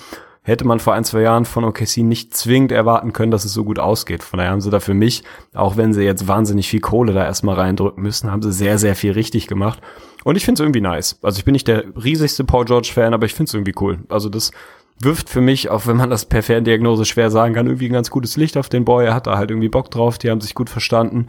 [0.46, 3.64] hätte man vor ein, zwei Jahren von OKC nicht zwingend erwarten können, dass es so
[3.64, 4.22] gut ausgeht.
[4.22, 5.24] Von daher haben sie da für mich,
[5.54, 8.94] auch wenn sie jetzt wahnsinnig viel Kohle da erstmal reindrücken müssen, haben sie sehr, sehr
[8.94, 9.80] viel richtig gemacht.
[10.22, 11.18] Und ich finde es irgendwie nice.
[11.20, 13.98] Also ich bin nicht der riesigste Paul George-Fan, aber ich finde es irgendwie cool.
[14.08, 14.52] Also das
[15.00, 18.10] wirft für mich, auch wenn man das per Ferndiagnose schwer sagen kann, irgendwie ein ganz
[18.10, 19.04] gutes Licht auf den Boy.
[19.04, 21.26] Er hat da halt irgendwie Bock drauf, die haben sich gut verstanden.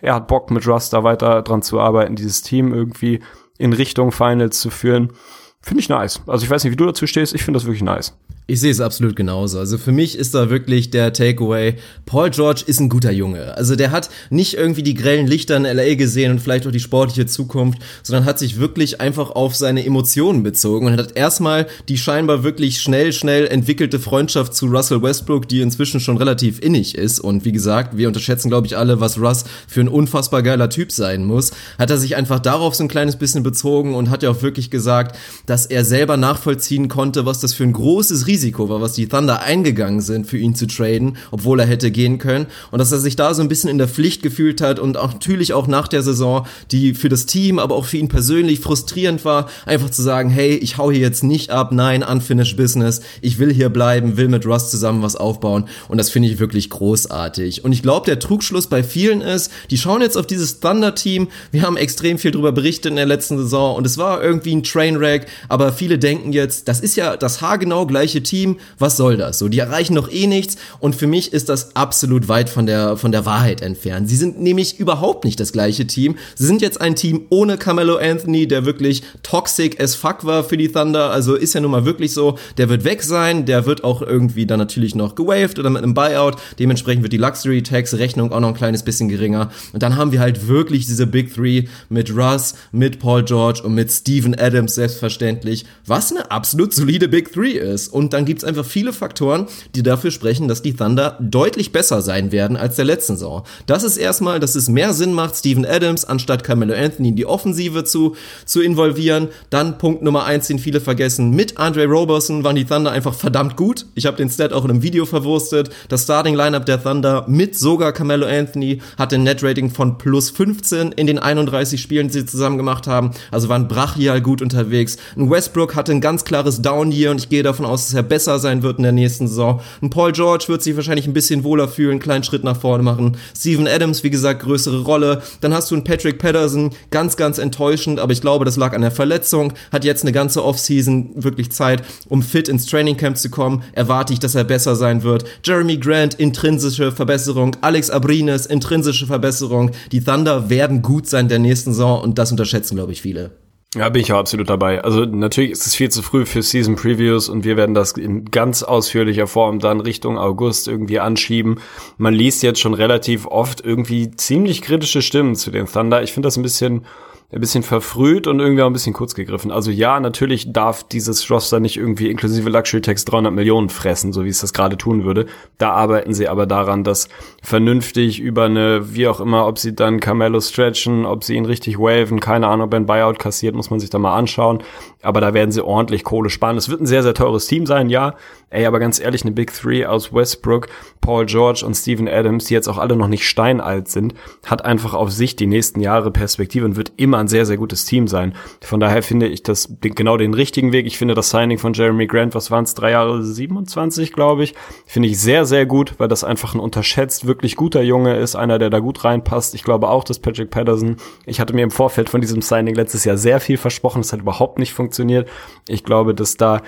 [0.00, 3.20] er hat Bock mit Russ da weiter dran zu arbeiten, dieses Team irgendwie
[3.58, 5.12] in Richtung Finals zu führen.
[5.60, 6.20] Finde ich nice.
[6.26, 7.34] Also ich weiß nicht, wie du dazu stehst.
[7.34, 8.16] Ich finde das wirklich nice.
[8.48, 9.60] Ich sehe es absolut genauso.
[9.60, 11.76] Also für mich ist da wirklich der Takeaway,
[12.06, 13.56] Paul George ist ein guter Junge.
[13.56, 16.80] Also der hat nicht irgendwie die grellen Lichter in LA gesehen und vielleicht auch die
[16.80, 21.96] sportliche Zukunft, sondern hat sich wirklich einfach auf seine Emotionen bezogen und hat erstmal die
[21.96, 27.20] scheinbar wirklich schnell, schnell entwickelte Freundschaft zu Russell Westbrook, die inzwischen schon relativ innig ist.
[27.20, 30.90] Und wie gesagt, wir unterschätzen, glaube ich, alle, was Russ für ein unfassbar geiler Typ
[30.90, 31.52] sein muss.
[31.78, 34.68] Hat er sich einfach darauf so ein kleines bisschen bezogen und hat ja auch wirklich
[34.68, 35.16] gesagt,
[35.46, 39.42] dass er selber nachvollziehen konnte, was das für ein großes Risiko war, was die Thunder
[39.42, 42.46] eingegangen sind, für ihn zu traden, obwohl er hätte gehen können.
[42.70, 45.12] Und dass er sich da so ein bisschen in der Pflicht gefühlt hat und auch
[45.12, 49.26] natürlich auch nach der Saison, die für das Team, aber auch für ihn persönlich frustrierend
[49.26, 53.38] war, einfach zu sagen, hey, ich hau hier jetzt nicht ab, nein, unfinished business, ich
[53.38, 55.68] will hier bleiben, will mit Russ zusammen was aufbauen.
[55.88, 57.64] Und das finde ich wirklich großartig.
[57.64, 61.62] Und ich glaube, der Trugschluss bei vielen ist, die schauen jetzt auf dieses Thunder-Team, wir
[61.62, 65.26] haben extrem viel drüber berichtet in der letzten Saison und es war irgendwie ein Trainwreck,
[65.50, 69.38] aber viele denken jetzt, das ist ja das haargenau gleiche Team, was soll das?
[69.38, 72.96] So, die erreichen doch eh nichts und für mich ist das absolut weit von der,
[72.96, 74.08] von der Wahrheit entfernt.
[74.08, 76.16] Sie sind nämlich überhaupt nicht das gleiche Team.
[76.34, 80.56] Sie sind jetzt ein Team ohne Carmelo Anthony, der wirklich toxic as fuck war für
[80.56, 83.84] die Thunder, also ist ja nun mal wirklich so, der wird weg sein, der wird
[83.84, 87.94] auch irgendwie dann natürlich noch gewaved oder mit einem Buyout, dementsprechend wird die Luxury Tax
[87.94, 91.34] Rechnung auch noch ein kleines bisschen geringer und dann haben wir halt wirklich diese Big
[91.34, 97.08] Three mit Russ, mit Paul George und mit Steven Adams selbstverständlich, was eine absolut solide
[97.08, 97.88] Big Three ist.
[97.88, 102.32] Und dann gibt's einfach viele Faktoren, die dafür sprechen, dass die Thunder deutlich besser sein
[102.32, 103.44] werden als der letzten Saison.
[103.66, 107.26] Das ist erstmal, dass es mehr Sinn macht, Steven Adams anstatt Carmelo Anthony in die
[107.26, 109.28] Offensive zu, zu involvieren.
[109.50, 113.56] Dann Punkt Nummer eins, den viele vergessen, mit Andre Roberson waren die Thunder einfach verdammt
[113.56, 113.86] gut.
[113.94, 115.70] Ich habe den Stat auch in einem Video verwurstet.
[115.88, 120.92] Das Starting Lineup der Thunder mit sogar Carmelo Anthony hatte ein Net-Rating von plus 15
[120.92, 123.12] in den 31 Spielen, die sie zusammen gemacht haben.
[123.30, 124.96] Also waren brachial gut unterwegs.
[125.16, 128.38] Ein Westbrook hatte ein ganz klares Down-Year und ich gehe davon aus, dass er besser
[128.38, 129.60] sein wird in der nächsten Saison.
[129.80, 132.82] Ein Paul George wird sich wahrscheinlich ein bisschen wohler fühlen, einen kleinen Schritt nach vorne
[132.82, 133.16] machen.
[133.36, 135.22] Steven Adams, wie gesagt, größere Rolle.
[135.40, 138.82] Dann hast du einen Patrick Patterson, ganz, ganz enttäuschend, aber ich glaube, das lag an
[138.82, 139.52] der Verletzung.
[139.70, 143.62] Hat jetzt eine ganze Offseason wirklich Zeit, um fit ins Training Camp zu kommen.
[143.72, 145.24] Erwarte ich, dass er besser sein wird.
[145.44, 147.56] Jeremy Grant, intrinsische Verbesserung.
[147.60, 149.70] Alex Abrines, intrinsische Verbesserung.
[149.90, 153.41] Die Thunder werden gut sein der nächsten Saison und das unterschätzen, glaube ich, viele.
[153.74, 154.84] Ja, bin ich auch absolut dabei.
[154.84, 158.26] Also natürlich ist es viel zu früh für Season Previews und wir werden das in
[158.26, 161.58] ganz ausführlicher Form dann Richtung August irgendwie anschieben.
[161.96, 166.02] Man liest jetzt schon relativ oft irgendwie ziemlich kritische Stimmen zu den Thunder.
[166.02, 166.84] Ich finde das ein bisschen
[167.32, 169.50] ein bisschen verfrüht und irgendwie auch ein bisschen kurz gegriffen.
[169.50, 174.24] Also ja, natürlich darf dieses Roster nicht irgendwie inklusive Luxury Tax 300 Millionen fressen, so
[174.24, 175.26] wie es das gerade tun würde.
[175.56, 177.08] Da arbeiten sie aber daran, dass
[177.42, 181.78] vernünftig über eine, wie auch immer, ob sie dann Carmelo stretchen, ob sie ihn richtig
[181.78, 184.62] waven, keine Ahnung, ob er ein Buyout kassiert, muss man sich da mal anschauen.
[185.00, 186.58] Aber da werden sie ordentlich Kohle sparen.
[186.58, 188.14] Es wird ein sehr, sehr teures Team sein, ja.
[188.52, 190.68] Ey, aber ganz ehrlich, eine Big Three aus Westbrook,
[191.00, 194.12] Paul George und Steven Adams, die jetzt auch alle noch nicht steinalt sind,
[194.44, 197.86] hat einfach auf sich die nächsten Jahre Perspektive und wird immer ein sehr, sehr gutes
[197.86, 198.34] Team sein.
[198.60, 200.86] Von daher finde ich das genau den richtigen Weg.
[200.86, 204.54] Ich finde das Signing von Jeremy Grant, was waren es, drei Jahre 27, glaube ich,
[204.84, 208.58] finde ich sehr, sehr gut, weil das einfach ein unterschätzt, wirklich guter Junge ist, einer,
[208.58, 209.54] der da gut reinpasst.
[209.54, 213.06] Ich glaube auch, dass Patrick Patterson, ich hatte mir im Vorfeld von diesem Signing letztes
[213.06, 215.26] Jahr sehr viel versprochen, das hat überhaupt nicht funktioniert.
[215.68, 216.60] Ich glaube, dass da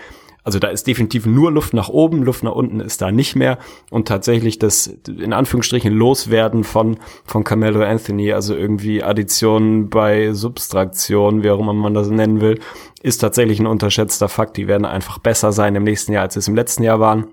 [0.45, 3.59] also da ist definitiv nur Luft nach oben, Luft nach unten ist da nicht mehr.
[3.91, 11.43] Und tatsächlich das in Anführungsstrichen Loswerden von, von Carmelo Anthony, also irgendwie Addition bei Substraktion,
[11.43, 12.61] wie auch immer man das nennen will,
[13.03, 14.59] ist tatsächlich ein unterschätzter Fakt.
[14.59, 17.27] Die werden einfach besser sein im nächsten Jahr, als es im letzten Jahr waren.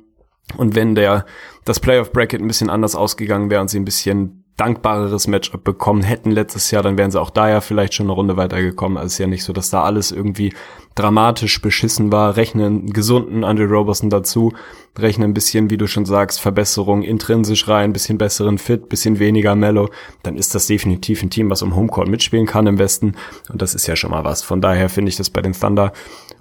[0.55, 1.25] Und wenn der,
[1.65, 6.03] das Playoff Bracket ein bisschen anders ausgegangen wäre und sie ein bisschen dankbareres Matchup bekommen
[6.03, 8.97] hätten letztes Jahr, dann wären sie auch da ja vielleicht schon eine Runde weitergekommen.
[8.97, 10.53] Also ist ja nicht so, dass da alles irgendwie
[10.95, 12.35] dramatisch beschissen war.
[12.35, 14.53] Rechnen gesunden Andre Roberson dazu,
[14.97, 19.55] rechnen ein bisschen, wie du schon sagst, Verbesserung intrinsisch rein, bisschen besseren Fit, bisschen weniger
[19.55, 19.89] Mellow,
[20.23, 23.15] dann ist das definitiv ein Team, was um Homecourt mitspielen kann im Westen.
[23.49, 24.43] Und das ist ja schon mal was.
[24.43, 25.93] Von daher finde ich das bei den Thunder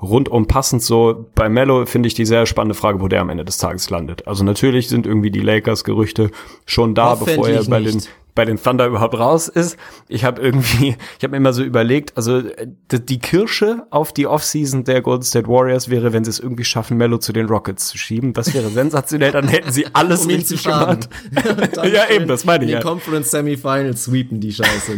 [0.03, 1.26] rundum passend so.
[1.34, 4.26] Bei Mello finde ich die sehr spannannte Frage, wo der am Ende des Tages landet.
[4.26, 6.30] Also natürlich sind irgendwie die Lakers-Gerüchte
[6.66, 7.94] schon da, bevor er bei nicht.
[7.94, 8.03] den
[8.34, 9.76] bei den Thunder überhaupt raus ist.
[10.09, 12.42] Ich habe irgendwie, ich habe mir immer so überlegt, also
[12.90, 16.96] die Kirsche auf die Offseason der Golden State Warriors wäre, wenn sie es irgendwie schaffen,
[16.96, 18.32] Mello zu den Rockets zu schieben.
[18.32, 21.09] Das wäre sensationell, dann hätten sie alles um richtig gemacht.
[21.76, 22.70] ja, eben, das meine ich.
[22.70, 22.80] Die ja.
[22.80, 24.96] Conference Semifinals sweepen die Scheiße.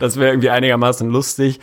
[0.00, 1.60] das wäre irgendwie einigermaßen lustig.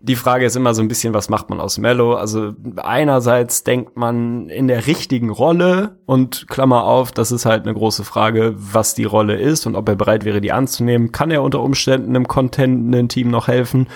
[0.00, 2.14] Die Frage ist immer so ein bisschen, was macht man aus Mello?
[2.14, 7.74] Also einerseits denkt man in der richtigen Rolle und Klammer auf, das ist halt eine
[7.74, 11.12] große Frage, was die Rolle ist und ob er bereit wäre, die anzunehmen.
[11.12, 13.88] Kann er unter Umständen einem contendenden Team noch helfen?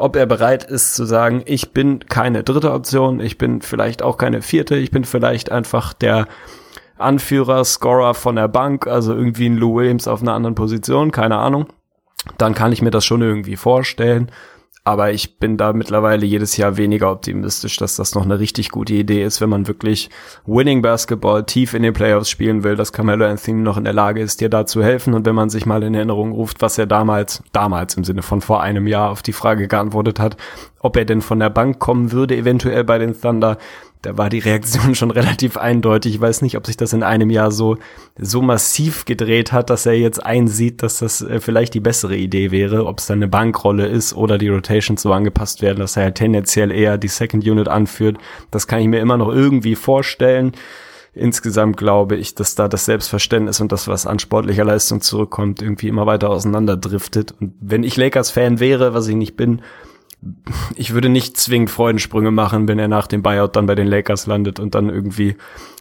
[0.00, 4.16] ob er bereit ist zu sagen, ich bin keine dritte Option, ich bin vielleicht auch
[4.16, 6.26] keine vierte, ich bin vielleicht einfach der
[6.96, 11.36] Anführer, Scorer von der Bank, also irgendwie ein Lou Williams auf einer anderen Position, keine
[11.36, 11.66] Ahnung.
[12.38, 14.30] Dann kann ich mir das schon irgendwie vorstellen.
[14.90, 18.94] Aber ich bin da mittlerweile jedes Jahr weniger optimistisch, dass das noch eine richtig gute
[18.94, 20.10] Idee ist, wenn man wirklich
[20.46, 24.20] Winning Basketball tief in den Playoffs spielen will, dass Carmelo Anthony noch in der Lage
[24.20, 25.14] ist, dir da zu helfen.
[25.14, 28.40] Und wenn man sich mal in Erinnerung ruft, was er damals, damals im Sinne von
[28.40, 30.36] vor einem Jahr auf die Frage geantwortet hat,
[30.80, 33.58] ob er denn von der Bank kommen würde, eventuell bei den Thunder,
[34.02, 36.14] da war die Reaktion schon relativ eindeutig.
[36.14, 37.76] Ich weiß nicht, ob sich das in einem Jahr so,
[38.18, 42.50] so massiv gedreht hat, dass er jetzt einsieht, dass das äh, vielleicht die bessere Idee
[42.50, 46.04] wäre, ob es dann eine Bankrolle ist oder die Rotations so angepasst werden, dass er
[46.04, 48.18] halt tendenziell eher die Second Unit anführt.
[48.50, 50.52] Das kann ich mir immer noch irgendwie vorstellen.
[51.12, 55.88] Insgesamt glaube ich, dass da das Selbstverständnis und das, was an sportlicher Leistung zurückkommt, irgendwie
[55.88, 57.34] immer weiter auseinanderdriftet.
[57.40, 59.60] Und wenn ich Lakers-Fan wäre, was ich nicht bin,
[60.76, 64.26] ich würde nicht zwingend Freudensprünge machen, wenn er nach dem Buyout dann bei den Lakers
[64.26, 65.36] landet und dann irgendwie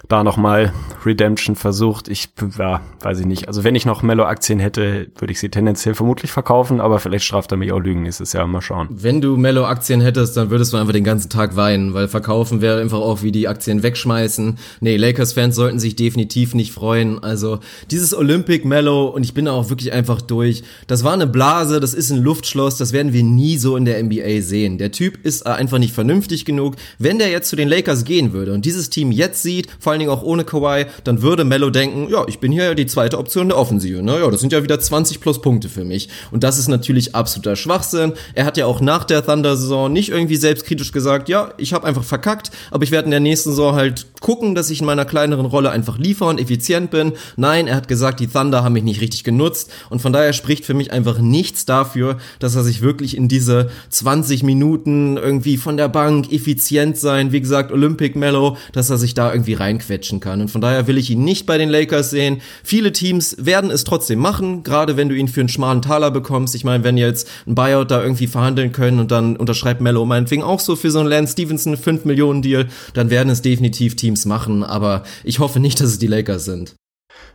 [0.07, 0.73] da nochmal
[1.05, 2.07] Redemption versucht.
[2.07, 3.47] Ich, ja, weiß ich nicht.
[3.47, 7.51] Also wenn ich noch Mello-Aktien hätte, würde ich sie tendenziell vermutlich verkaufen, aber vielleicht straft
[7.51, 8.47] er mich auch Lügen nächstes Jahr.
[8.47, 8.87] Mal schauen.
[8.89, 12.81] Wenn du Mello-Aktien hättest, dann würdest du einfach den ganzen Tag weinen, weil verkaufen wäre
[12.81, 14.57] einfach auch wie die Aktien wegschmeißen.
[14.79, 17.21] Nee, Lakers-Fans sollten sich definitiv nicht freuen.
[17.21, 17.59] Also
[17.91, 21.79] dieses Olympic Mello, und ich bin da auch wirklich einfach durch, das war eine Blase,
[21.79, 24.77] das ist ein Luftschloss, das werden wir nie so in der NBA sehen.
[24.77, 26.75] Der Typ ist einfach nicht vernünftig genug.
[26.97, 30.01] Wenn der jetzt zu den Lakers gehen würde und dieses Team jetzt sieht, vor allen
[30.01, 33.17] Dingen auch ohne Kawhi, dann würde Mello denken, ja, ich bin hier ja die zweite
[33.17, 34.03] Option der Offensive.
[34.03, 34.19] Ne?
[34.29, 36.09] das sind ja wieder 20 plus Punkte für mich.
[36.29, 38.13] Und das ist natürlich absoluter Schwachsinn.
[38.35, 42.03] Er hat ja auch nach der Thunder-Saison nicht irgendwie selbstkritisch gesagt, ja, ich habe einfach
[42.03, 45.47] verkackt, aber ich werde in der nächsten Saison halt gucken, dass ich in meiner kleineren
[45.47, 47.13] Rolle einfach liefere und effizient bin.
[47.35, 50.65] Nein, er hat gesagt, die Thunder haben mich nicht richtig genutzt und von daher spricht
[50.65, 55.77] für mich einfach nichts dafür, dass er sich wirklich in diese 20 Minuten irgendwie von
[55.77, 60.19] der Bank effizient sein, wie gesagt, Olympic Mellow, dass er sich da irgendwie rein quetschen
[60.19, 60.41] kann.
[60.41, 62.41] Und von daher will ich ihn nicht bei den Lakers sehen.
[62.63, 66.55] Viele Teams werden es trotzdem machen, gerade wenn du ihn für einen schmalen Taler bekommst.
[66.55, 70.43] Ich meine, wenn jetzt ein Buyout da irgendwie verhandeln können und dann unterschreibt Mello meinetwegen
[70.43, 74.25] auch so für so einen Lance Stevenson 5 Millionen Deal, dann werden es definitiv Teams
[74.25, 74.63] machen.
[74.63, 76.75] Aber ich hoffe nicht, dass es die Lakers sind.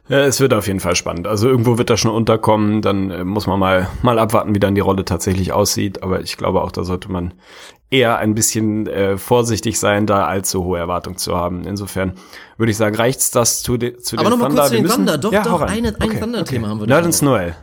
[0.09, 1.27] Ja, es wird auf jeden Fall spannend.
[1.27, 2.83] Also irgendwo wird das schon unterkommen.
[2.83, 6.03] Dann äh, muss man mal, mal abwarten, wie dann die Rolle tatsächlich aussieht.
[6.03, 7.33] Aber ich glaube auch, da sollte man
[7.91, 11.65] eher ein bisschen äh, vorsichtig sein, da allzu hohe Erwartungen zu haben.
[11.65, 12.15] Insofern
[12.57, 14.89] würde ich sagen, reicht's das zu, de, zu Aber den noch mal kurz zu den
[14.89, 15.19] Thunder.
[15.19, 16.71] Doch, ja, doch, eine, ein okay, Thunder-Thema okay.
[16.71, 16.87] haben wir.
[16.87, 17.55] Nerds Noel.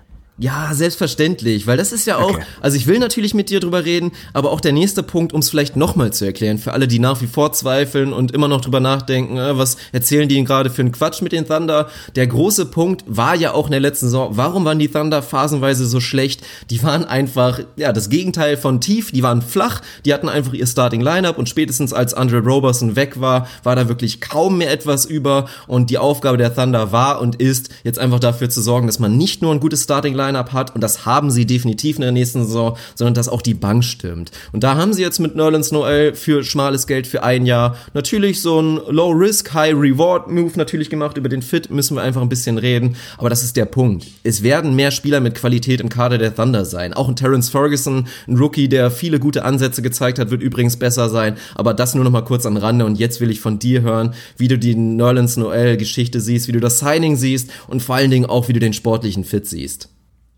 [0.42, 2.44] Ja, selbstverständlich, weil das ist ja auch, okay.
[2.62, 5.52] also ich will natürlich mit dir drüber reden, aber auch der nächste Punkt, um es
[5.52, 8.80] vielleicht nochmal zu erklären, für alle, die nach wie vor zweifeln und immer noch drüber
[8.80, 11.90] nachdenken, äh, was erzählen die gerade für einen Quatsch mit den Thunder?
[12.16, 15.86] Der große Punkt war ja auch in der letzten Saison, warum waren die Thunder phasenweise
[15.86, 16.42] so schlecht?
[16.72, 20.66] Die waren einfach, ja, das Gegenteil von tief, die waren flach, die hatten einfach ihr
[20.66, 25.06] Starting Lineup und spätestens als Andre Roberson weg war, war da wirklich kaum mehr etwas
[25.06, 28.98] über und die Aufgabe der Thunder war und ist, jetzt einfach dafür zu sorgen, dass
[28.98, 32.02] man nicht nur ein gutes Starting Lineup Line-Up hat und das haben sie definitiv in
[32.02, 34.32] der nächsten Saison, sondern dass auch die Bank stimmt.
[34.52, 38.42] Und da haben sie jetzt mit Nerlens Noel für schmales Geld für ein Jahr natürlich
[38.42, 41.18] so ein Low-Risk, High-Reward-Move natürlich gemacht.
[41.18, 44.08] Über den Fit müssen wir einfach ein bisschen reden, aber das ist der Punkt.
[44.24, 46.94] Es werden mehr Spieler mit Qualität im Kader der Thunder sein.
[46.94, 51.10] Auch ein Terence Ferguson, ein Rookie, der viele gute Ansätze gezeigt hat, wird übrigens besser
[51.10, 53.82] sein, aber das nur noch mal kurz am Rande und jetzt will ich von dir
[53.82, 57.96] hören, wie du die Nerlens Noel Geschichte siehst, wie du das Signing siehst und vor
[57.96, 59.90] allen Dingen auch, wie du den sportlichen Fit siehst.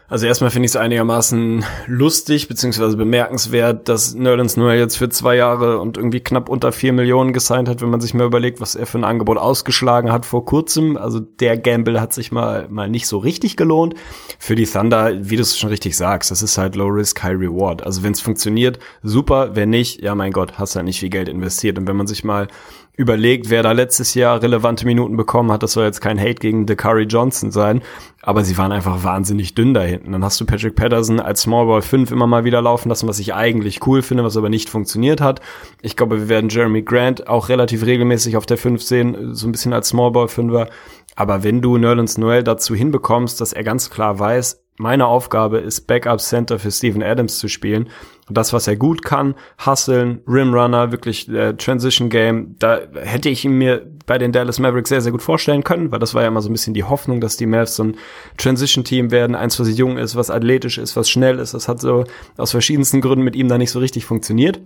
[0.10, 5.36] Also erstmal finde ich es einigermaßen lustig beziehungsweise bemerkenswert, dass Nerlens nur jetzt für zwei
[5.38, 8.76] Jahre und irgendwie knapp unter vier Millionen gesigned hat, wenn man sich mal überlegt, was
[8.76, 10.98] er für ein Angebot ausgeschlagen hat vor kurzem.
[10.98, 13.96] Also der Gamble hat sich mal mal nicht so richtig gelohnt.
[14.40, 17.40] Für die Thunder, wie du es schon richtig sagst, das ist halt Low Risk, High
[17.40, 17.84] Reward.
[17.84, 19.56] Also wenn es funktioniert, super.
[19.56, 21.80] Wenn nicht, ja mein Gott, hast halt nicht viel Geld investiert.
[21.80, 22.48] Und wenn man sich mal
[22.96, 26.68] überlegt, wer da letztes Jahr relevante Minuten bekommen hat, das soll jetzt kein Hate gegen
[26.68, 27.82] DeCurry Johnson sein,
[28.22, 30.12] aber sie waren einfach wahnsinnig dünn da hinten.
[30.12, 33.34] Dann hast du Patrick Patterson als Smallball 5 immer mal wieder laufen lassen, was ich
[33.34, 35.42] eigentlich cool finde, was aber nicht funktioniert hat.
[35.82, 39.52] Ich glaube, wir werden Jeremy Grant auch relativ regelmäßig auf der 5 sehen, so ein
[39.52, 40.68] bisschen als Smallball 5er.
[41.16, 45.82] Aber wenn du Nerlens Noel dazu hinbekommst, dass er ganz klar weiß, meine Aufgabe ist,
[45.82, 47.90] Backup Center für Steven Adams zu spielen.
[48.28, 53.46] Und das, was er gut kann, Hustlen, Rimrunner, wirklich äh, Transition Game, da hätte ich
[53.46, 56.30] ihn mir bei den Dallas Mavericks sehr, sehr gut vorstellen können, weil das war ja
[56.30, 57.98] immer so ein bisschen die Hoffnung, dass die Mavs so ein
[58.38, 61.54] Transition-Team werden, eins, was jung ist, was athletisch ist, was schnell ist.
[61.54, 62.06] Das hat so
[62.38, 64.60] aus verschiedensten Gründen mit ihm da nicht so richtig funktioniert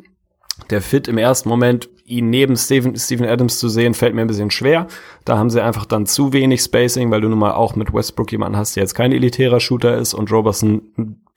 [0.70, 4.28] der Fit im ersten Moment, ihn neben Steven, Steven Adams zu sehen, fällt mir ein
[4.28, 4.88] bisschen schwer.
[5.26, 8.32] Da haben sie einfach dann zu wenig Spacing, weil du nun mal auch mit Westbrook
[8.32, 10.82] jemanden hast, der jetzt kein elitärer Shooter ist und Robertson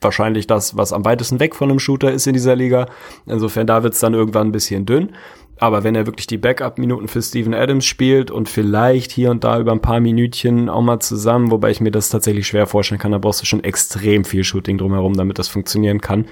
[0.01, 2.87] wahrscheinlich das, was am weitesten weg von einem Shooter ist in dieser Liga.
[3.27, 5.11] Insofern da wird's dann irgendwann ein bisschen dünn.
[5.59, 9.61] Aber wenn er wirklich die Backup-Minuten für Steven Adams spielt und vielleicht hier und da
[9.61, 13.13] über ein paar Minütchen auch mal zusammen, wobei ich mir das tatsächlich schwer vorstellen kann,
[13.13, 16.25] da brauchst du schon extrem viel Shooting drumherum, damit das funktionieren kann.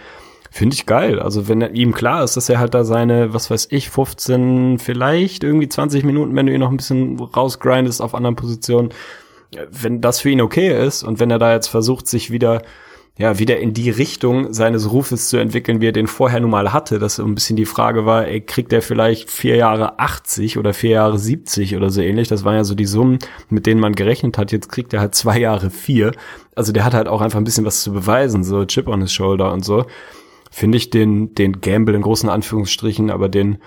[0.50, 1.20] Finde ich geil.
[1.20, 5.44] Also wenn ihm klar ist, dass er halt da seine, was weiß ich, 15, vielleicht
[5.44, 8.90] irgendwie 20 Minuten, wenn du ihn noch ein bisschen rausgrindest auf anderen Positionen,
[9.70, 12.62] wenn das für ihn okay ist und wenn er da jetzt versucht, sich wieder
[13.18, 16.72] ja, wieder in die Richtung seines Rufes zu entwickeln, wie er den vorher nun mal
[16.72, 20.56] hatte, dass so ein bisschen die Frage war, ey, kriegt er vielleicht vier Jahre 80
[20.56, 22.28] oder vier Jahre 70 oder so ähnlich?
[22.28, 23.18] Das waren ja so die Summen,
[23.50, 24.52] mit denen man gerechnet hat.
[24.52, 26.12] Jetzt kriegt er halt zwei Jahre vier.
[26.54, 29.12] Also der hat halt auch einfach ein bisschen was zu beweisen, so Chip on his
[29.12, 29.84] shoulder und so
[30.58, 33.58] finde ich den, den Gamble in großen Anführungsstrichen, aber den,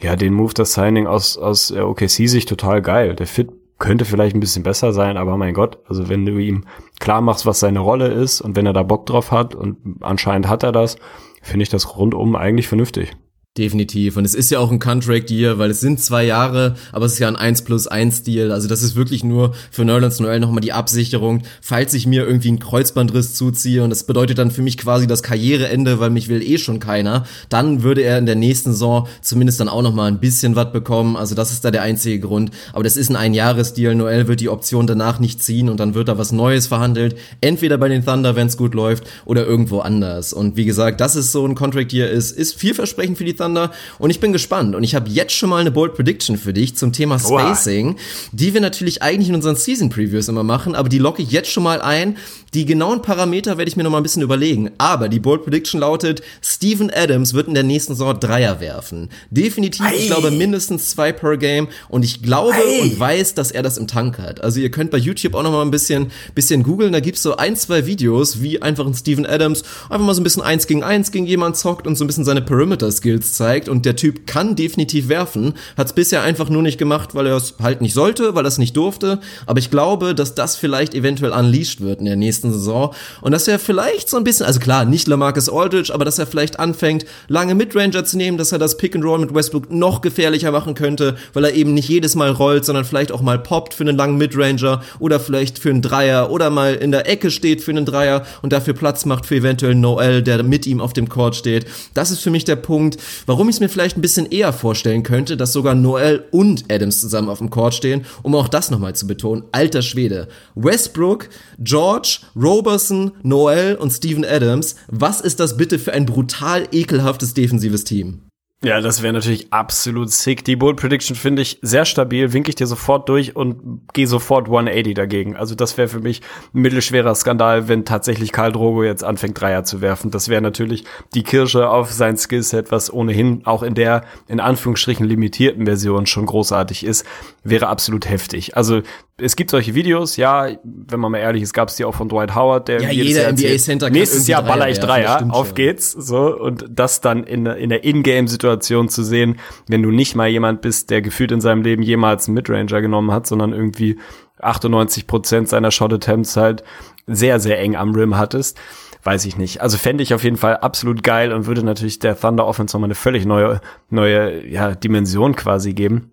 [0.00, 3.14] ja, den Move, das Signing aus, aus äh, OKC-Sicht total geil.
[3.14, 6.64] Der Fit könnte vielleicht ein bisschen besser sein, aber mein Gott, also wenn du ihm
[6.98, 10.48] klar machst, was seine Rolle ist und wenn er da Bock drauf hat und anscheinend
[10.48, 10.96] hat er das,
[11.42, 13.12] finde ich das rundum eigentlich vernünftig.
[13.58, 14.16] Definitiv.
[14.16, 17.14] Und es ist ja auch ein Contract Year, weil es sind zwei Jahre, aber es
[17.14, 18.52] ist ja ein 1 plus 1 Deal.
[18.52, 22.48] Also das ist wirklich nur für Neulands Noel nochmal die Absicherung, falls ich mir irgendwie
[22.48, 26.40] einen Kreuzbandriss zuziehe und das bedeutet dann für mich quasi das Karriereende, weil mich will
[26.40, 30.20] eh schon keiner, dann würde er in der nächsten Saison zumindest dann auch nochmal ein
[30.20, 31.16] bisschen was bekommen.
[31.16, 32.52] Also das ist da der einzige Grund.
[32.72, 33.96] Aber das ist ein Einjahresdeal.
[33.96, 37.16] Noel wird die Option danach nicht ziehen und dann wird da was Neues verhandelt.
[37.40, 40.32] Entweder bei den Thunder, wenn es gut läuft, oder irgendwo anders.
[40.32, 43.47] Und wie gesagt, dass es so ein Contract Year ist, ist vielversprechend für die Thunder
[43.48, 46.52] Thunder und ich bin gespannt und ich habe jetzt schon mal eine Bold Prediction für
[46.52, 47.98] dich zum Thema Spacing, Oha.
[48.32, 51.50] die wir natürlich eigentlich in unseren Season Previews immer machen, aber die locke ich jetzt
[51.50, 52.16] schon mal ein.
[52.54, 55.80] Die genauen Parameter werde ich mir noch mal ein bisschen überlegen, aber die Bold Prediction
[55.80, 59.10] lautet, Steven Adams wird in der nächsten Saison Dreier werfen.
[59.30, 59.96] Definitiv, Ei.
[59.96, 62.82] ich glaube mindestens zwei per Game und ich glaube Ei.
[62.82, 64.42] und weiß, dass er das im Tank hat.
[64.42, 67.36] Also ihr könnt bei YouTube auch noch mal ein bisschen bisschen googeln, da gibt's so
[67.36, 70.82] ein, zwei Videos, wie einfach ein Steven Adams einfach mal so ein bisschen eins gegen
[70.82, 74.26] eins gegen jemand zockt und so ein bisschen seine Perimeter Skills zeigt und der Typ
[74.26, 77.94] kann definitiv werfen, hat es bisher einfach nur nicht gemacht, weil er es halt nicht
[77.94, 82.00] sollte, weil er es nicht durfte, aber ich glaube, dass das vielleicht eventuell unleashed wird
[82.00, 85.48] in der nächsten Saison und dass er vielleicht so ein bisschen, also klar, nicht LaMarcus
[85.48, 89.04] Aldridge, aber dass er vielleicht anfängt, lange Midranger zu nehmen, dass er das Pick and
[89.04, 92.84] Roll mit Westbrook noch gefährlicher machen könnte, weil er eben nicht jedes Mal rollt, sondern
[92.84, 96.74] vielleicht auch mal poppt für einen langen Midranger oder vielleicht für einen Dreier oder mal
[96.74, 100.42] in der Ecke steht für einen Dreier und dafür Platz macht für eventuell Noel, der
[100.42, 101.66] mit ihm auf dem Court steht.
[101.94, 105.02] Das ist für mich der Punkt, Warum ich es mir vielleicht ein bisschen eher vorstellen
[105.02, 108.94] könnte, dass sogar Noel und Adams zusammen auf dem Court stehen, um auch das nochmal
[108.94, 109.44] zu betonen.
[109.52, 110.28] Alter Schwede.
[110.54, 114.76] Westbrook, George, Roberson, Noel und Steven Adams.
[114.88, 118.27] Was ist das bitte für ein brutal ekelhaftes defensives Team?
[118.64, 120.44] Ja, das wäre natürlich absolut sick.
[120.44, 124.46] Die Bold Prediction finde ich sehr stabil, winke ich dir sofort durch und gehe sofort
[124.46, 125.36] 180 dagegen.
[125.36, 129.62] Also das wäre für mich ein mittelschwerer Skandal, wenn tatsächlich Karl Drogo jetzt anfängt, Dreier
[129.62, 130.10] zu werfen.
[130.10, 130.84] Das wäre natürlich
[131.14, 136.26] die Kirsche auf sein Skillset, was ohnehin auch in der, in Anführungsstrichen, limitierten Version schon
[136.26, 137.06] großartig ist,
[137.44, 138.56] wäre absolut heftig.
[138.56, 138.82] Also
[139.20, 142.08] es gibt solche Videos, ja, wenn man mal ehrlich ist, gab es die auch von
[142.08, 145.90] Dwight Howard, der ja, jeder NBA Center nächstes Jahr baller ich Dreier, Dreier auf geht's,
[145.90, 150.60] so und das dann in, in der Ingame-Situation zu sehen, wenn du nicht mal jemand
[150.60, 153.98] bist, der gefühlt in seinem Leben jemals einen Midranger genommen hat, sondern irgendwie
[154.40, 156.62] 98 Prozent seiner Shot Attempts halt
[157.08, 158.56] sehr sehr eng am Rim hattest,
[159.02, 159.60] weiß ich nicht.
[159.62, 162.86] Also fände ich auf jeden Fall absolut geil und würde natürlich der Thunder Offense nochmal
[162.86, 163.60] eine völlig neue
[163.90, 166.12] neue ja Dimension quasi geben.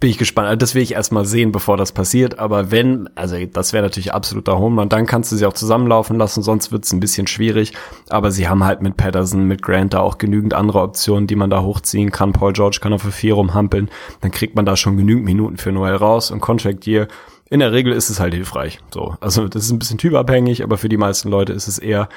[0.00, 0.48] Bin ich gespannt.
[0.48, 2.38] Also das will ich erstmal sehen, bevor das passiert.
[2.38, 6.42] Aber wenn, also das wäre natürlich absoluter Homerun, dann kannst du sie auch zusammenlaufen lassen,
[6.42, 7.74] sonst wird es ein bisschen schwierig.
[8.08, 11.50] Aber sie haben halt mit Patterson, mit Grant da auch genügend andere Optionen, die man
[11.50, 12.32] da hochziehen kann.
[12.32, 13.90] Paul George kann auf der 4 rumhampeln.
[14.22, 17.06] Dann kriegt man da schon genügend Minuten für Noel raus und Contract Year.
[17.50, 18.80] In der Regel ist es halt hilfreich.
[18.90, 19.16] So.
[19.20, 22.08] Also das ist ein bisschen typabhängig, aber für die meisten Leute ist es eher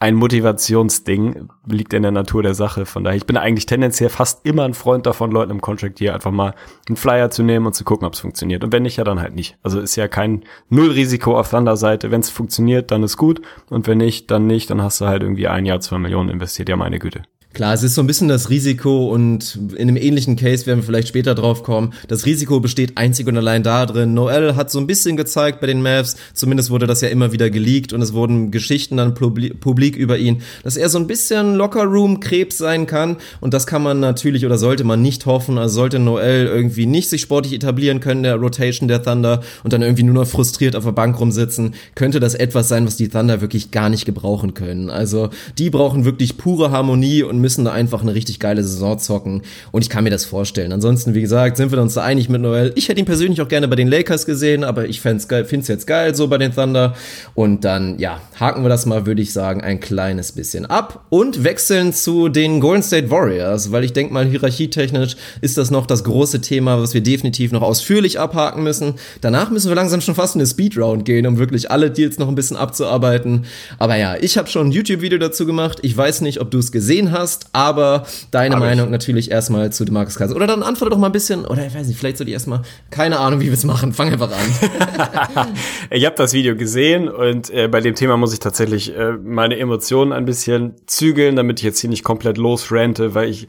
[0.00, 2.86] ein Motivationsding, liegt in der Natur der Sache.
[2.86, 6.14] Von daher, ich bin eigentlich tendenziell fast immer ein Freund davon, Leuten im Contract hier
[6.14, 6.54] einfach mal
[6.88, 8.62] einen Flyer zu nehmen und zu gucken, ob es funktioniert.
[8.62, 9.58] Und wenn nicht, ja dann halt nicht.
[9.62, 12.12] Also ist ja kein Nullrisiko auf Thunder-Seite.
[12.12, 13.42] Wenn es funktioniert, dann ist gut.
[13.70, 14.70] Und wenn nicht, dann nicht.
[14.70, 16.68] Dann hast du halt irgendwie ein Jahr, zwei Millionen investiert.
[16.68, 17.22] Ja, meine Güte.
[17.58, 20.84] Klar, es ist so ein bisschen das Risiko und in einem ähnlichen Case werden wir
[20.84, 21.92] vielleicht später drauf kommen.
[22.06, 24.14] Das Risiko besteht einzig und allein da drin.
[24.14, 27.50] Noel hat so ein bisschen gezeigt bei den Mavs, zumindest wurde das ja immer wieder
[27.50, 32.58] geleakt und es wurden Geschichten dann publik über ihn, dass er so ein bisschen Lockerroom-Krebs
[32.58, 35.58] sein kann und das kann man natürlich oder sollte man nicht hoffen.
[35.58, 39.82] Also sollte Noel irgendwie nicht sich sportlich etablieren können, der Rotation der Thunder und dann
[39.82, 43.40] irgendwie nur noch frustriert auf der Bank rumsitzen, könnte das etwas sein, was die Thunder
[43.40, 44.90] wirklich gar nicht gebrauchen können.
[44.90, 49.42] Also die brauchen wirklich pure Harmonie und müssen da einfach eine richtig geile Saison zocken.
[49.72, 50.72] Und ich kann mir das vorstellen.
[50.72, 52.72] Ansonsten, wie gesagt, sind wir uns da einig mit Noel.
[52.74, 55.86] Ich hätte ihn persönlich auch gerne bei den Lakers gesehen, aber ich fände es jetzt
[55.86, 56.94] geil so bei den Thunder.
[57.34, 61.44] Und dann, ja, haken wir das mal, würde ich sagen, ein kleines bisschen ab und
[61.44, 66.04] wechseln zu den Golden State Warriors, weil ich denke mal, hierarchietechnisch ist das noch das
[66.04, 68.94] große Thema, was wir definitiv noch ausführlich abhaken müssen.
[69.20, 72.28] Danach müssen wir langsam schon fast in eine Speedround gehen, um wirklich alle Deals noch
[72.28, 73.44] ein bisschen abzuarbeiten.
[73.78, 75.78] Aber ja, ich habe schon ein YouTube-Video dazu gemacht.
[75.82, 78.92] Ich weiß nicht, ob du es gesehen hast hast, aber deine Hab Meinung ich.
[78.92, 80.34] natürlich erstmal zu Demarcus Cousins.
[80.34, 82.62] Oder dann antworte doch mal ein bisschen, oder ich weiß nicht, vielleicht soll ich erstmal,
[82.90, 83.92] keine Ahnung, wie wir es machen.
[83.92, 85.48] Fang einfach an.
[85.90, 89.58] ich habe das Video gesehen und äh, bei dem Thema muss ich tatsächlich äh, meine
[89.58, 93.48] Emotionen ein bisschen zügeln, damit ich jetzt hier nicht komplett losrante, weil ich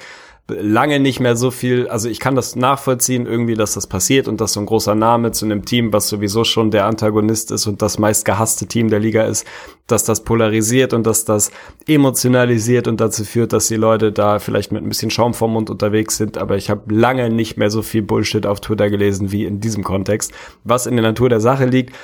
[0.49, 4.41] lange nicht mehr so viel, also ich kann das nachvollziehen irgendwie, dass das passiert und
[4.41, 7.81] dass so ein großer Name zu einem Team, was sowieso schon der Antagonist ist und
[7.81, 9.45] das meist gehasste Team der Liga ist,
[9.87, 11.51] dass das polarisiert und dass das
[11.87, 15.69] emotionalisiert und dazu führt, dass die Leute da vielleicht mit ein bisschen Schaum vom Mund
[15.69, 19.45] unterwegs sind, aber ich habe lange nicht mehr so viel Bullshit auf Twitter gelesen wie
[19.45, 20.31] in diesem Kontext,
[20.63, 21.95] was in der Natur der Sache liegt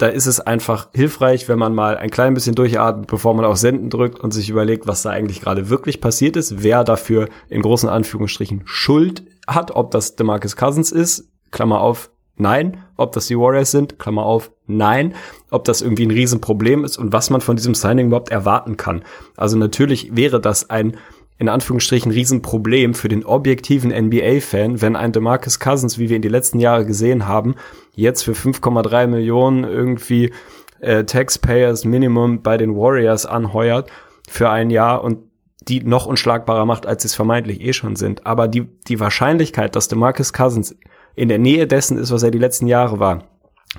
[0.00, 3.58] da ist es einfach hilfreich, wenn man mal ein klein bisschen durchatmet, bevor man auf
[3.58, 7.60] Senden drückt und sich überlegt, was da eigentlich gerade wirklich passiert ist, wer dafür in
[7.60, 13.36] großen Anführungsstrichen Schuld hat, ob das DeMarcus Cousins ist, Klammer auf, nein, ob das die
[13.36, 15.14] Warriors sind, Klammer auf, nein,
[15.50, 19.02] ob das irgendwie ein Riesenproblem ist und was man von diesem Signing überhaupt erwarten kann.
[19.36, 20.96] Also natürlich wäre das ein
[21.40, 26.28] in Anführungsstrichen Riesenproblem für den objektiven NBA-Fan, wenn ein DeMarcus Cousins, wie wir in die
[26.28, 27.54] letzten Jahre gesehen haben,
[27.94, 30.32] jetzt für 5,3 Millionen irgendwie
[30.80, 33.90] äh, Taxpayers Minimum bei den Warriors anheuert
[34.28, 35.18] für ein Jahr und
[35.66, 38.26] die noch unschlagbarer macht, als sie es vermeintlich eh schon sind.
[38.26, 40.76] Aber die, die Wahrscheinlichkeit, dass DeMarcus Cousins
[41.16, 43.24] in der Nähe dessen ist, was er die letzten Jahre war,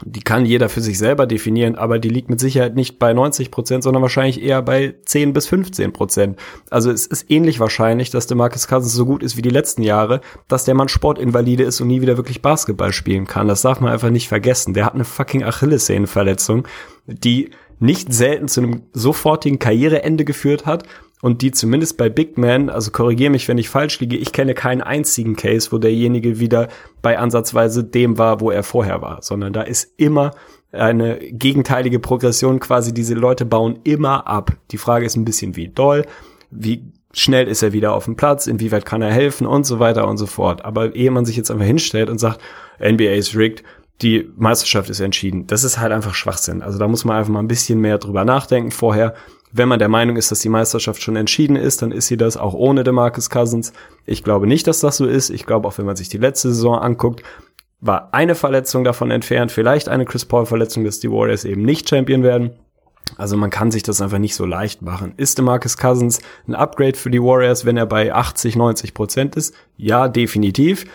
[0.06, 3.52] die kann jeder für sich selber definieren, aber die liegt mit Sicherheit nicht bei 90
[3.52, 6.39] Prozent, sondern wahrscheinlich eher bei 10 bis 15 Prozent.
[6.70, 9.84] Also es ist ähnlich wahrscheinlich, dass der Marcus Cousins so gut ist wie die letzten
[9.84, 13.50] Jahre, dass der Mann Sportinvalide ist und nie wieder wirklich Basketball spielen kann.
[13.50, 14.74] Das darf man einfach nicht vergessen.
[14.74, 16.68] Der hat eine fucking Achillessehnenverletzung,
[17.06, 20.86] die nicht selten zu einem sofortigen Karriereende geführt hat
[21.22, 24.53] und die zumindest bei Big Man, also korrigiere mich, wenn ich falsch liege, ich kenne
[24.53, 26.67] keinen einzigen Case, wo derjenige wieder
[27.01, 30.32] bei ansatzweise dem war, wo er vorher war, sondern da ist immer
[30.72, 34.51] eine gegenteilige Progression quasi, diese Leute bauen immer ab.
[34.72, 36.05] Die Frage ist ein bisschen wie doll,
[36.49, 40.07] wie schnell ist er wieder auf dem Platz, inwieweit kann er helfen und so weiter
[40.07, 40.63] und so fort.
[40.63, 42.39] Aber ehe man sich jetzt einfach hinstellt und sagt,
[42.80, 43.63] NBA ist rigged,
[44.01, 46.61] die Meisterschaft ist entschieden, das ist halt einfach Schwachsinn.
[46.61, 49.13] Also da muss man einfach mal ein bisschen mehr drüber nachdenken vorher
[49.52, 52.38] wenn man der Meinung ist, dass die Meisterschaft schon entschieden ist, dann ist sie das
[52.38, 53.74] auch ohne DeMarcus Cousins.
[54.06, 55.30] Ich glaube nicht, dass das so ist.
[55.30, 57.24] Ich glaube, auch wenn man sich die letzte Saison anguckt,
[57.82, 61.89] war eine Verletzung davon entfernt, vielleicht eine Chris Paul Verletzung, dass die Warriors eben nicht
[61.89, 62.52] Champion werden.
[63.18, 65.14] Also man kann sich das einfach nicht so leicht machen.
[65.18, 69.54] Ist DeMarcus Cousins ein Upgrade für die Warriors, wenn er bei 80, 90 Prozent ist?
[69.76, 70.86] Ja, definitiv.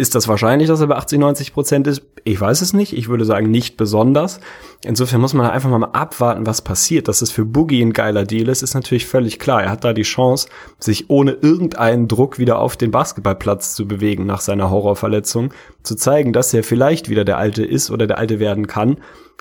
[0.00, 2.00] Ist das wahrscheinlich, dass er bei 80, 90 Prozent ist?
[2.24, 2.96] Ich weiß es nicht.
[2.96, 4.40] Ich würde sagen, nicht besonders.
[4.82, 7.06] Insofern muss man einfach mal abwarten, was passiert.
[7.06, 9.62] Dass es für Boogie ein geiler Deal ist, ist natürlich völlig klar.
[9.62, 10.48] Er hat da die Chance,
[10.78, 16.32] sich ohne irgendeinen Druck wieder auf den Basketballplatz zu bewegen nach seiner Horrorverletzung, zu zeigen,
[16.32, 18.96] dass er vielleicht wieder der Alte ist oder der Alte werden kann.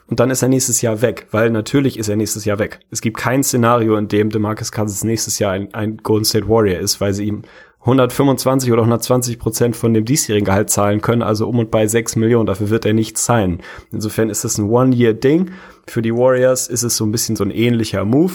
[0.07, 2.81] Und dann ist er nächstes Jahr weg, weil natürlich ist er nächstes Jahr weg.
[2.91, 6.79] Es gibt kein Szenario, in dem DeMarcus Cousins nächstes Jahr ein, ein Golden State Warrior
[6.79, 7.43] ist, weil sie ihm
[7.81, 12.17] 125 oder 120 Prozent von dem diesjährigen Gehalt zahlen können, also um und bei 6
[12.17, 12.45] Millionen.
[12.45, 13.61] Dafür wird er nicht sein.
[13.91, 15.51] Insofern ist es ein One-Year-Ding.
[15.87, 18.33] Für die Warriors ist es so ein bisschen so ein ähnlicher Move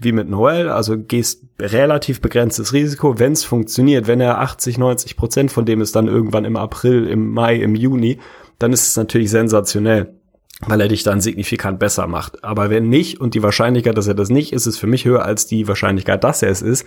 [0.00, 0.70] wie mit Noel.
[0.70, 4.06] Also gehst relativ begrenztes Risiko, wenn es funktioniert.
[4.06, 7.74] Wenn er 80, 90 Prozent von dem ist dann irgendwann im April, im Mai, im
[7.74, 8.18] Juni,
[8.58, 10.14] dann ist es natürlich sensationell
[10.60, 12.42] weil er dich dann signifikant besser macht.
[12.42, 15.24] Aber wenn nicht und die Wahrscheinlichkeit, dass er das nicht ist, ist für mich höher
[15.24, 16.86] als die Wahrscheinlichkeit, dass er es ist,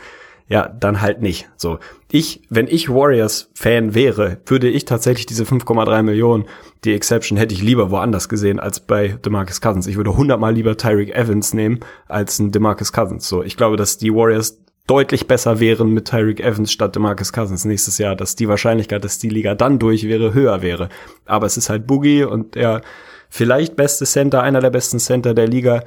[0.49, 1.47] ja, dann halt nicht.
[1.55, 1.77] So,
[2.11, 6.45] ich, wenn ich Warriors-Fan wäre, würde ich tatsächlich diese 5,3 Millionen,
[6.83, 9.85] die Exception hätte ich lieber woanders gesehen als bei DeMarcus Cousins.
[9.85, 13.29] Ich würde hundertmal lieber Tyreek Evans nehmen als ein DeMarcus Cousins.
[13.29, 17.63] So, ich glaube, dass die Warriors deutlich besser wären mit Tyreek Evans statt DeMarcus Cousins
[17.63, 20.89] nächstes Jahr, dass die Wahrscheinlichkeit, dass die Liga dann durch wäre, höher wäre.
[21.25, 22.81] Aber es ist halt Boogie und der
[23.29, 25.83] vielleicht beste Center, einer der besten Center der Liga,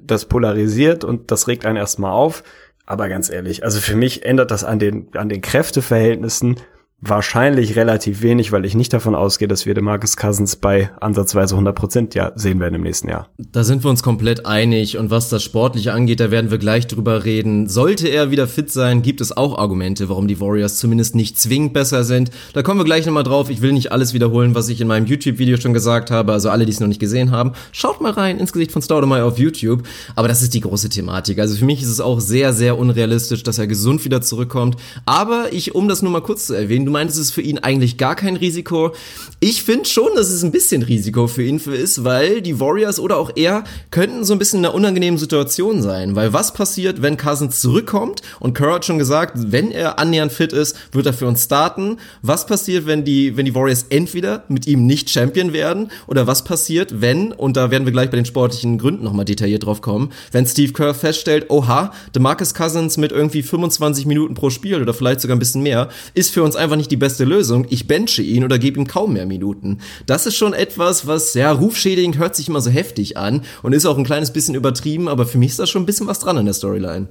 [0.00, 2.42] das polarisiert und das regt einen erstmal auf.
[2.90, 6.56] Aber ganz ehrlich, also für mich ändert das an den, an den Kräfteverhältnissen
[7.02, 11.54] wahrscheinlich relativ wenig, weil ich nicht davon ausgehe, dass wir den Marcus Cousins bei ansatzweise
[11.54, 13.28] 100 Prozent ja sehen werden im nächsten Jahr.
[13.38, 16.86] Da sind wir uns komplett einig und was das Sportliche angeht, da werden wir gleich
[16.86, 17.68] drüber reden.
[17.68, 21.72] Sollte er wieder fit sein, gibt es auch Argumente, warum die Warriors zumindest nicht zwingend
[21.72, 22.30] besser sind.
[22.52, 23.48] Da kommen wir gleich nochmal drauf.
[23.48, 26.66] Ich will nicht alles wiederholen, was ich in meinem YouTube-Video schon gesagt habe, also alle,
[26.66, 27.52] die es noch nicht gesehen haben.
[27.72, 29.84] Schaut mal rein ins Gesicht von Staudemeyer auf YouTube.
[30.16, 31.38] Aber das ist die große Thematik.
[31.38, 34.76] Also für mich ist es auch sehr, sehr unrealistisch, dass er gesund wieder zurückkommt.
[35.06, 37.60] Aber ich, um das nur mal kurz zu erwähnen, Du meintest, es ist für ihn
[37.60, 38.96] eigentlich gar kein Risiko.
[39.38, 43.16] Ich finde schon, dass es ein bisschen Risiko für ihn ist, weil die Warriors oder
[43.16, 43.62] auch er
[43.92, 46.16] könnten so ein bisschen in einer unangenehmen Situation sein.
[46.16, 48.22] Weil was passiert, wenn Cousins zurückkommt?
[48.40, 51.98] Und Kerr hat schon gesagt, wenn er annähernd fit ist, wird er für uns starten.
[52.22, 55.92] Was passiert, wenn die, wenn die Warriors entweder mit ihm nicht Champion werden?
[56.08, 59.64] Oder was passiert, wenn, und da werden wir gleich bei den sportlichen Gründen nochmal detailliert
[59.64, 64.82] drauf kommen, wenn Steve Kerr feststellt, oha, DeMarcus Cousins mit irgendwie 25 Minuten pro Spiel
[64.82, 67.66] oder vielleicht sogar ein bisschen mehr, ist für uns einfach nicht die beste Lösung.
[67.70, 69.78] Ich benche ihn oder gebe ihm kaum mehr Minuten.
[70.06, 73.86] Das ist schon etwas, was, ja, rufschädigend hört sich immer so heftig an und ist
[73.86, 76.38] auch ein kleines bisschen übertrieben, aber für mich ist da schon ein bisschen was dran
[76.38, 77.08] in der Storyline.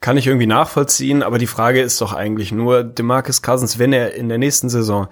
[0.00, 4.14] Kann ich irgendwie nachvollziehen, aber die Frage ist doch eigentlich nur, DeMarcus Cousins, wenn er
[4.14, 5.08] in der nächsten Saison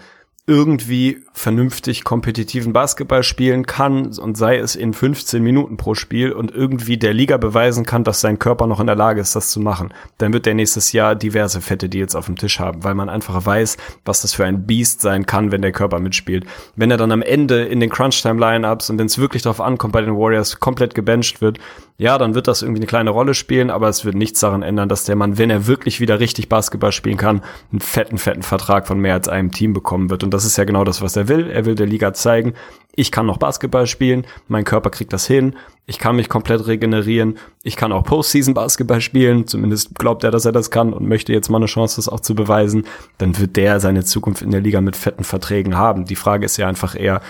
[0.47, 6.53] irgendwie vernünftig kompetitiven Basketball spielen kann und sei es in 15 Minuten pro Spiel und
[6.53, 9.61] irgendwie der Liga beweisen kann, dass sein Körper noch in der Lage ist, das zu
[9.61, 13.09] machen, dann wird der nächstes Jahr diverse fette Deals auf dem Tisch haben, weil man
[13.09, 16.45] einfach weiß, was das für ein Beast sein kann, wenn der Körper mitspielt.
[16.75, 20.03] Wenn er dann am Ende in den Crunch-Time-Lineups und wenn es wirklich darauf ankommt, bei
[20.03, 21.61] den Warriors komplett gebencht wird,
[21.99, 24.89] ja, dann wird das irgendwie eine kleine Rolle spielen, aber es wird nichts daran ändern,
[24.89, 28.89] dass der Mann, wenn er wirklich wieder richtig Basketball spielen kann, einen fetten, fetten Vertrag
[28.89, 30.25] von mehr als einem Team bekommen wird.
[30.25, 31.51] Und das ist ja genau das, was er will.
[31.51, 32.55] Er will der Liga zeigen,
[32.95, 35.57] ich kann noch Basketball spielen, mein Körper kriegt das hin,
[35.87, 40.45] ich kann mich komplett regenerieren, ich kann auch Postseason Basketball spielen, zumindest glaubt er, dass
[40.45, 42.87] er das kann und möchte jetzt mal eine Chance, das auch zu beweisen,
[43.19, 46.05] dann wird der seine Zukunft in der Liga mit fetten Verträgen haben.
[46.05, 47.23] Die Frage ist ja einfach eher,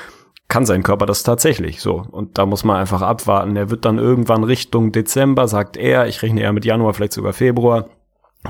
[0.48, 2.04] kann sein Körper das tatsächlich so.
[2.10, 3.56] Und da muss man einfach abwarten.
[3.56, 7.32] Er wird dann irgendwann Richtung Dezember, sagt er, ich rechne eher mit Januar, vielleicht sogar
[7.32, 7.88] Februar,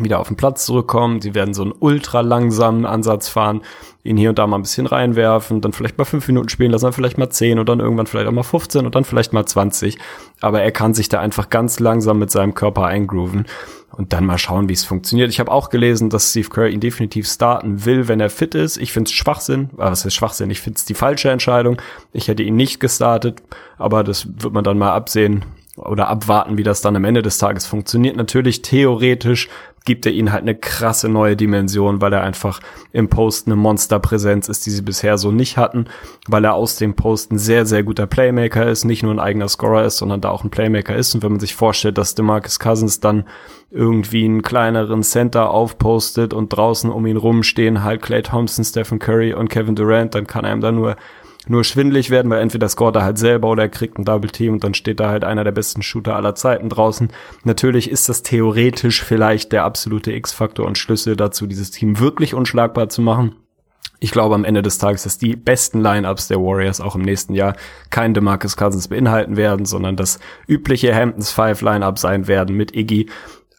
[0.01, 1.21] wieder auf den Platz zurückkommen.
[1.21, 3.63] Sie werden so einen ultra langsamen Ansatz fahren,
[4.05, 6.87] ihn hier und da mal ein bisschen reinwerfen, dann vielleicht mal fünf Minuten spielen lassen,
[6.87, 9.45] dann vielleicht mal zehn und dann irgendwann vielleicht auch mal 15 und dann vielleicht mal
[9.45, 9.99] 20.
[10.41, 13.47] Aber er kann sich da einfach ganz langsam mit seinem Körper eingrooven
[13.91, 15.29] und dann mal schauen, wie es funktioniert.
[15.29, 18.79] Ich habe auch gelesen, dass Steve Kerr ihn definitiv starten will, wenn er fit ist.
[18.79, 20.51] Ich finde es Schwachsinn, aber was ist Schwachsinn?
[20.51, 21.81] Ich finde es die falsche Entscheidung.
[22.15, 23.43] Ich hätte ihn nicht gestartet,
[23.77, 25.45] aber das wird man dann mal absehen
[25.77, 28.17] oder abwarten, wie das dann am Ende des Tages funktioniert.
[28.17, 29.49] Natürlich theoretisch
[29.85, 32.61] gibt er ihnen halt eine krasse neue Dimension, weil er einfach
[32.93, 35.87] im Post eine Monsterpräsenz ist, die sie bisher so nicht hatten,
[36.29, 39.49] weil er aus dem Post ein sehr, sehr guter Playmaker ist, nicht nur ein eigener
[39.49, 41.15] Scorer ist, sondern da auch ein Playmaker ist.
[41.15, 43.25] Und wenn man sich vorstellt, dass DeMarcus Cousins dann
[43.71, 48.99] irgendwie einen kleineren Center aufpostet und draußen um ihn rum stehen halt Clay Thompson, Stephen
[48.99, 50.97] Curry und Kevin Durant, dann kann einem da nur
[51.49, 54.55] nur schwindelig werden, weil entweder scoret er halt selber oder er kriegt ein Double Team
[54.55, 57.09] und dann steht da halt einer der besten Shooter aller Zeiten draußen.
[57.45, 62.89] Natürlich ist das theoretisch vielleicht der absolute X-Faktor und Schlüssel dazu, dieses Team wirklich unschlagbar
[62.89, 63.35] zu machen.
[63.99, 67.35] Ich glaube am Ende des Tages, dass die besten Lineups der Warriors auch im nächsten
[67.35, 67.55] Jahr
[67.91, 70.19] kein DeMarcus Cousins beinhalten werden, sondern das
[70.49, 73.09] übliche Hamptons Five Lineup sein werden mit Iggy,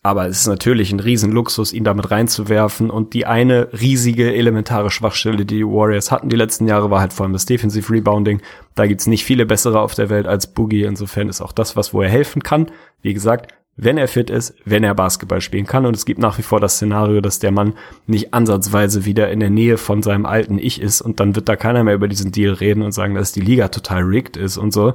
[0.05, 2.89] aber es ist natürlich ein Riesenluxus, ihn damit reinzuwerfen.
[2.89, 7.13] Und die eine riesige elementare Schwachstelle, die die Warriors hatten die letzten Jahre, war halt
[7.13, 8.41] vor allem das Defensive Rebounding.
[8.75, 10.83] Da gibt's nicht viele bessere auf der Welt als Boogie.
[10.83, 12.67] Insofern ist auch das, was wo er helfen kann.
[13.01, 15.85] Wie gesagt, wenn er fit ist, wenn er Basketball spielen kann.
[15.85, 17.73] Und es gibt nach wie vor das Szenario, dass der Mann
[18.05, 21.01] nicht ansatzweise wieder in der Nähe von seinem alten Ich ist.
[21.01, 23.69] Und dann wird da keiner mehr über diesen Deal reden und sagen, dass die Liga
[23.69, 24.93] total rigged ist und so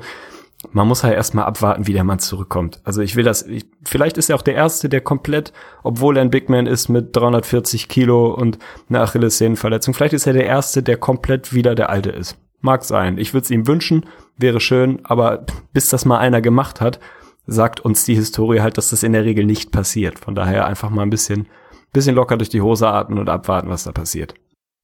[0.72, 2.80] man muss halt erstmal abwarten, wie der Mann zurückkommt.
[2.84, 5.52] Also ich will das, ich, vielleicht ist er auch der Erste, der komplett,
[5.82, 10.32] obwohl er ein Big Man ist mit 340 Kilo und einer Achillessehnenverletzung, vielleicht ist er
[10.32, 12.36] der Erste, der komplett wieder der Alte ist.
[12.60, 13.18] Mag sein.
[13.18, 14.06] Ich würde es ihm wünschen,
[14.36, 16.98] wäre schön, aber bis das mal einer gemacht hat,
[17.46, 20.18] sagt uns die Historie halt, dass das in der Regel nicht passiert.
[20.18, 21.46] Von daher einfach mal ein bisschen,
[21.92, 24.34] bisschen locker durch die Hose atmen und abwarten, was da passiert.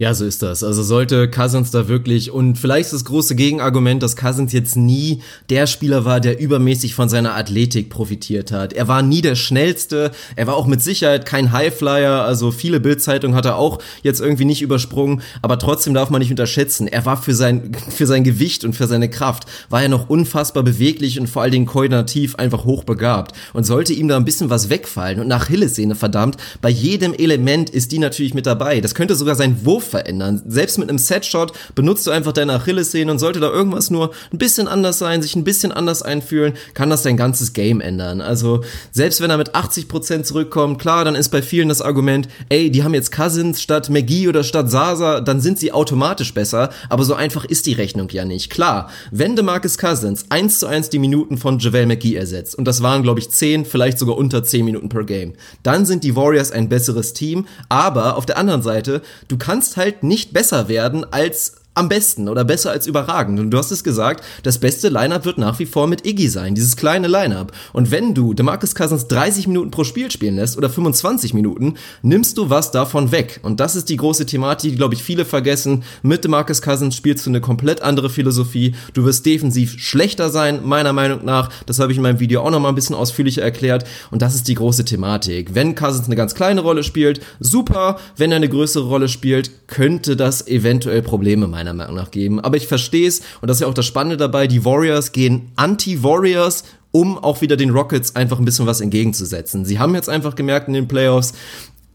[0.00, 0.64] Ja, so ist das.
[0.64, 5.68] Also sollte Cousins da wirklich, und vielleicht das große Gegenargument, dass Cousins jetzt nie der
[5.68, 8.72] Spieler war, der übermäßig von seiner Athletik profitiert hat.
[8.72, 13.36] Er war nie der schnellste, er war auch mit Sicherheit kein Highflyer, also viele Bildzeitungen
[13.36, 17.16] hat er auch jetzt irgendwie nicht übersprungen, aber trotzdem darf man nicht unterschätzen, er war
[17.16, 21.28] für sein, für sein Gewicht und für seine Kraft, war er noch unfassbar beweglich und
[21.28, 23.30] vor allen Dingen koordinativ einfach hochbegabt.
[23.52, 27.70] Und sollte ihm da ein bisschen was wegfallen und nach Hillessehne verdammt, bei jedem Element
[27.70, 28.80] ist die natürlich mit dabei.
[28.80, 30.42] Das könnte sogar sein Wurf Verändern.
[30.46, 34.38] Selbst mit einem Setshot benutzt du einfach deine Achillessehne und sollte da irgendwas nur ein
[34.38, 38.20] bisschen anders sein, sich ein bisschen anders einfühlen, kann das dein ganzes Game ändern.
[38.20, 38.62] Also
[38.92, 42.82] selbst wenn er mit 80% zurückkommt, klar, dann ist bei vielen das Argument, ey, die
[42.82, 47.14] haben jetzt Cousins statt McGee oder statt Sasa, dann sind sie automatisch besser, aber so
[47.14, 48.50] einfach ist die Rechnung ja nicht.
[48.50, 52.82] Klar, wenn DeMarcus Cousins eins zu eins die Minuten von JaVale McGee ersetzt, und das
[52.82, 56.50] waren, glaube ich, 10, vielleicht sogar unter 10 Minuten per Game, dann sind die Warriors
[56.50, 61.63] ein besseres Team, aber auf der anderen Seite, du kannst halt nicht besser werden als
[61.74, 63.40] am besten oder besser als überragend.
[63.40, 66.54] Und du hast es gesagt, das beste Lineup wird nach wie vor mit Iggy sein,
[66.54, 67.52] dieses kleine Lineup.
[67.72, 72.38] Und wenn du DeMarcus Cousins 30 Minuten pro Spiel spielen lässt oder 25 Minuten, nimmst
[72.38, 73.40] du was davon weg.
[73.42, 75.82] Und das ist die große Thematik, die glaube ich viele vergessen.
[76.02, 78.74] Mit DeMarcus Cousins spielst du eine komplett andere Philosophie.
[78.92, 81.50] Du wirst defensiv schlechter sein, meiner Meinung nach.
[81.66, 83.84] Das habe ich in meinem Video auch noch mal ein bisschen ausführlicher erklärt.
[84.10, 85.54] Und das ist die große Thematik.
[85.54, 87.98] Wenn Cousins eine ganz kleine Rolle spielt, super.
[88.16, 92.40] Wenn er eine größere Rolle spielt, könnte das eventuell Probleme meiner meiner Meinung nach geben.
[92.40, 95.52] Aber ich verstehe es und das ist ja auch das Spannende dabei, die Warriors gehen
[95.56, 99.64] anti-Warriors um auch wieder den Rockets einfach ein bisschen was entgegenzusetzen.
[99.64, 101.32] Sie haben jetzt einfach gemerkt in den Playoffs,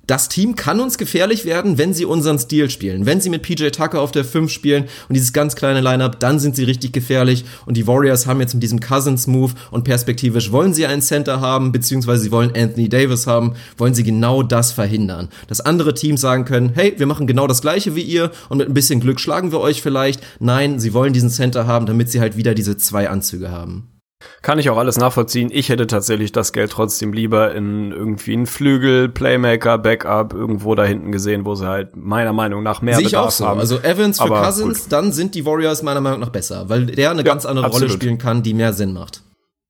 [0.09, 3.05] das Team kann uns gefährlich werden, wenn sie unseren Stil spielen.
[3.05, 6.39] Wenn sie mit PJ Tucker auf der 5 spielen und dieses ganz kleine Lineup, dann
[6.39, 7.45] sind sie richtig gefährlich.
[7.67, 11.71] Und die Warriors haben jetzt mit diesem Cousins-Move und perspektivisch wollen sie einen Center haben,
[11.71, 15.29] beziehungsweise sie wollen Anthony Davis haben, wollen sie genau das verhindern.
[15.47, 18.67] Dass andere Teams sagen können, hey, wir machen genau das gleiche wie ihr und mit
[18.67, 20.21] ein bisschen Glück schlagen wir euch vielleicht.
[20.39, 23.98] Nein, sie wollen diesen Center haben, damit sie halt wieder diese zwei Anzüge haben.
[24.41, 25.49] Kann ich auch alles nachvollziehen.
[25.51, 30.83] Ich hätte tatsächlich das Geld trotzdem lieber in irgendwie einen Flügel, Playmaker, Backup irgendwo da
[30.83, 33.45] hinten gesehen, wo sie halt meiner Meinung nach mehr Sehe ich auch so.
[33.45, 33.59] Haben.
[33.59, 34.91] Also Evans für Aber Cousins, gut.
[34.91, 37.89] dann sind die Warriors meiner Meinung nach besser, weil der eine ja, ganz andere absolut.
[37.89, 39.23] Rolle spielen kann, die mehr Sinn macht.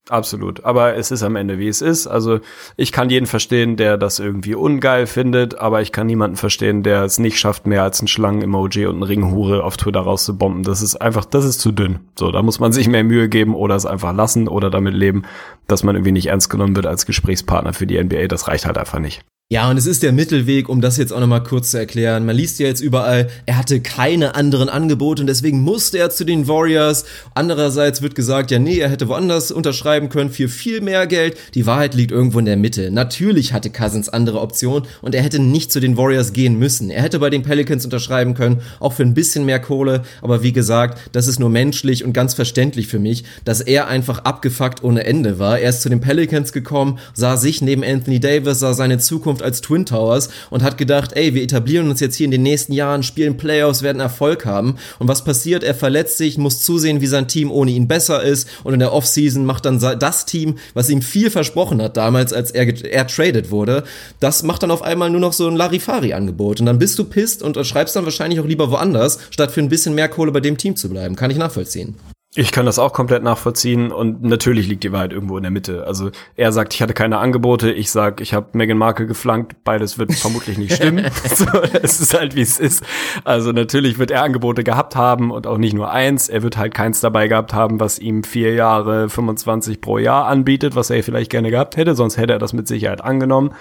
[0.10, 0.64] Absolut.
[0.66, 2.08] Aber es ist am Ende, wie es ist.
[2.08, 2.40] Also
[2.76, 7.04] ich kann jeden verstehen, der das irgendwie ungeil findet, aber ich kann niemanden verstehen, der
[7.04, 10.64] es nicht schafft, mehr als ein Schlangen-Emoji und ein Ringhure auf Twitter rauszubomben.
[10.64, 12.00] Das ist einfach, das ist zu dünn.
[12.18, 15.24] So, da muss man sich mehr Mühe geben oder es einfach lassen oder damit leben,
[15.68, 18.28] dass man irgendwie nicht ernst genommen wird als Gesprächspartner für die NBA.
[18.28, 19.24] Das reicht halt einfach nicht.
[19.52, 22.24] Ja, und es ist der Mittelweg, um das jetzt auch nochmal kurz zu erklären.
[22.24, 26.24] Man liest ja jetzt überall, er hatte keine anderen Angebote und deswegen musste er zu
[26.24, 27.06] den Warriors.
[27.34, 31.36] Andererseits wird gesagt, ja nee, er hätte woanders unterschreiben können für viel mehr Geld.
[31.56, 32.92] Die Wahrheit liegt irgendwo in der Mitte.
[32.92, 36.92] Natürlich hatte Cousins andere Optionen und er hätte nicht zu den Warriors gehen müssen.
[36.92, 40.04] Er hätte bei den Pelicans unterschreiben können, auch für ein bisschen mehr Kohle.
[40.22, 44.20] Aber wie gesagt, das ist nur menschlich und ganz verständlich für mich, dass er einfach
[44.26, 45.58] abgefuckt ohne Ende war.
[45.58, 49.42] Er ist zu den Pelicans gekommen, sah sich neben Anthony Davis, sah seine Zukunft Zukunft
[49.42, 52.74] als Twin Towers und hat gedacht, ey, wir etablieren uns jetzt hier in den nächsten
[52.74, 54.76] Jahren, spielen Playoffs, werden Erfolg haben.
[55.00, 55.64] Und was passiert?
[55.64, 58.94] Er verletzt sich, muss zusehen, wie sein Team ohne ihn besser ist und in der
[58.94, 63.52] Offseason macht dann das Team, was ihm viel versprochen hat damals, als er, er traded
[63.52, 63.84] wurde,
[64.20, 67.42] das macht dann auf einmal nur noch so ein Larifari-Angebot und dann bist du pisst
[67.42, 70.58] und schreibst dann wahrscheinlich auch lieber woanders, statt für ein bisschen mehr Kohle bei dem
[70.58, 71.16] Team zu bleiben.
[71.16, 71.96] Kann ich nachvollziehen.
[72.36, 75.88] Ich kann das auch komplett nachvollziehen und natürlich liegt die Wahrheit irgendwo in der Mitte.
[75.88, 79.98] Also er sagt, ich hatte keine Angebote, ich sag, ich habe Meghan Markle geflankt, beides
[79.98, 81.10] wird vermutlich nicht stimmen.
[81.36, 81.46] so,
[81.82, 82.84] es ist halt wie es ist.
[83.24, 86.30] Also natürlich wird er Angebote gehabt haben und auch nicht nur eins.
[86.30, 90.76] Er wird halt keins dabei gehabt haben, was ihm vier Jahre 25 pro Jahr anbietet,
[90.76, 93.56] was er vielleicht gerne gehabt hätte, sonst hätte er das mit Sicherheit angenommen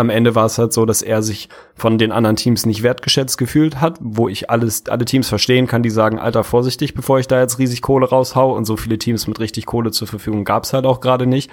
[0.00, 3.36] am Ende war es halt so, dass er sich von den anderen Teams nicht wertgeschätzt
[3.38, 7.28] gefühlt hat, wo ich alles, alle Teams verstehen kann, die sagen, Alter, vorsichtig, bevor ich
[7.28, 8.56] da jetzt riesig Kohle raushau.
[8.56, 11.50] Und so viele Teams mit richtig Kohle zur Verfügung gab's halt auch gerade nicht,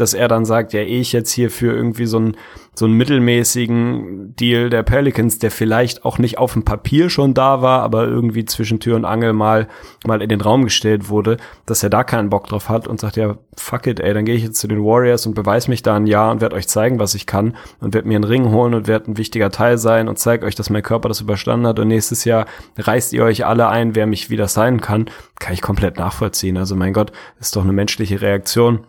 [0.00, 2.36] dass er dann sagt, ja, eh ich jetzt hier für irgendwie so ein
[2.74, 7.60] so einen mittelmäßigen Deal der Pelicans, der vielleicht auch nicht auf dem Papier schon da
[7.62, 9.68] war, aber irgendwie zwischen Tür und Angel mal,
[10.06, 11.36] mal in den Raum gestellt wurde,
[11.66, 14.34] dass er da keinen Bock drauf hat und sagt, ja, fuck it, ey, dann gehe
[14.34, 16.98] ich jetzt zu den Warriors und beweise mich da ein Jahr und werde euch zeigen,
[16.98, 20.08] was ich kann und werde mir einen Ring holen und werde ein wichtiger Teil sein
[20.08, 22.46] und zeige euch, dass mein Körper das überstanden hat und nächstes Jahr
[22.78, 26.56] reißt ihr euch alle ein, wer mich wieder sein kann, kann ich komplett nachvollziehen.
[26.56, 28.86] Also mein Gott, ist doch eine menschliche Reaktion.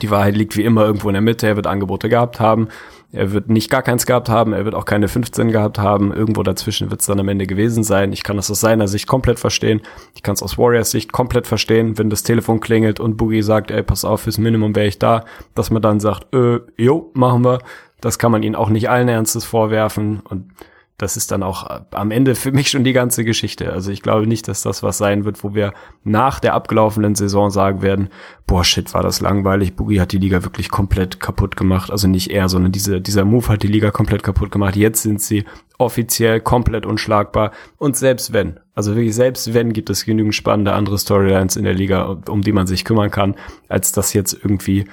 [0.00, 1.46] Die Wahrheit liegt wie immer irgendwo in der Mitte.
[1.46, 2.68] Er wird Angebote gehabt haben.
[3.14, 6.12] Er wird nicht gar keins gehabt haben, er wird auch keine 15 gehabt haben.
[6.12, 8.12] Irgendwo dazwischen wird es dann am Ende gewesen sein.
[8.12, 9.82] Ich kann das aus seiner Sicht komplett verstehen.
[10.16, 13.70] Ich kann es aus Warriors Sicht komplett verstehen, wenn das Telefon klingelt und Boogie sagt,
[13.70, 15.24] ey, pass auf, fürs Minimum wäre ich da,
[15.54, 17.60] dass man dann sagt, äh, jo, machen wir.
[18.00, 20.50] Das kann man ihnen auch nicht allen Ernstes vorwerfen und
[20.96, 23.72] das ist dann auch äh, am Ende für mich schon die ganze Geschichte.
[23.72, 25.72] Also ich glaube nicht, dass das was sein wird, wo wir
[26.04, 28.10] nach der abgelaufenen Saison sagen werden,
[28.46, 29.74] boah, shit, war das langweilig.
[29.74, 31.90] Boogie hat die Liga wirklich komplett kaputt gemacht.
[31.90, 34.76] Also nicht er, sondern diese, dieser Move hat die Liga komplett kaputt gemacht.
[34.76, 35.44] Jetzt sind sie
[35.78, 37.50] offiziell komplett unschlagbar.
[37.76, 41.74] Und selbst wenn, also wirklich selbst wenn, gibt es genügend spannende andere Storylines in der
[41.74, 43.34] Liga, um die man sich kümmern kann,
[43.68, 44.84] als das jetzt irgendwie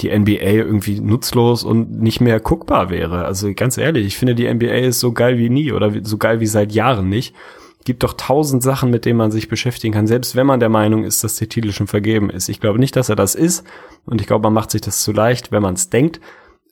[0.00, 3.24] die NBA irgendwie nutzlos und nicht mehr guckbar wäre.
[3.24, 6.40] Also ganz ehrlich, ich finde die NBA ist so geil wie nie oder so geil
[6.40, 7.34] wie seit Jahren nicht.
[7.84, 11.04] Gibt doch tausend Sachen, mit denen man sich beschäftigen kann, selbst wenn man der Meinung
[11.04, 12.48] ist, dass der Titel schon vergeben ist.
[12.48, 13.64] Ich glaube nicht, dass er das ist
[14.06, 16.20] und ich glaube, man macht sich das zu leicht, wenn man es denkt.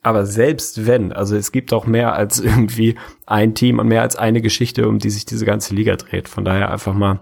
[0.02, 2.96] Aber selbst wenn, also es gibt auch mehr als irgendwie
[3.26, 6.28] ein Team und mehr als eine Geschichte, um die sich diese ganze Liga dreht.
[6.28, 7.20] Von daher einfach mal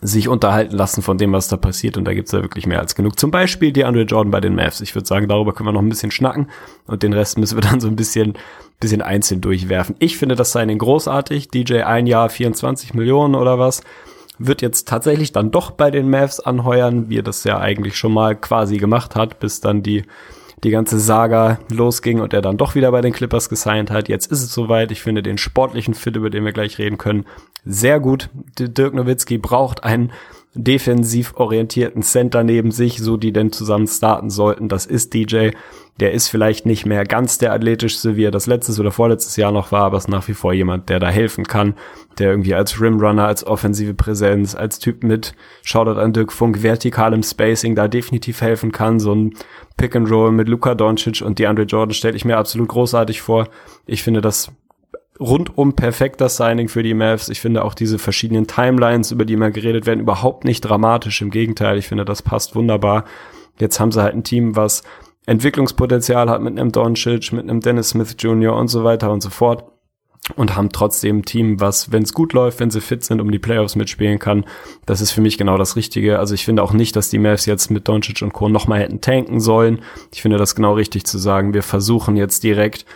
[0.00, 1.96] sich unterhalten lassen von dem, was da passiert.
[1.96, 3.18] Und da gibt's ja wirklich mehr als genug.
[3.18, 4.80] Zum Beispiel die Andre Jordan bei den Mavs.
[4.80, 6.48] Ich würde sagen, darüber können wir noch ein bisschen schnacken.
[6.86, 8.34] Und den Rest müssen wir dann so ein bisschen,
[8.80, 9.96] bisschen einzeln durchwerfen.
[9.98, 11.48] Ich finde das Signing großartig.
[11.48, 13.82] DJ ein Jahr 24 Millionen oder was.
[14.38, 18.12] Wird jetzt tatsächlich dann doch bei den Mavs anheuern, wie er das ja eigentlich schon
[18.12, 20.04] mal quasi gemacht hat, bis dann die
[20.62, 24.08] die ganze Saga losging und er dann doch wieder bei den Clippers gesigned hat.
[24.08, 24.90] Jetzt ist es soweit.
[24.90, 27.26] Ich finde den sportlichen Fit, über den wir gleich reden können,
[27.64, 28.30] sehr gut.
[28.58, 30.12] Dirk Nowitzki braucht einen
[30.54, 34.68] defensiv orientierten Center neben sich, so die denn zusammen starten sollten.
[34.68, 35.50] Das ist DJ.
[36.00, 39.52] Der ist vielleicht nicht mehr ganz der athletischste, wie er das letztes oder vorletztes Jahr
[39.52, 41.74] noch war, aber ist nach wie vor jemand, der da helfen kann,
[42.18, 47.22] der irgendwie als Rimrunner, als offensive Präsenz, als Typ mit Shoutout an Dirk Funk, vertikalem
[47.22, 48.98] Spacing da definitiv helfen kann.
[48.98, 49.34] So ein
[49.76, 53.48] Pick and Roll mit Luka Doncic und DeAndre Jordan stelle ich mir absolut großartig vor.
[53.86, 54.50] Ich finde das
[55.20, 57.28] rundum perfekter Signing für die Mavs.
[57.28, 61.22] Ich finde auch diese verschiedenen Timelines, über die immer geredet werden, überhaupt nicht dramatisch.
[61.22, 63.04] Im Gegenteil, ich finde, das passt wunderbar.
[63.58, 64.82] Jetzt haben sie halt ein Team, was
[65.26, 68.56] Entwicklungspotenzial hat mit einem Doncic, mit einem Dennis Smith Jr.
[68.56, 69.64] und so weiter und so fort.
[70.36, 73.30] Und haben trotzdem ein Team, was, wenn es gut läuft, wenn sie fit sind, um
[73.30, 74.46] die Playoffs mitspielen kann.
[74.86, 76.18] Das ist für mich genau das Richtige.
[76.18, 78.48] Also ich finde auch nicht, dass die Mavs jetzt mit Doncic und Co.
[78.48, 79.82] nochmal hätten tanken sollen.
[80.14, 81.52] Ich finde das genau richtig zu sagen.
[81.52, 82.86] Wir versuchen jetzt direkt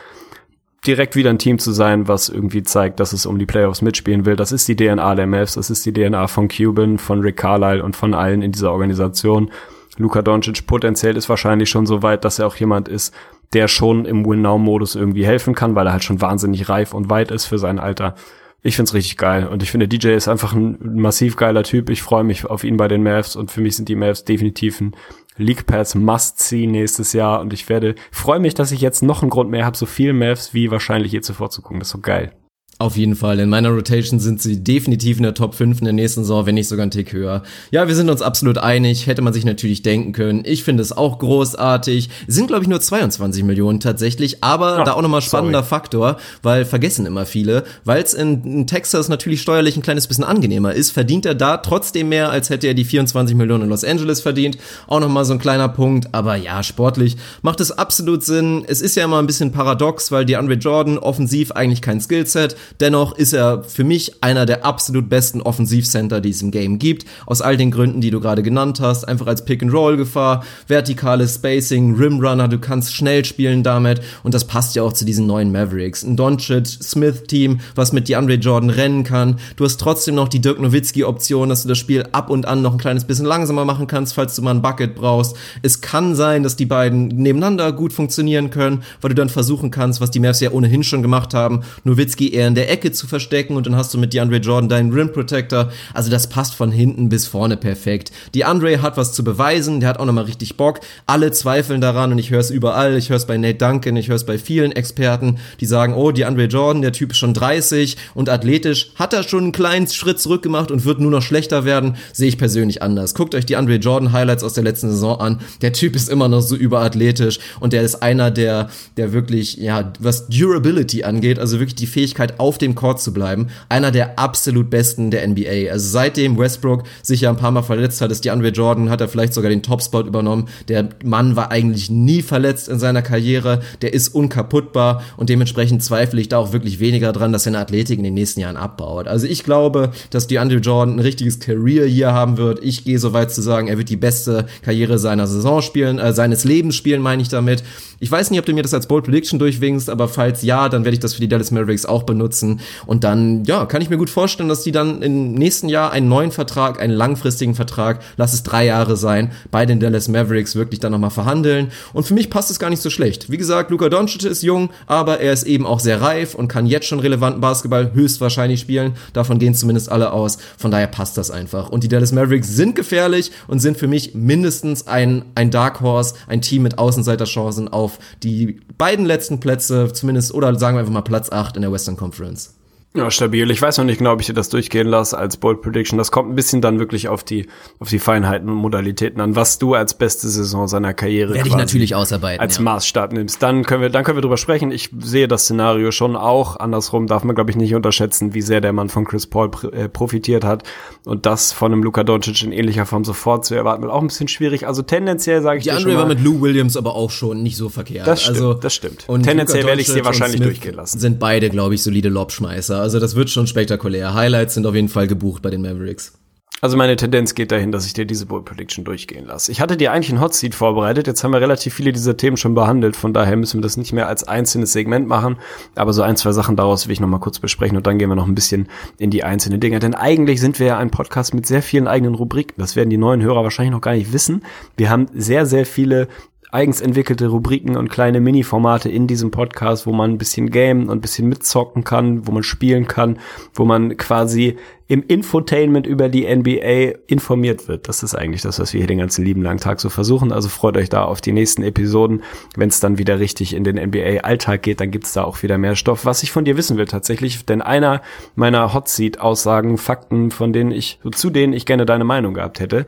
[0.89, 4.25] direkt wieder ein Team zu sein, was irgendwie zeigt, dass es um die Playoffs mitspielen
[4.25, 4.37] will.
[4.37, 7.85] Das ist die DNA der Mavs, das ist die DNA von Cuban, von Rick Carlisle
[7.85, 9.51] und von allen in dieser Organisation.
[9.99, 13.15] Luka Doncic potenziell ist wahrscheinlich schon so weit, dass er auch jemand ist,
[13.53, 17.31] der schon im Win-Now-Modus irgendwie helfen kann, weil er halt schon wahnsinnig reif und weit
[17.31, 18.15] ist für sein Alter.
[18.63, 21.91] Ich find's richtig geil und ich finde DJ ist einfach ein massiv geiler Typ.
[21.91, 24.81] Ich freue mich auf ihn bei den Mavs und für mich sind die Mavs definitiv
[24.81, 24.97] ein
[25.39, 29.23] League Pass Must See nächstes Jahr und ich werde freue mich, dass ich jetzt noch
[29.23, 31.79] einen Grund mehr habe, so viel Mavs wie wahrscheinlich je zuvor zu gucken.
[31.79, 32.33] Das ist so geil.
[32.81, 33.41] Auf jeden Fall.
[33.41, 36.55] In meiner Rotation sind sie definitiv in der Top 5 in der nächsten Saison, wenn
[36.55, 37.43] nicht sogar ein Tick höher.
[37.73, 39.09] Ja, wir sind uns absolut einig.
[39.09, 40.43] Hätte man sich natürlich denken können.
[40.45, 42.09] Ich finde es auch großartig.
[42.29, 44.45] Sind, glaube ich, nur 22 Millionen tatsächlich.
[44.45, 45.69] Aber Ach, da auch nochmal spannender sorry.
[45.69, 47.65] Faktor, weil vergessen immer viele.
[47.85, 51.57] Weil es in, in, Texas natürlich steuerlich ein kleines bisschen angenehmer ist, verdient er da
[51.57, 54.57] trotzdem mehr, als hätte er die 24 Millionen in Los Angeles verdient.
[54.87, 56.15] Auch nochmal so ein kleiner Punkt.
[56.15, 58.65] Aber ja, sportlich macht es absolut Sinn.
[58.69, 62.55] Es ist ja immer ein bisschen paradox, weil die Andre Jordan offensiv eigentlich kein Skillset
[62.81, 67.05] Dennoch ist er für mich einer der absolut besten Offensivcenter, die es im Game gibt.
[67.27, 69.07] Aus all den Gründen, die du gerade genannt hast.
[69.07, 74.01] Einfach als Pick-and-Roll-Gefahr, vertikales Spacing, Rimrunner, du kannst schnell spielen damit.
[74.23, 76.03] Und das passt ja auch zu diesen neuen Mavericks.
[76.05, 79.39] Ein Doncic-Smith-Team, was mit DeAndre Jordan rennen kann.
[79.57, 82.73] Du hast trotzdem noch die Dirk Nowitzki-Option, dass du das Spiel ab und an noch
[82.73, 85.37] ein kleines bisschen langsamer machen kannst, falls du mal ein Bucket brauchst.
[85.63, 90.01] Es kann sein, dass die beiden nebeneinander gut funktionieren können, weil du dann versuchen kannst,
[90.01, 93.57] was die Mavs ja ohnehin schon gemacht haben, Nowitzki eher in der Ecke zu verstecken
[93.57, 95.71] und dann hast du mit DeAndre Jordan deinen Rim Protector.
[95.95, 98.11] Also das passt von hinten bis vorne perfekt.
[98.35, 100.81] DeAndre hat was zu beweisen, der hat auch nochmal richtig Bock.
[101.07, 102.97] Alle zweifeln daran und ich höre es überall.
[102.97, 106.11] Ich höre es bei Nate Duncan, ich höre es bei vielen Experten, die sagen, oh,
[106.11, 110.19] DeAndre Jordan, der Typ ist schon 30 und athletisch, hat er schon einen kleinen Schritt
[110.19, 111.97] zurück gemacht und wird nur noch schlechter werden.
[112.13, 113.15] Sehe ich persönlich anders.
[113.15, 115.41] Guckt euch die Andre Jordan Highlights aus der letzten Saison an.
[115.63, 119.93] Der Typ ist immer noch so überathletisch und der ist einer, der, der wirklich, ja,
[120.01, 124.71] was Durability angeht, also wirklich die Fähigkeit auf dem Court zu bleiben, einer der absolut
[124.71, 125.71] besten der NBA.
[125.71, 129.03] Also seitdem Westbrook sich ja ein paar Mal verletzt hat, ist die Andre Jordan, hat
[129.03, 130.49] er vielleicht sogar den Topspot übernommen.
[130.69, 136.21] Der Mann war eigentlich nie verletzt in seiner Karriere, der ist unkaputtbar und dementsprechend zweifle
[136.21, 139.09] ich da auch wirklich weniger dran, dass seine Athletik in den nächsten Jahren abbaut.
[139.09, 142.63] Also ich glaube, dass die Andre Jordan ein richtiges Career hier haben wird.
[142.63, 146.13] Ich gehe so weit zu sagen, er wird die beste Karriere seiner Saison spielen, äh,
[146.13, 147.65] seines Lebens spielen, meine ich damit.
[148.01, 150.85] Ich weiß nicht, ob du mir das als Bold Prediction durchwinkst, aber falls ja, dann
[150.85, 152.61] werde ich das für die Dallas Mavericks auch benutzen.
[152.87, 156.09] Und dann, ja, kann ich mir gut vorstellen, dass die dann im nächsten Jahr einen
[156.09, 160.79] neuen Vertrag, einen langfristigen Vertrag, lass es drei Jahre sein, bei den Dallas Mavericks wirklich
[160.79, 161.73] dann nochmal verhandeln.
[161.93, 163.31] Und für mich passt es gar nicht so schlecht.
[163.33, 166.67] Wie gesagt, Luka Doncic ist jung, aber er ist eben auch sehr reif und kann
[166.67, 168.93] jetzt schon relevanten Basketball höchstwahrscheinlich spielen.
[169.13, 170.39] Davon gehen zumindest alle aus.
[170.57, 171.69] Von daher passt das einfach.
[171.71, 176.15] Und die Dallas Mavericks sind gefährlich und sind für mich mindestens ein, ein Dark Horse,
[176.29, 177.88] ein Team mit Außenseiterchancen auf
[178.23, 181.97] die beiden letzten Plätze, zumindest, oder sagen wir einfach mal Platz 8 in der Western
[181.97, 182.58] Conference.
[182.99, 183.51] Ja, stabil.
[183.51, 185.99] Ich weiß noch nicht genau, ob ich dir das durchgehen lasse als Bold Prediction.
[185.99, 187.47] Das kommt ein bisschen dann wirklich auf die,
[187.79, 191.57] auf die Feinheiten und Modalitäten an, was du als beste Saison seiner Karriere Werde ich
[191.57, 192.41] natürlich ausarbeiten.
[192.41, 192.63] als ja.
[192.63, 193.43] Maßstab nimmst.
[193.43, 194.73] Dann können wir, dann können wir drüber sprechen.
[194.73, 196.57] Ich sehe das Szenario schon auch.
[196.57, 199.73] Andersrum darf man, glaube ich, nicht unterschätzen, wie sehr der Mann von Chris Paul pr
[199.73, 200.65] äh, profitiert hat.
[201.05, 204.09] Und das von einem Luka Doncic in ähnlicher Form sofort zu erwarten, wird auch ein
[204.09, 204.67] bisschen schwierig.
[204.67, 207.43] Also tendenziell sage ich Die dir schon war mal, mit Lou Williams aber auch schon
[207.43, 208.07] nicht so verkehrt.
[208.07, 209.05] Das stimmt, also, das stimmt.
[209.09, 210.99] Und Tendenziell werde ich sie wahrscheinlich durchgehen lassen.
[210.99, 212.88] Sind beide, glaube ich, solide Lobschmeißer.
[212.89, 214.15] Also das wird schon spektakulär.
[214.15, 216.15] Highlights sind auf jeden Fall gebucht bei den Mavericks.
[216.63, 219.53] Also meine Tendenz geht dahin, dass ich dir diese Bold Prediction durchgehen lasse.
[219.53, 221.07] Ich hatte dir eigentlich ein Hot Seat vorbereitet.
[221.07, 222.97] Jetzt haben wir relativ viele dieser Themen schon behandelt.
[222.97, 225.37] Von daher müssen wir das nicht mehr als einzelnes Segment machen.
[225.75, 228.09] Aber so ein, zwei Sachen daraus will ich noch mal kurz besprechen und dann gehen
[228.09, 229.81] wir noch ein bisschen in die einzelnen Dinge.
[229.81, 232.55] Denn eigentlich sind wir ja ein Podcast mit sehr vielen eigenen Rubriken.
[232.57, 234.47] Das werden die neuen Hörer wahrscheinlich noch gar nicht wissen.
[234.79, 236.09] Wir haben sehr, sehr viele
[236.51, 240.99] eigens entwickelte Rubriken und kleine Mini-Formate in diesem Podcast, wo man ein bisschen gamen und
[240.99, 243.19] ein bisschen mitzocken kann, wo man spielen kann,
[243.55, 244.57] wo man quasi
[244.87, 247.89] im Infotainment über die NBA informiert wird.
[247.89, 250.33] Das ist eigentlich das, was wir hier den ganzen lieben langen Tag so versuchen.
[250.33, 252.23] Also freut euch da auf die nächsten Episoden.
[252.57, 255.77] Wenn es dann wieder richtig in den NBA-Alltag geht, dann gibt's da auch wieder mehr
[255.77, 256.07] Stoff.
[256.07, 258.01] Was ich von dir wissen will tatsächlich, denn einer
[258.35, 262.87] meiner Hot Seat-Aussagen, Fakten, von denen ich, zu denen ich gerne deine Meinung gehabt hätte,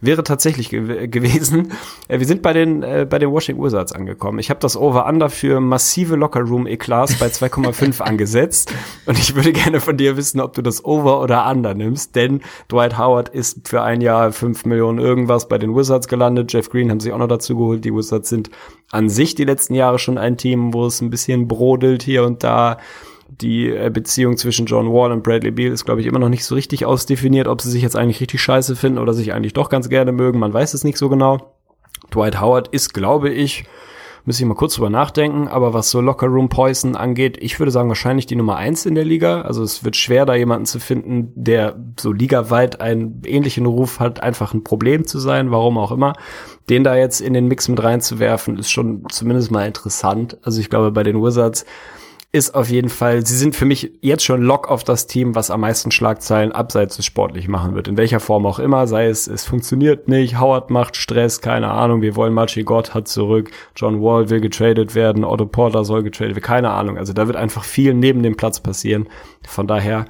[0.00, 1.72] wäre tatsächlich gew gewesen.
[2.08, 4.38] Äh, wir sind bei den äh, bei den Washington Wizards angekommen.
[4.38, 8.72] Ich habe das Over/Under für massive Locker Room Eklats bei 2,5 angesetzt
[9.06, 12.40] und ich würde gerne von dir wissen, ob du das Over oder Under nimmst, denn
[12.70, 16.52] Dwight Howard ist für ein Jahr 5 Millionen irgendwas bei den Wizards gelandet.
[16.52, 17.84] Jeff Green haben sie auch noch dazu geholt.
[17.84, 18.50] Die Wizards sind
[18.90, 22.42] an sich die letzten Jahre schon ein Team, wo es ein bisschen brodelt hier und
[22.42, 22.78] da
[23.28, 26.44] die äh, Beziehung zwischen John Wall und Bradley Beal ist, glaube ich, immer noch nicht
[26.44, 29.68] so richtig ausdefiniert, ob sie sich jetzt eigentlich richtig scheiße finden oder sich eigentlich doch
[29.68, 30.38] ganz gerne mögen.
[30.38, 31.54] Man weiß es nicht so genau.
[32.12, 33.64] Dwight Howard ist, glaube ich,
[34.24, 37.70] müsste ich mal kurz drüber nachdenken, aber was so Locker Room Poison angeht, ich würde
[37.72, 39.42] sagen, wahrscheinlich die Nummer eins in der Liga.
[39.42, 44.22] Also es wird schwer, da jemanden zu finden, der so ligaweit einen ähnlichen Ruf hat,
[44.22, 46.12] einfach ein Problem zu sein, warum auch immer.
[46.68, 50.36] Den da jetzt in den Mix mit reinzuwerfen, ist schon zumindest mal interessant.
[50.42, 51.64] Also ich glaube, bei den Wizards
[52.30, 55.50] ist auf jeden Fall, sie sind für mich jetzt schon Lock auf das Team, was
[55.50, 57.88] am meisten Schlagzeilen abseits des sportlich machen wird.
[57.88, 62.02] In welcher Form auch immer, sei es, es funktioniert nicht, Howard macht Stress, keine Ahnung,
[62.02, 66.36] wir wollen Machi Gott hat zurück, John Wall will getradet werden, Otto Porter soll getradet
[66.36, 66.98] werden, keine Ahnung.
[66.98, 69.08] Also da wird einfach viel neben dem Platz passieren.
[69.46, 70.04] Von daher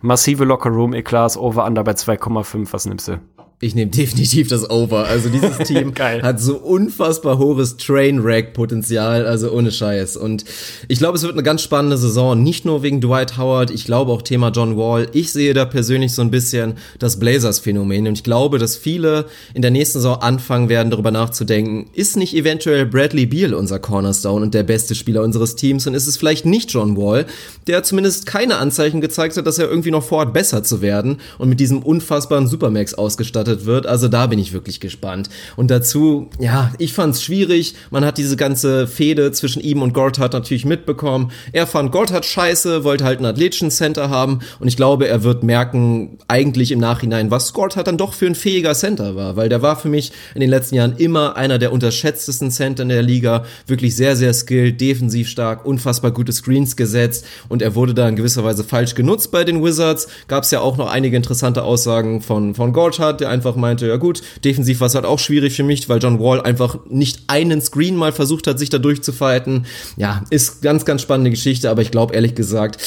[0.00, 3.20] massive Locker-Room-Eklas, Over-Under bei 2,5, was nimmst du?
[3.64, 5.06] Ich nehme definitiv das Over.
[5.06, 10.18] Also dieses Team hat so unfassbar hohes Trainwreck-Potenzial, also ohne Scheiß.
[10.18, 10.44] Und
[10.86, 14.12] ich glaube, es wird eine ganz spannende Saison, nicht nur wegen Dwight Howard, ich glaube
[14.12, 15.08] auch Thema John Wall.
[15.14, 18.06] Ich sehe da persönlich so ein bisschen das Blazers-Phänomen.
[18.06, 19.24] Und ich glaube, dass viele
[19.54, 24.44] in der nächsten Saison anfangen werden, darüber nachzudenken, ist nicht eventuell Bradley Beal unser Cornerstone
[24.44, 27.24] und der beste Spieler unseres Teams und ist es vielleicht nicht John Wall,
[27.66, 31.48] der zumindest keine Anzeichen gezeigt hat, dass er irgendwie noch vorhat, besser zu werden und
[31.48, 33.86] mit diesem unfassbaren Supermax ausgestattet wird.
[33.86, 35.28] Also da bin ich wirklich gespannt.
[35.56, 37.74] Und dazu, ja, ich fand's schwierig.
[37.90, 41.30] Man hat diese ganze Fehde zwischen ihm und Gortat natürlich mitbekommen.
[41.52, 45.42] Er fand Gortat scheiße, wollte halt einen athletischen Center haben und ich glaube, er wird
[45.42, 49.62] merken, eigentlich im Nachhinein, was Gortat dann doch für ein fähiger Center war, weil der
[49.62, 53.44] war für mich in den letzten Jahren immer einer der unterschätztesten Center in der Liga.
[53.66, 58.16] Wirklich sehr, sehr skilled, defensiv stark, unfassbar gute Screens gesetzt und er wurde da in
[58.16, 60.08] gewisser Weise falsch genutzt bei den Wizards.
[60.28, 64.22] Gab's ja auch noch einige interessante Aussagen von, von Gortat, der einfach meinte, ja gut,
[64.44, 67.96] defensiv war es halt auch schwierig für mich, weil John Wall einfach nicht einen Screen
[67.96, 69.66] mal versucht hat, sich da durchzufighten.
[69.96, 72.78] Ja, ist ganz, ganz spannende Geschichte, aber ich glaube ehrlich gesagt,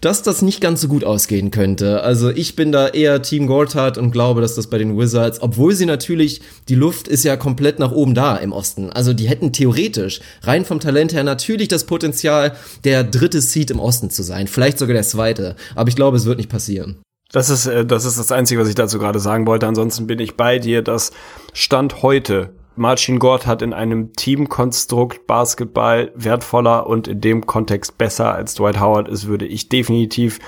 [0.00, 2.02] dass das nicht ganz so gut ausgehen könnte.
[2.02, 5.74] Also ich bin da eher Team Gortat und glaube, dass das bei den Wizards, obwohl
[5.74, 8.90] sie natürlich, die Luft ist ja komplett nach oben da im Osten.
[8.90, 13.80] Also die hätten theoretisch rein vom Talent her natürlich das Potenzial, der dritte Seed im
[13.80, 14.48] Osten zu sein.
[14.48, 15.56] Vielleicht sogar der zweite.
[15.74, 16.96] Aber ich glaube, es wird nicht passieren.
[17.32, 19.66] Das ist, äh, das ist das Einzige, was ich dazu gerade sagen wollte.
[19.66, 21.10] Ansonsten bin ich bei dir, dass
[21.52, 28.34] Stand heute Marcin Gord hat in einem Teamkonstrukt Basketball wertvoller und in dem Kontext besser
[28.34, 30.38] als Dwight Howard ist, würde ich definitiv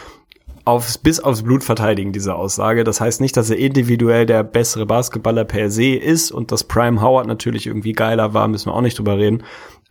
[0.64, 2.84] aufs, bis aufs Blut verteidigen, diese Aussage.
[2.84, 7.02] Das heißt nicht, dass er individuell der bessere Basketballer per se ist und dass Prime
[7.02, 9.42] Howard natürlich irgendwie geiler war, müssen wir auch nicht drüber reden.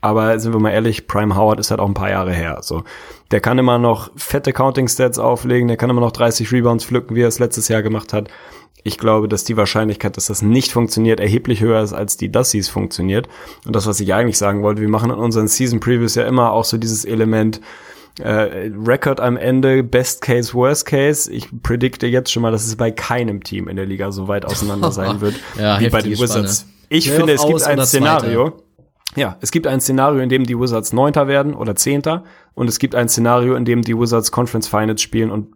[0.03, 2.57] Aber sind wir mal ehrlich, Prime Howard ist halt auch ein paar Jahre her.
[2.61, 2.84] So,
[3.31, 7.15] der kann immer noch fette Counting Stats auflegen, der kann immer noch 30 Rebounds pflücken,
[7.15, 8.27] wie er es letztes Jahr gemacht hat.
[8.84, 12.53] Ich glaube, dass die Wahrscheinlichkeit, dass das nicht funktioniert, erheblich höher ist, als die, dass
[12.53, 13.30] es funktioniert.
[13.65, 16.51] Und das, was ich eigentlich sagen wollte, wir machen in unseren Season Previews ja immer
[16.51, 17.61] auch so dieses Element,
[18.19, 21.31] äh, Record am Ende, Best Case, Worst Case.
[21.31, 24.45] Ich predikte jetzt schon mal, dass es bei keinem Team in der Liga so weit
[24.45, 26.59] auseinander sein wird ja, wie bei den Wizards.
[26.59, 26.73] Spanne.
[26.89, 28.49] Ich Playoff finde, es gibt ein Szenario.
[28.49, 28.63] Zweite.
[29.15, 32.23] Ja, es gibt ein Szenario, in dem die Wizards Neunter werden oder Zehnter
[32.53, 35.48] und es gibt ein Szenario, in dem die Wizards Conference Finals spielen und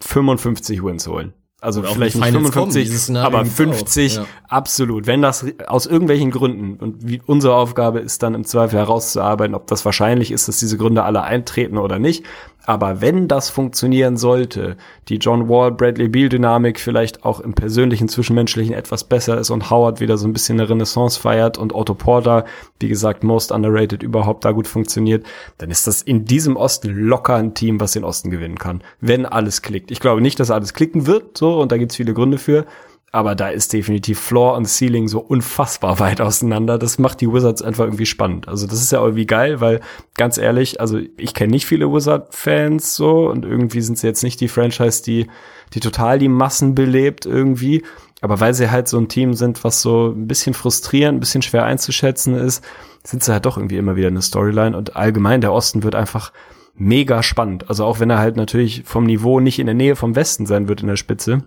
[0.00, 1.32] 55 Wins holen.
[1.58, 4.28] Also Oder vielleicht nicht Finals 55, kommen, aber gibt's 50 auch, ja.
[4.46, 5.06] absolut.
[5.06, 9.66] Wenn das aus irgendwelchen Gründen und wie unsere Aufgabe ist dann im Zweifel herauszuarbeiten, ob
[9.66, 12.24] das wahrscheinlich ist, dass diese Gründe alle eintreten oder nicht.
[12.66, 14.76] Aber wenn das funktionieren sollte,
[15.08, 19.70] die John Wall, Bradley Beal Dynamik vielleicht auch im persönlichen, zwischenmenschlichen etwas besser ist und
[19.70, 22.44] Howard wieder so ein bisschen eine Renaissance feiert und Otto Porter,
[22.80, 25.24] wie gesagt, most underrated überhaupt da gut funktioniert,
[25.58, 28.82] dann ist das in diesem Osten locker ein Team, was den Osten gewinnen kann.
[29.00, 29.92] Wenn alles klickt.
[29.92, 32.66] Ich glaube nicht, dass alles klicken wird, so, und da gibt's viele Gründe für.
[33.16, 36.76] Aber da ist definitiv Floor und Ceiling so unfassbar weit auseinander.
[36.76, 38.46] Das macht die Wizards einfach irgendwie spannend.
[38.46, 39.80] Also das ist ja irgendwie geil, weil
[40.18, 44.38] ganz ehrlich, also ich kenne nicht viele Wizard-Fans so und irgendwie sind sie jetzt nicht
[44.42, 45.28] die Franchise, die,
[45.72, 47.84] die total die Massen belebt irgendwie.
[48.20, 51.40] Aber weil sie halt so ein Team sind, was so ein bisschen frustrierend, ein bisschen
[51.40, 52.62] schwer einzuschätzen ist,
[53.02, 54.76] sind sie halt doch irgendwie immer wieder eine Storyline.
[54.76, 56.32] Und allgemein der Osten wird einfach
[56.74, 57.70] mega spannend.
[57.70, 60.68] Also auch wenn er halt natürlich vom Niveau nicht in der Nähe vom Westen sein
[60.68, 61.44] wird in der Spitze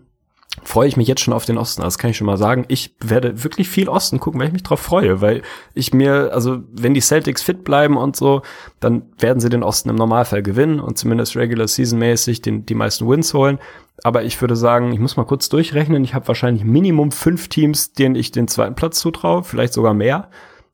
[0.63, 1.81] freue ich mich jetzt schon auf den Osten.
[1.81, 2.65] Das kann ich schon mal sagen.
[2.67, 5.41] Ich werde wirklich viel Osten gucken, weil ich mich drauf freue, weil
[5.73, 8.41] ich mir, also wenn die Celtics fit bleiben und so,
[8.79, 12.75] dann werden sie den Osten im Normalfall gewinnen und zumindest Regular Season mäßig den, die
[12.75, 13.59] meisten Wins holen.
[14.03, 16.03] Aber ich würde sagen, ich muss mal kurz durchrechnen.
[16.03, 20.29] Ich habe wahrscheinlich Minimum fünf Teams, denen ich den zweiten Platz zutraue, vielleicht sogar mehr.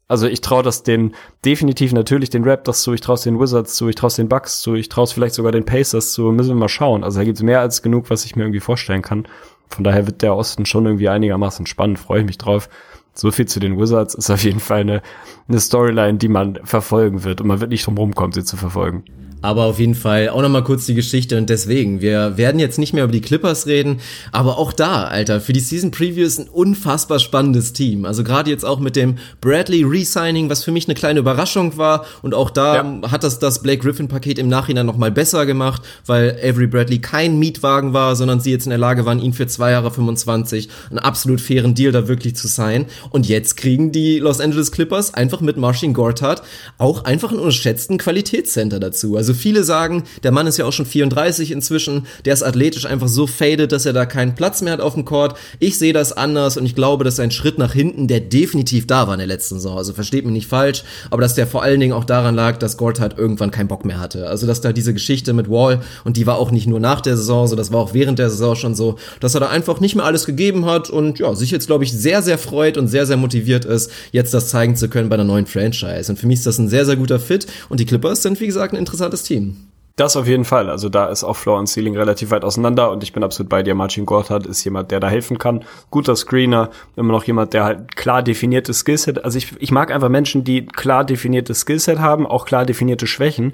[0.07, 3.75] Also ich traue das den definitiv natürlich den Raptors zu, ich traue es den Wizards
[3.75, 6.31] zu, ich traue es den Bucks zu, ich traue es vielleicht sogar den Pacers zu.
[6.31, 7.03] Müssen wir mal schauen.
[7.03, 9.27] Also da gibt es mehr als genug, was ich mir irgendwie vorstellen kann.
[9.69, 12.69] Von daher wird der Osten schon irgendwie einigermaßen spannend, freue ich mich drauf.
[13.13, 15.01] So viel zu den Wizards ist auf jeden Fall eine,
[15.47, 19.03] eine Storyline, die man verfolgen wird und man wird nicht drum rumkommen, sie zu verfolgen.
[19.45, 22.93] Aber auf jeden Fall auch nochmal kurz die Geschichte und deswegen, wir werden jetzt nicht
[22.93, 23.99] mehr über die Clippers reden,
[24.31, 28.05] aber auch da, Alter, für die Season Preview ist ein unfassbar spannendes Team.
[28.05, 32.05] Also gerade jetzt auch mit dem Bradley Resigning, was für mich eine kleine Überraschung war
[32.23, 33.11] und auch da ja.
[33.11, 37.37] hat das das Blake Griffin Paket im Nachhinein nochmal besser gemacht, weil Avery Bradley kein
[37.37, 40.97] Mietwagen war, sondern sie jetzt in der Lage waren, ihn für zwei Jahre 25 einen
[40.97, 42.87] absolut fairen Deal da wirklich zu sein.
[43.11, 46.41] Und jetzt kriegen die Los Angeles Clippers einfach mit Marcin Gortat
[46.79, 49.15] auch einfach einen unterschätzten Qualitätscenter dazu.
[49.15, 53.07] Also viele sagen, der Mann ist ja auch schon 34 inzwischen, der ist athletisch einfach
[53.07, 55.37] so faded, dass er da keinen Platz mehr hat auf dem Court.
[55.59, 59.07] Ich sehe das anders und ich glaube, dass ein Schritt nach hinten, der definitiv da
[59.07, 59.77] war in der letzten Saison.
[59.77, 62.77] Also versteht mich nicht falsch, aber dass der vor allen Dingen auch daran lag, dass
[62.77, 64.27] Gort halt irgendwann keinen Bock mehr hatte.
[64.27, 67.17] Also dass da diese Geschichte mit Wall und die war auch nicht nur nach der
[67.17, 69.95] Saison, so das war auch während der Saison schon so, dass er da einfach nicht
[69.95, 73.05] mehr alles gegeben hat und ja, sich jetzt glaube ich sehr sehr freut und sehr
[73.05, 76.11] sehr motiviert ist, jetzt das zeigen zu können bei einer neuen Franchise.
[76.11, 78.47] Und für mich ist das ein sehr sehr guter Fit und die Clippers sind wie
[78.47, 79.65] gesagt ein interessantes Team.
[79.95, 80.69] Das auf jeden Fall.
[80.69, 83.63] Also da ist auch Floor und Ceiling relativ weit auseinander und ich bin absolut bei
[83.63, 83.75] dir.
[83.75, 85.63] Marcin Gortat ist jemand, der da helfen kann.
[85.89, 89.23] Guter Screener, immer noch jemand, der halt klar definiertes Skillset.
[89.23, 93.53] Also ich, ich mag einfach Menschen, die klar definiertes Skillset haben, auch klar definierte Schwächen,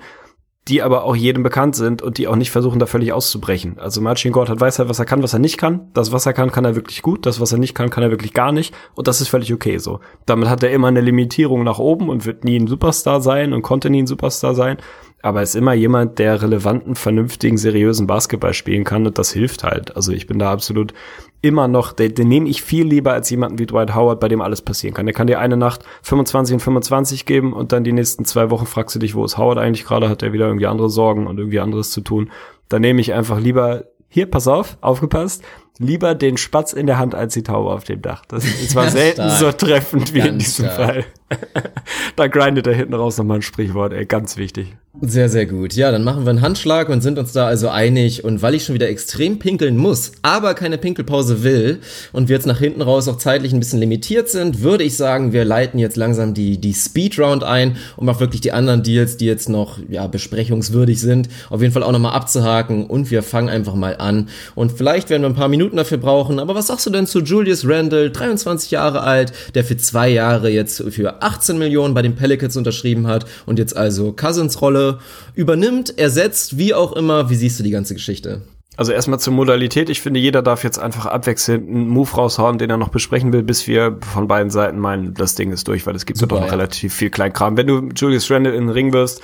[0.67, 3.77] die aber auch jedem bekannt sind und die auch nicht versuchen, da völlig auszubrechen.
[3.77, 5.91] Also Marcin Gortat weiß halt, was er kann, was er nicht kann.
[5.93, 7.27] Das, was er kann, kann er wirklich gut.
[7.27, 8.73] Das, was er nicht kann, kann er wirklich gar nicht.
[8.95, 9.99] Und das ist völlig okay so.
[10.25, 13.61] Damit hat er immer eine Limitierung nach oben und wird nie ein Superstar sein und
[13.61, 14.77] konnte nie ein Superstar sein
[15.21, 19.95] aber ist immer jemand, der relevanten, vernünftigen, seriösen Basketball spielen kann und das hilft halt.
[19.95, 20.93] Also ich bin da absolut
[21.41, 24.41] immer noch, den, den nehme ich viel lieber als jemanden wie Dwight Howard, bei dem
[24.41, 25.05] alles passieren kann.
[25.05, 28.65] Der kann dir eine Nacht 25 und 25 geben und dann die nächsten zwei Wochen
[28.65, 31.37] fragst du dich, wo ist Howard eigentlich gerade, hat er wieder irgendwie andere Sorgen und
[31.37, 32.29] irgendwie anderes zu tun.
[32.69, 35.43] Da nehme ich einfach lieber hier, pass auf, aufgepasst,
[35.79, 38.23] lieber den Spatz in der Hand als die Taube auf dem Dach.
[38.27, 40.75] Das ist zwar selten so treffend wie Ganz in diesem stark.
[40.75, 41.05] Fall.
[42.15, 44.75] da grindet er hinten raus nochmal ein Sprichwort, ey, ganz wichtig.
[44.99, 45.73] Sehr, sehr gut.
[45.73, 48.25] Ja, dann machen wir einen Handschlag und sind uns da also einig.
[48.25, 51.79] Und weil ich schon wieder extrem pinkeln muss, aber keine Pinkelpause will
[52.11, 55.31] und wir jetzt nach hinten raus auch zeitlich ein bisschen limitiert sind, würde ich sagen,
[55.31, 59.27] wir leiten jetzt langsam die, die Speedround ein, um auch wirklich die anderen Deals, die
[59.27, 62.85] jetzt noch ja, besprechungswürdig sind, auf jeden Fall auch nochmal abzuhaken.
[62.85, 64.27] Und wir fangen einfach mal an.
[64.55, 66.37] Und vielleicht werden wir ein paar Minuten dafür brauchen.
[66.37, 70.49] Aber was sagst du denn zu Julius Randle, 23 Jahre alt, der für zwei Jahre
[70.49, 74.99] jetzt für 18 Millionen bei den Pelicans unterschrieben hat und jetzt also Cousins Rolle
[75.35, 77.29] übernimmt, ersetzt, wie auch immer.
[77.29, 78.41] Wie siehst du die ganze Geschichte?
[78.77, 79.89] Also erstmal zur Modalität.
[79.89, 83.43] Ich finde, jeder darf jetzt einfach abwechselnd einen Move raushauen, den er noch besprechen will,
[83.43, 86.41] bis wir von beiden Seiten meinen, das Ding ist durch, weil es gibt Super, doch
[86.41, 86.53] noch ja.
[86.53, 87.57] relativ viel Kleinkram.
[87.57, 89.21] Wenn du Julius Randle in den Ring wirst,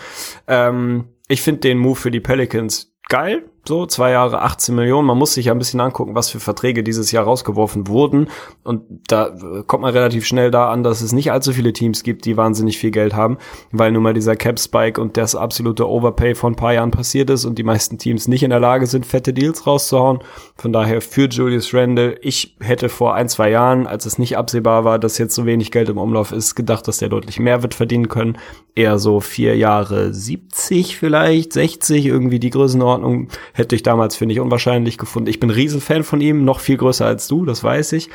[0.48, 3.45] ähm, ich finde den Move für die Pelicans geil.
[3.68, 5.07] So, zwei Jahre 18 Millionen.
[5.07, 8.27] Man muss sich ja ein bisschen angucken, was für Verträge dieses Jahr rausgeworfen wurden.
[8.64, 12.03] Und da äh, kommt man relativ schnell da an, dass es nicht allzu viele Teams
[12.03, 13.38] gibt, die wahnsinnig viel Geld haben,
[13.72, 17.45] weil nun mal dieser Cap-Spike und das absolute Overpay von ein paar Jahren passiert ist
[17.45, 20.19] und die meisten Teams nicht in der Lage sind, fette Deals rauszuhauen.
[20.56, 24.85] Von daher für Julius Randle, ich hätte vor ein, zwei Jahren, als es nicht absehbar
[24.85, 27.73] war, dass jetzt so wenig Geld im Umlauf ist, gedacht, dass der deutlich mehr wird
[27.73, 28.38] verdienen können.
[28.76, 34.39] Eher so vier Jahre 70 vielleicht, 60, irgendwie die Größenordnung Hätte ich damals, finde ich,
[34.39, 35.31] unwahrscheinlich gefunden.
[35.31, 38.11] Ich bin Riesenfan von ihm, noch viel größer als du, das weiß ich.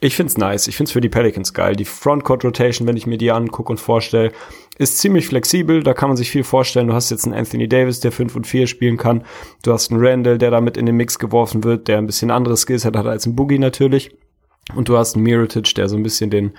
[0.00, 0.66] Ich find's nice.
[0.66, 1.76] Ich find's für die Pelicans geil.
[1.76, 4.32] Die Frontcourt Rotation, wenn ich mir die angucke und vorstelle,
[4.78, 5.84] ist ziemlich flexibel.
[5.84, 6.88] Da kann man sich viel vorstellen.
[6.88, 9.22] Du hast jetzt einen Anthony Davis, der 5 und 4 spielen kann.
[9.62, 12.56] Du hast einen Randall, der damit in den Mix geworfen wird, der ein bisschen andere
[12.56, 14.10] Skills hat als ein Boogie natürlich.
[14.74, 16.50] Und du hast einen Mirotic, der so ein bisschen den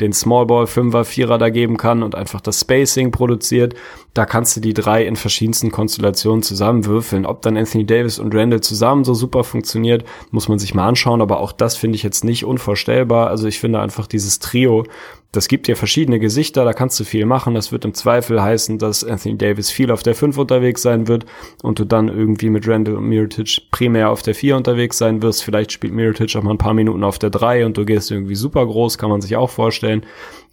[0.00, 3.74] den Smallball Fünfer, Vierer da geben kann und einfach das Spacing produziert.
[4.14, 7.26] Da kannst du die drei in verschiedensten Konstellationen zusammenwürfeln.
[7.26, 11.20] Ob dann Anthony Davis und Randall zusammen so super funktioniert, muss man sich mal anschauen.
[11.20, 13.28] Aber auch das finde ich jetzt nicht unvorstellbar.
[13.28, 14.84] Also ich finde einfach dieses Trio
[15.32, 17.54] das gibt dir verschiedene Gesichter, da kannst du viel machen.
[17.54, 21.24] Das wird im Zweifel heißen, dass Anthony Davis viel auf der 5 unterwegs sein wird
[21.62, 25.42] und du dann irgendwie mit Randall und Mirotic primär auf der 4 unterwegs sein wirst.
[25.42, 28.34] Vielleicht spielt Mirotic auch mal ein paar Minuten auf der 3 und du gehst irgendwie
[28.34, 30.04] super groß, kann man sich auch vorstellen.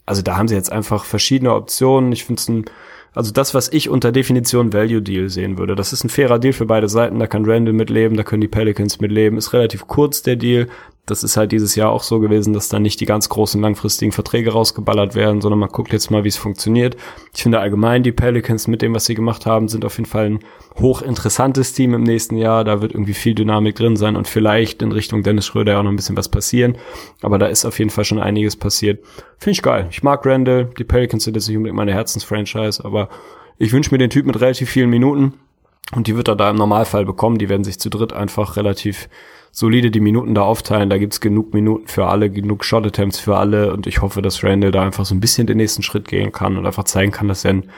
[0.06, 2.14] Also da haben sie jetzt einfach verschiedene Optionen.
[2.14, 2.66] Ich finde es ein
[3.14, 5.76] also das, was ich unter Definition Value Deal sehen würde.
[5.76, 7.20] Das ist ein fairer Deal für beide Seiten.
[7.20, 9.38] Da kann Randall mitleben, da können die Pelicans mitleben.
[9.38, 10.68] Ist relativ kurz der Deal.
[11.10, 14.12] Das ist halt dieses Jahr auch so gewesen, dass da nicht die ganz großen langfristigen
[14.12, 16.98] Verträge rausgeballert werden, sondern man guckt jetzt mal, wie es funktioniert.
[17.34, 20.26] Ich finde allgemein die Pelicans mit dem, was sie gemacht haben, sind auf jeden Fall
[20.26, 20.40] ein
[20.80, 22.64] hochinteressantes Team im nächsten Jahr.
[22.64, 25.92] Da wird irgendwie viel Dynamik drin sein und vielleicht in Richtung Dennis Schröder auch noch
[25.92, 26.78] ein bisschen was passieren.
[27.22, 29.04] Aber da ist auf jeden Fall schon einiges passiert.
[29.38, 29.88] Finde ich geil.
[29.90, 30.70] Ich mag Randall.
[30.78, 33.10] Die Pelicans sind jetzt nicht unbedingt meine Herzensfranchise, aber
[33.58, 35.34] ich wünsche mir den Typ mit relativ vielen Minuten.
[35.96, 37.40] Und die wird er da im Normalfall bekommen.
[37.40, 39.10] Die werden sich zu dritt einfach relativ
[39.52, 40.90] solide die Minuten da aufteilen.
[40.90, 44.44] Da gibt's genug Minuten für alle, genug Shot Attempts für alle und ich hoffe, dass
[44.44, 47.28] Randall da einfach so ein bisschen den nächsten Schritt gehen kann und einfach zeigen kann,
[47.28, 47.70] dass er ein,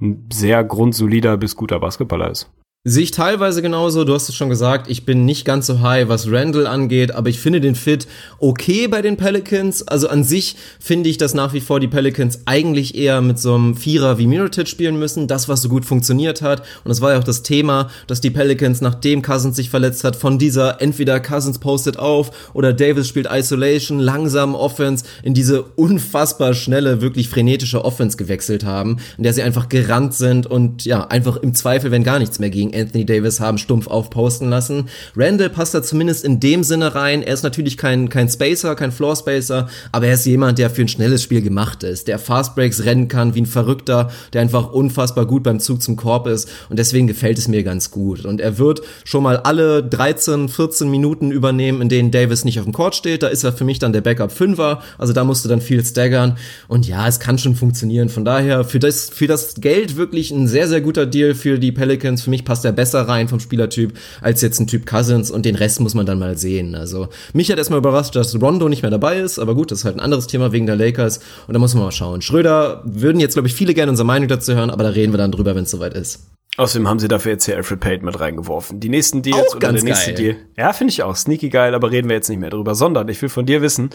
[0.00, 2.50] ein sehr grundsolider bis guter Basketballer ist.
[2.88, 4.04] Sehe ich teilweise genauso.
[4.04, 7.28] Du hast es schon gesagt, ich bin nicht ganz so high, was Randall angeht, aber
[7.28, 8.06] ich finde den Fit
[8.38, 9.88] okay bei den Pelicans.
[9.88, 13.56] Also an sich finde ich, dass nach wie vor die Pelicans eigentlich eher mit so
[13.56, 15.26] einem Vierer wie Mirotic spielen müssen.
[15.26, 16.60] Das, was so gut funktioniert hat.
[16.84, 20.14] Und das war ja auch das Thema, dass die Pelicans, nachdem Cousins sich verletzt hat,
[20.14, 26.54] von dieser entweder Cousins postet auf oder Davis spielt Isolation, langsam Offense in diese unfassbar
[26.54, 31.36] schnelle, wirklich frenetische Offense gewechselt haben, in der sie einfach gerannt sind und ja, einfach
[31.38, 34.88] im Zweifel, wenn gar nichts mehr ging, Anthony Davis haben stumpf aufposten lassen.
[35.16, 37.22] Randall passt da zumindest in dem Sinne rein.
[37.22, 40.82] Er ist natürlich kein, kein Spacer, kein Floor Spacer, aber er ist jemand, der für
[40.82, 44.72] ein schnelles Spiel gemacht ist, der Fast Breaks rennen kann wie ein Verrückter, der einfach
[44.72, 48.24] unfassbar gut beim Zug zum Korb ist und deswegen gefällt es mir ganz gut.
[48.24, 52.64] Und er wird schon mal alle 13, 14 Minuten übernehmen, in denen Davis nicht auf
[52.64, 53.22] dem Court steht.
[53.22, 55.84] Da ist er für mich dann der Backup Fünfer, also da musst du dann viel
[55.84, 56.36] staggern
[56.68, 58.08] und ja, es kann schon funktionieren.
[58.08, 61.72] Von daher für das, für das Geld wirklich ein sehr, sehr guter Deal für die
[61.72, 62.22] Pelicans.
[62.22, 65.54] Für mich passt er besser rein vom Spielertyp als jetzt ein Typ Cousins und den
[65.54, 66.74] Rest muss man dann mal sehen.
[66.74, 69.84] Also mich hat erstmal überrascht, dass Rondo nicht mehr dabei ist, aber gut, das ist
[69.84, 72.20] halt ein anderes Thema wegen der Lakers und da muss man mal schauen.
[72.20, 75.18] Schröder würden jetzt, glaube ich, viele gerne unsere Meinung dazu hören, aber da reden wir
[75.18, 76.26] dann drüber, wenn es soweit ist.
[76.56, 78.80] Außerdem haben sie dafür jetzt hier Alfred Payton mit reingeworfen.
[78.80, 80.34] Die nächsten Deals auch oder der nächste geil.
[80.34, 80.36] Deal.
[80.56, 81.14] Ja, finde ich auch.
[81.14, 83.90] Sneaky geil, aber reden wir jetzt nicht mehr drüber, sondern ich will von dir wissen,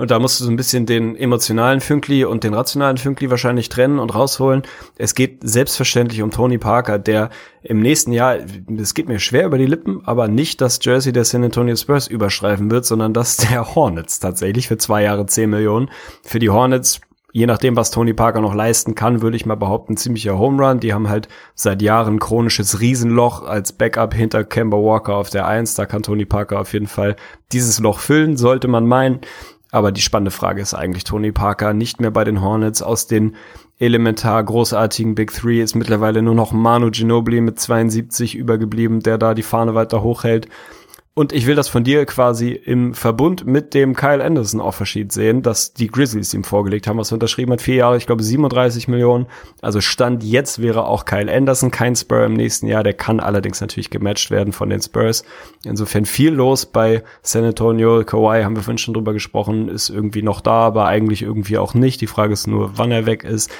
[0.00, 3.68] und da musst du so ein bisschen den emotionalen Fünkli und den rationalen Fünkli wahrscheinlich
[3.68, 4.62] trennen und rausholen.
[4.96, 7.28] Es geht selbstverständlich um Tony Parker, der
[7.62, 8.38] im nächsten Jahr,
[8.78, 12.06] es geht mir schwer über die Lippen, aber nicht das Jersey der San Antonio Spurs
[12.06, 15.90] überschreifen wird, sondern das der Hornets tatsächlich für zwei Jahre zehn Millionen.
[16.22, 17.02] Für die Hornets
[17.32, 20.80] je nachdem, was Tony Parker noch leisten kann, würde ich mal behaupten, ziemlicher Home Run.
[20.80, 25.74] Die haben halt seit Jahren chronisches Riesenloch als Backup hinter Kemba Walker auf der Eins.
[25.74, 27.16] Da kann Tony Parker auf jeden Fall
[27.52, 29.20] dieses Loch füllen, sollte man meinen.
[29.72, 33.36] Aber die spannende Frage ist eigentlich Tony Parker nicht mehr bei den Hornets aus den
[33.78, 39.32] elementar großartigen Big Three ist mittlerweile nur noch Manu Ginobili mit 72 übergeblieben, der da
[39.32, 40.48] die Fahne weiter hochhält.
[41.12, 45.42] Und ich will das von dir quasi im Verbund mit dem Kyle Anderson Offersheet sehen,
[45.42, 47.60] dass die Grizzlies ihm vorgelegt haben, was er unterschrieben hat.
[47.60, 49.26] Vier Jahre, ich glaube 37 Millionen.
[49.60, 52.84] Also Stand jetzt wäre auch Kyle Anderson kein Spur im nächsten Jahr.
[52.84, 55.24] Der kann allerdings natürlich gematcht werden von den Spurs.
[55.64, 58.04] Insofern viel los bei San Antonio.
[58.04, 61.74] Kawhi haben wir vorhin schon drüber gesprochen, ist irgendwie noch da, aber eigentlich irgendwie auch
[61.74, 62.00] nicht.
[62.00, 63.50] Die Frage ist nur, wann er weg ist.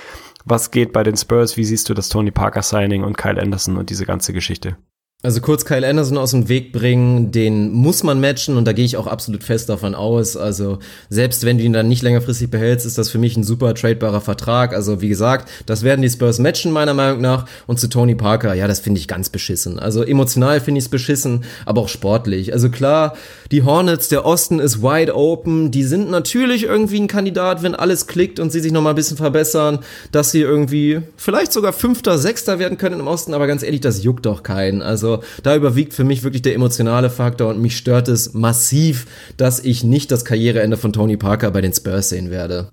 [0.45, 1.57] Was geht bei den Spurs?
[1.57, 4.77] Wie siehst du das Tony Parker Signing und Kyle Anderson und diese ganze Geschichte?
[5.23, 8.87] Also kurz Kyle Anderson aus dem Weg bringen, den muss man matchen und da gehe
[8.87, 10.35] ich auch absolut fest davon aus.
[10.35, 10.79] Also
[11.11, 14.23] selbst wenn du ihn dann nicht längerfristig behältst, ist das für mich ein super tradebarer
[14.23, 14.73] Vertrag.
[14.73, 17.45] Also wie gesagt, das werden die Spurs matchen meiner Meinung nach.
[17.67, 19.79] Und zu Tony Parker, ja, das finde ich ganz beschissen.
[19.79, 22.55] Also emotional finde ich es beschissen, aber auch sportlich.
[22.55, 23.15] Also klar,
[23.51, 25.71] die Hornets, der Osten ist wide open.
[25.71, 29.19] Die sind natürlich irgendwie ein Kandidat, wenn alles klickt und sie sich nochmal ein bisschen
[29.19, 29.81] verbessern,
[30.13, 33.35] dass sie irgendwie vielleicht sogar Fünfter, Sechster werden können im Osten.
[33.35, 34.81] Aber ganz ehrlich, das juckt doch keinen.
[34.81, 35.10] Also
[35.43, 39.07] da überwiegt für mich wirklich der emotionale Faktor und mich stört es massiv,
[39.37, 42.71] dass ich nicht das Karriereende von Tony Parker bei den Spurs sehen werde.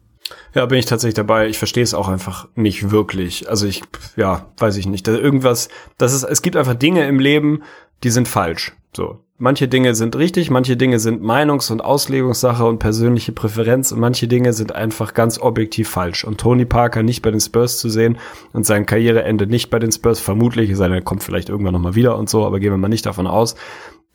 [0.54, 1.48] Ja, bin ich tatsächlich dabei.
[1.48, 3.50] Ich verstehe es auch einfach nicht wirklich.
[3.50, 3.84] Also ich,
[4.16, 5.08] ja, weiß ich nicht.
[5.08, 7.64] irgendwas, das ist, es gibt einfach Dinge im Leben,
[8.04, 8.74] die sind falsch.
[8.96, 9.24] So.
[9.40, 14.28] Manche Dinge sind richtig, manche Dinge sind Meinungs- und Auslegungssache und persönliche Präferenz und manche
[14.28, 16.24] Dinge sind einfach ganz objektiv falsch.
[16.24, 18.18] Und Tony Parker nicht bei den Spurs zu sehen
[18.54, 22.32] und sein Karriereende nicht bei den Spurs, vermutlich, er kommt vielleicht irgendwann nochmal wieder und
[22.32, 23.54] so, aber gehen wir mal nicht davon aus,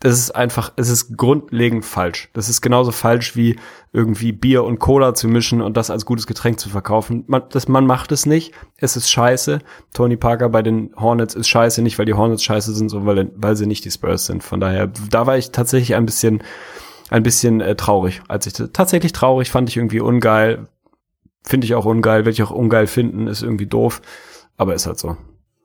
[0.03, 2.29] das ist einfach, es ist grundlegend falsch.
[2.33, 3.55] Das ist genauso falsch wie
[3.93, 7.23] irgendwie Bier und Cola zu mischen und das als gutes Getränk zu verkaufen.
[7.27, 8.51] Man, das, man macht es nicht.
[8.75, 9.59] Es ist scheiße.
[9.93, 13.31] Tony Parker bei den Hornets ist scheiße, nicht weil die Hornets scheiße sind, sondern weil,
[13.37, 14.43] weil sie nicht die Spurs sind.
[14.43, 16.43] Von daher, da war ich tatsächlich ein bisschen,
[17.09, 18.21] ein bisschen äh, traurig.
[18.27, 20.67] Als ich tatsächlich traurig fand ich irgendwie ungeil.
[21.45, 24.01] Finde ich auch ungeil, werde ich auch ungeil finden, ist irgendwie doof.
[24.57, 25.15] Aber ist halt so.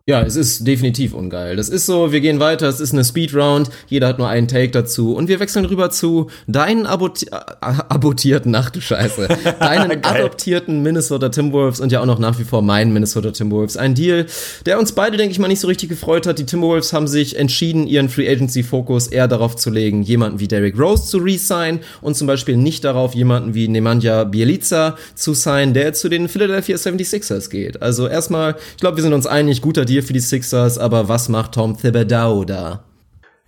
[0.08, 1.54] Ja, es ist definitiv ungeil.
[1.54, 4.70] Das ist so, wir gehen weiter, es ist eine Speedround, jeder hat nur einen Take
[4.70, 9.28] dazu und wir wechseln rüber zu deinen aboti äh, abotierten, ach du Scheiße,
[9.60, 13.76] deinen adoptierten Minnesota Timberwolves und ja auch noch nach wie vor meinen Minnesota Timberwolves.
[13.76, 14.24] Ein Deal,
[14.64, 16.38] der uns beide, denke ich mal, nicht so richtig gefreut hat.
[16.38, 20.48] Die Timberwolves haben sich entschieden, ihren Free Agency Fokus eher darauf zu legen, jemanden wie
[20.48, 25.74] Derrick Rose zu resign und zum Beispiel nicht darauf, jemanden wie Nemanja Bielica zu signen,
[25.74, 27.82] der zu den Philadelphia 76ers geht.
[27.82, 31.08] Also erstmal, ich glaube, wir sind uns einig, guter Deal Deal für die Sixers, aber
[31.08, 32.84] was macht Tom Thibodeau da?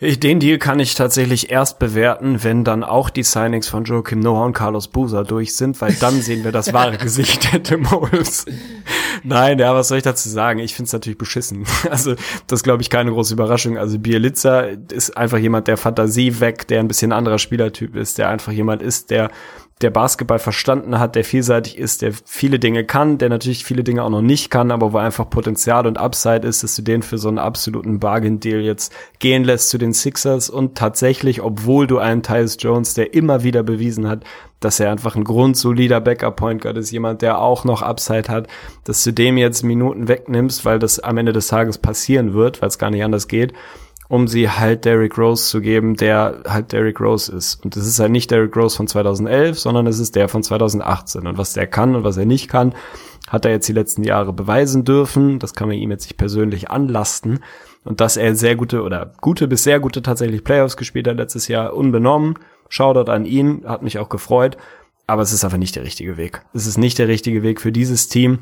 [0.01, 4.47] Den Deal kann ich tatsächlich erst bewerten, wenn dann auch die Signings von Joachim Noah
[4.47, 8.47] und Carlos Busa durch sind, weil dann sehen wir das wahre Gesicht der Timberwolves.
[9.23, 10.59] Nein, ja, was soll ich dazu sagen?
[10.59, 11.67] Ich finde es natürlich beschissen.
[11.91, 12.15] Also
[12.47, 13.77] das glaube ich keine große Überraschung.
[13.77, 18.29] Also Bielitzer ist einfach jemand, der Fantasie weg, der ein bisschen anderer Spielertyp ist, der
[18.29, 19.31] einfach jemand ist, der
[19.81, 24.05] der Basketball verstanden hat, der vielseitig ist, der viele Dinge kann, der natürlich viele Dinge
[24.05, 27.16] auch noch nicht kann, aber wo einfach Potenzial und Upside ist, dass du den für
[27.16, 30.51] so einen absoluten Bargain-Deal jetzt gehen lässt zu den Sixers.
[30.51, 34.24] Und tatsächlich, obwohl du einen Tyus Jones, der immer wieder bewiesen hat,
[34.61, 38.48] dass er einfach ein grundsolider Backup-Point Guard ist, jemand, der auch noch Upside hat,
[38.85, 42.69] dass du dem jetzt Minuten wegnimmst, weil das am Ende des Tages passieren wird, weil
[42.69, 43.55] es gar nicht anders geht
[44.11, 47.65] um sie halt Derrick Rose zu geben, der halt Derrick Rose ist.
[47.65, 51.28] Und das ist halt nicht Derrick Rose von 2011, sondern es ist der von 2018.
[51.28, 52.74] Und was der kann und was er nicht kann,
[53.28, 55.39] hat er jetzt die letzten Jahre beweisen dürfen.
[55.39, 57.39] Das kann man ihm jetzt nicht persönlich anlasten.
[57.85, 61.47] Und dass er sehr gute oder gute bis sehr gute tatsächlich Playoffs gespielt hat letztes
[61.47, 62.35] Jahr, unbenommen.
[62.69, 64.57] Shoutout an ihn, hat mich auch gefreut.
[65.07, 66.43] Aber es ist einfach nicht der richtige Weg.
[66.53, 68.41] Es ist nicht der richtige Weg für dieses Team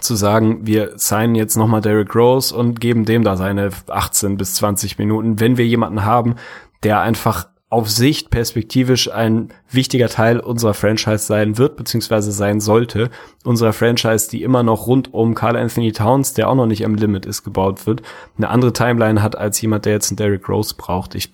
[0.00, 4.54] zu sagen, wir signen jetzt nochmal Derrick Rose und geben dem da seine 18 bis
[4.54, 6.36] 20 Minuten, wenn wir jemanden haben,
[6.82, 13.10] der einfach auf Sicht perspektivisch ein wichtiger Teil unserer Franchise sein wird, beziehungsweise sein sollte.
[13.44, 16.94] Unserer Franchise, die immer noch rund um Carl Anthony Towns, der auch noch nicht am
[16.94, 18.00] Limit ist, gebaut wird,
[18.38, 21.14] eine andere Timeline hat als jemand, der jetzt einen Derrick Rose braucht.
[21.14, 21.30] Ich,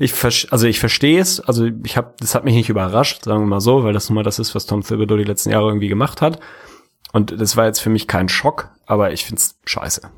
[0.00, 0.12] ich,
[0.50, 3.60] also ich verstehe es, also ich habe, das hat mich nicht überrascht, sagen wir mal
[3.60, 6.20] so, weil das nun mal das ist, was Tom Thibodeau die letzten Jahre irgendwie gemacht
[6.20, 6.40] hat.
[7.12, 10.10] Und das war jetzt für mich kein Schock, aber ich find's scheiße.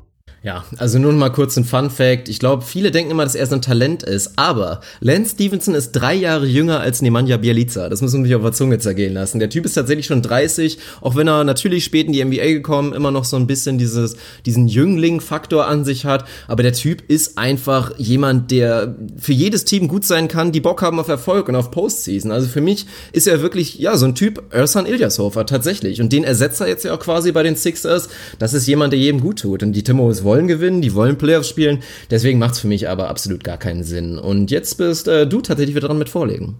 [0.43, 2.27] Ja, also nur mal kurz ein Fun Fact.
[2.27, 5.91] Ich glaube, viele denken immer, dass er so ein Talent ist, aber Lance Stevenson ist
[5.91, 7.89] drei Jahre jünger als Nemanja Bielica.
[7.89, 9.37] Das muss man sich auf der Zunge zergehen lassen.
[9.37, 12.93] Der Typ ist tatsächlich schon 30, auch wenn er natürlich spät in die NBA gekommen,
[12.93, 14.15] immer noch so ein bisschen dieses,
[14.47, 16.25] diesen Jüngling-Faktor an sich hat.
[16.47, 20.81] Aber der Typ ist einfach jemand, der für jedes Team gut sein kann, die Bock
[20.81, 22.31] haben auf Erfolg und auf Postseason.
[22.31, 26.01] Also für mich ist er wirklich, ja, so ein Typ Ersan Ilyasova tatsächlich.
[26.01, 28.09] Und den ersetzt er jetzt ja auch quasi bei den Sixers.
[28.39, 29.61] Das ist jemand, der jedem gut tut.
[29.61, 31.83] Und die Timberwolves wollen gewinnen, die wollen Playoffs spielen.
[32.09, 34.17] Deswegen macht es für mich aber absolut gar keinen Sinn.
[34.17, 36.57] Und jetzt bist äh, du tatsächlich wieder dran mit vorlegen.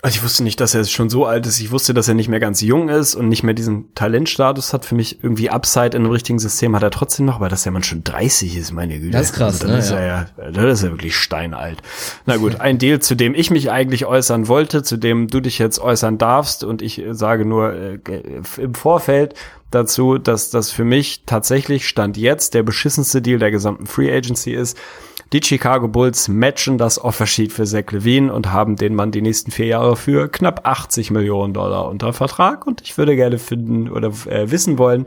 [0.00, 1.58] Also ich wusste nicht, dass er schon so alt ist.
[1.58, 4.84] Ich wusste, dass er nicht mehr ganz jung ist und nicht mehr diesen Talentstatus hat.
[4.84, 7.72] Für mich irgendwie Upside in einem richtigen System hat er trotzdem noch, weil das ja
[7.72, 9.10] man schon 30 ist, meine Güte.
[9.10, 9.78] Das ist krass, also, ne?
[9.78, 10.00] Ist ja.
[10.00, 11.82] ja, das ist ja wirklich steinalt.
[12.26, 15.58] Na gut, ein Deal, zu dem ich mich eigentlich äußern wollte, zu dem du dich
[15.58, 17.98] jetzt äußern darfst und ich sage nur äh,
[18.56, 19.34] im Vorfeld,
[19.70, 24.52] dazu, dass das für mich tatsächlich Stand jetzt der beschissenste Deal der gesamten Free Agency
[24.52, 24.78] ist.
[25.34, 29.50] Die Chicago Bulls matchen das Offersheet für Zach Levine und haben den Mann die nächsten
[29.50, 32.66] vier Jahre für knapp 80 Millionen Dollar unter Vertrag.
[32.66, 35.04] Und ich würde gerne finden oder äh, wissen wollen,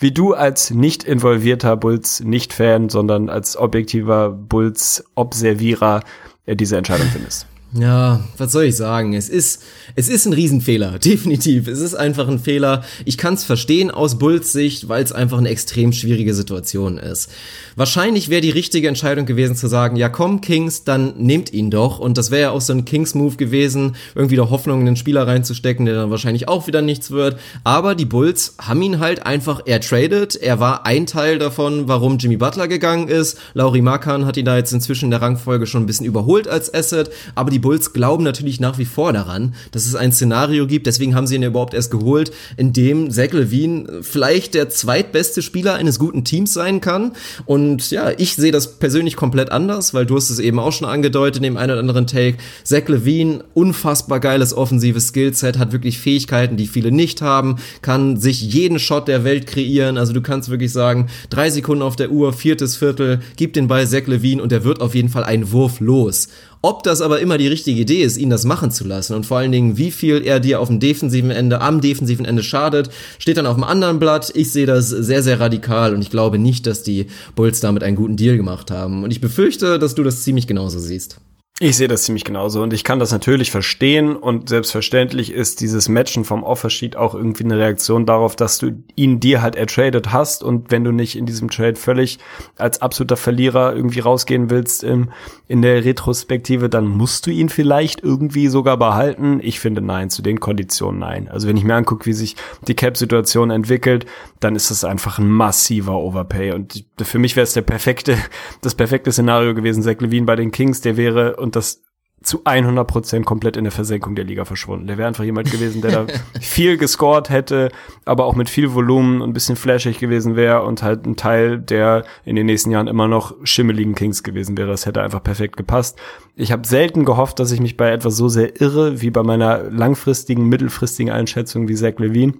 [0.00, 6.02] wie du als nicht involvierter Bulls-Nicht-Fan, sondern als objektiver Bulls-Observierer
[6.46, 7.46] äh, diese Entscheidung findest.
[7.76, 9.14] Ja, was soll ich sagen?
[9.14, 9.60] Es ist,
[9.96, 11.66] es ist ein Riesenfehler, definitiv.
[11.66, 12.84] Es ist einfach ein Fehler.
[13.04, 17.30] Ich kann es verstehen aus Bulls Sicht, weil es einfach eine extrem schwierige Situation ist.
[17.74, 21.98] Wahrscheinlich wäre die richtige Entscheidung gewesen zu sagen, ja komm Kings, dann nehmt ihn doch.
[21.98, 25.26] Und das wäre ja auch so ein Kings-Move gewesen, irgendwie da Hoffnung in den Spieler
[25.26, 27.40] reinzustecken, der dann wahrscheinlich auch wieder nichts wird.
[27.64, 30.36] Aber die Bulls haben ihn halt einfach ertradet.
[30.36, 33.36] Er war ein Teil davon, warum Jimmy Butler gegangen ist.
[33.52, 36.72] Lauri Markan hat ihn da jetzt inzwischen in der Rangfolge schon ein bisschen überholt als
[36.72, 37.10] Asset.
[37.34, 40.86] Aber die Bulls glauben natürlich nach wie vor daran, dass es ein Szenario gibt.
[40.86, 45.40] Deswegen haben sie ihn ja überhaupt erst geholt, in dem Zach Levine vielleicht der zweitbeste
[45.40, 47.12] Spieler eines guten Teams sein kann.
[47.46, 50.86] Und ja, ich sehe das persönlich komplett anders, weil du hast es eben auch schon
[50.86, 52.36] angedeutet in dem einen oder anderen Take.
[52.64, 58.42] Zach Levine, unfassbar geiles offensives Skillset, hat wirklich Fähigkeiten, die viele nicht haben, kann sich
[58.42, 59.96] jeden Shot der Welt kreieren.
[59.96, 63.86] Also du kannst wirklich sagen, drei Sekunden auf der Uhr, viertes Viertel, gib den Ball
[63.86, 66.28] Zach Levine und der wird auf jeden Fall einen Wurf los.
[66.64, 69.36] Ob das aber immer die richtige Idee ist, ihn das machen zu lassen und vor
[69.36, 72.88] allen Dingen, wie viel er dir auf dem defensiven Ende, am defensiven Ende schadet,
[73.18, 74.32] steht dann auf dem anderen Blatt.
[74.34, 77.96] Ich sehe das sehr, sehr radikal und ich glaube nicht, dass die Bulls damit einen
[77.96, 79.04] guten Deal gemacht haben.
[79.04, 81.18] Und ich befürchte, dass du das ziemlich genauso siehst.
[81.60, 85.88] Ich sehe das ziemlich genauso und ich kann das natürlich verstehen und selbstverständlich ist dieses
[85.88, 90.42] Matchen vom Offersheet auch irgendwie eine Reaktion darauf, dass du ihn dir halt ertradet hast
[90.42, 92.18] und wenn du nicht in diesem Trade völlig
[92.56, 95.12] als absoluter Verlierer irgendwie rausgehen willst im,
[95.46, 99.38] in der Retrospektive, dann musst du ihn vielleicht irgendwie sogar behalten.
[99.40, 101.28] Ich finde nein, zu den Konditionen nein.
[101.28, 102.34] Also wenn ich mir angucke, wie sich
[102.66, 104.06] die Cap-Situation entwickelt,
[104.40, 108.18] dann ist das einfach ein massiver Overpay und für mich wäre es der perfekte,
[108.60, 111.84] das perfekte Szenario gewesen, Zach Levine bei den Kings, der wäre und das
[112.24, 114.86] zu 100 Prozent komplett in der Versenkung der Liga verschwunden.
[114.86, 116.06] Der wäre einfach jemand gewesen, der da
[116.40, 117.70] viel gescored hätte,
[118.04, 121.58] aber auch mit viel Volumen und ein bisschen flashig gewesen wäre und halt ein Teil,
[121.58, 124.68] der in den nächsten Jahren immer noch schimmeligen Kings gewesen wäre.
[124.68, 125.98] Das hätte einfach perfekt gepasst.
[126.34, 129.62] Ich habe selten gehofft, dass ich mich bei etwas so sehr irre wie bei meiner
[129.70, 132.34] langfristigen, mittelfristigen Einschätzung wie Zach Levine.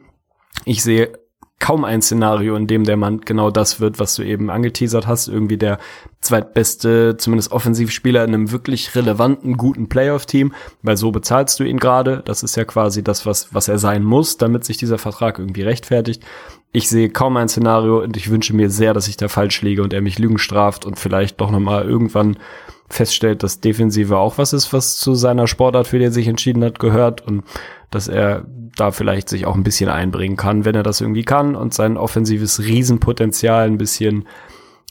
[0.65, 1.13] Ich sehe
[1.61, 5.29] kaum ein Szenario, in dem der Mann genau das wird, was du eben angeteasert hast,
[5.29, 5.79] irgendwie der
[6.21, 10.53] zweitbeste, zumindest Offensivspieler in einem wirklich relevanten, guten Playoff-Team,
[10.83, 12.23] weil so bezahlst du ihn gerade.
[12.25, 15.63] Das ist ja quasi das, was, was er sein muss, damit sich dieser Vertrag irgendwie
[15.63, 16.23] rechtfertigt.
[16.73, 19.83] Ich sehe kaum ein Szenario und ich wünsche mir sehr, dass ich da falsch liege
[19.83, 22.37] und er mich Lügen straft und vielleicht doch nochmal irgendwann
[22.89, 26.65] feststellt, dass Defensive auch was ist, was zu seiner Sportart, für die er sich entschieden
[26.65, 27.45] hat, gehört und
[27.91, 28.45] dass er
[28.77, 31.97] da vielleicht sich auch ein bisschen einbringen kann, wenn er das irgendwie kann und sein
[31.97, 34.27] offensives Riesenpotenzial ein bisschen,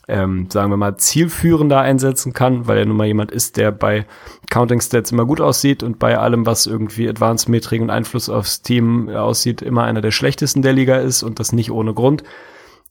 [0.08, 4.06] ähm, sagen wir mal, zielführender einsetzen kann, weil er nun mal jemand ist, der bei
[4.50, 8.62] Counting Stats immer gut aussieht und bei allem, was irgendwie Advanced Metrik und Einfluss aufs
[8.62, 12.24] Team aussieht, immer einer der schlechtesten der Liga ist und das nicht ohne Grund.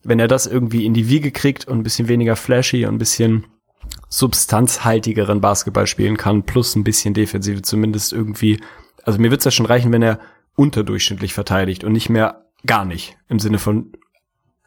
[0.05, 2.99] Wenn er das irgendwie in die Wiege kriegt und ein bisschen weniger flashy und ein
[2.99, 3.47] bisschen
[4.09, 8.59] substanzhaltigeren Basketball spielen kann, plus ein bisschen Defensive zumindest irgendwie
[9.05, 10.21] also mir wird's ja schon reichen, wenn er
[10.57, 13.93] unterdurchschnittlich verteidigt und nicht mehr gar nicht im Sinne von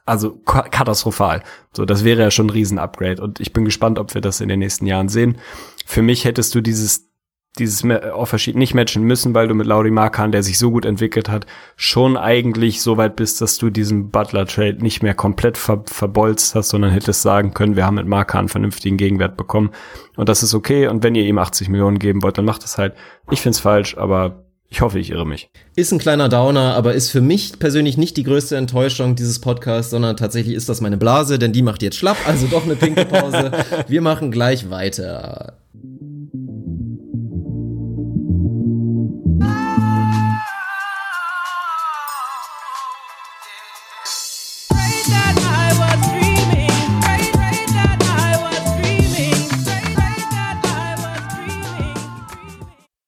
[0.07, 1.41] also katastrophal.
[1.74, 4.49] So, das wäre ja schon ein Riesen-Upgrade und ich bin gespannt, ob wir das in
[4.49, 5.38] den nächsten Jahren sehen.
[5.86, 7.10] Für mich hättest du dieses
[7.57, 11.30] dieses Offersheet nicht matchen müssen, weil du mit Lauri Markan, der sich so gut entwickelt
[11.30, 11.45] hat,
[11.76, 16.70] schon eigentlich so weit bist, dass du diesen Butler-Trade nicht mehr komplett ver verbolzt hast,
[16.70, 19.72] sondern hättest sagen können, wir haben mit Markan einen vernünftigen Gegenwert bekommen.
[20.18, 20.88] Und das ist okay.
[20.88, 22.94] Und wenn ihr ihm 80 Millionen geben wollt, dann macht das halt.
[23.32, 25.50] Ich find's falsch, aber ich hoffe, ich irre mich.
[25.76, 29.92] Ist ein kleiner Downer, aber ist für mich persönlich nicht die größte Enttäuschung dieses Podcasts,
[29.92, 33.06] sondern tatsächlich ist das meine Blase, denn die macht jetzt schlapp, also doch eine pinke
[33.06, 33.52] Pause.
[33.88, 35.58] Wir machen gleich weiter.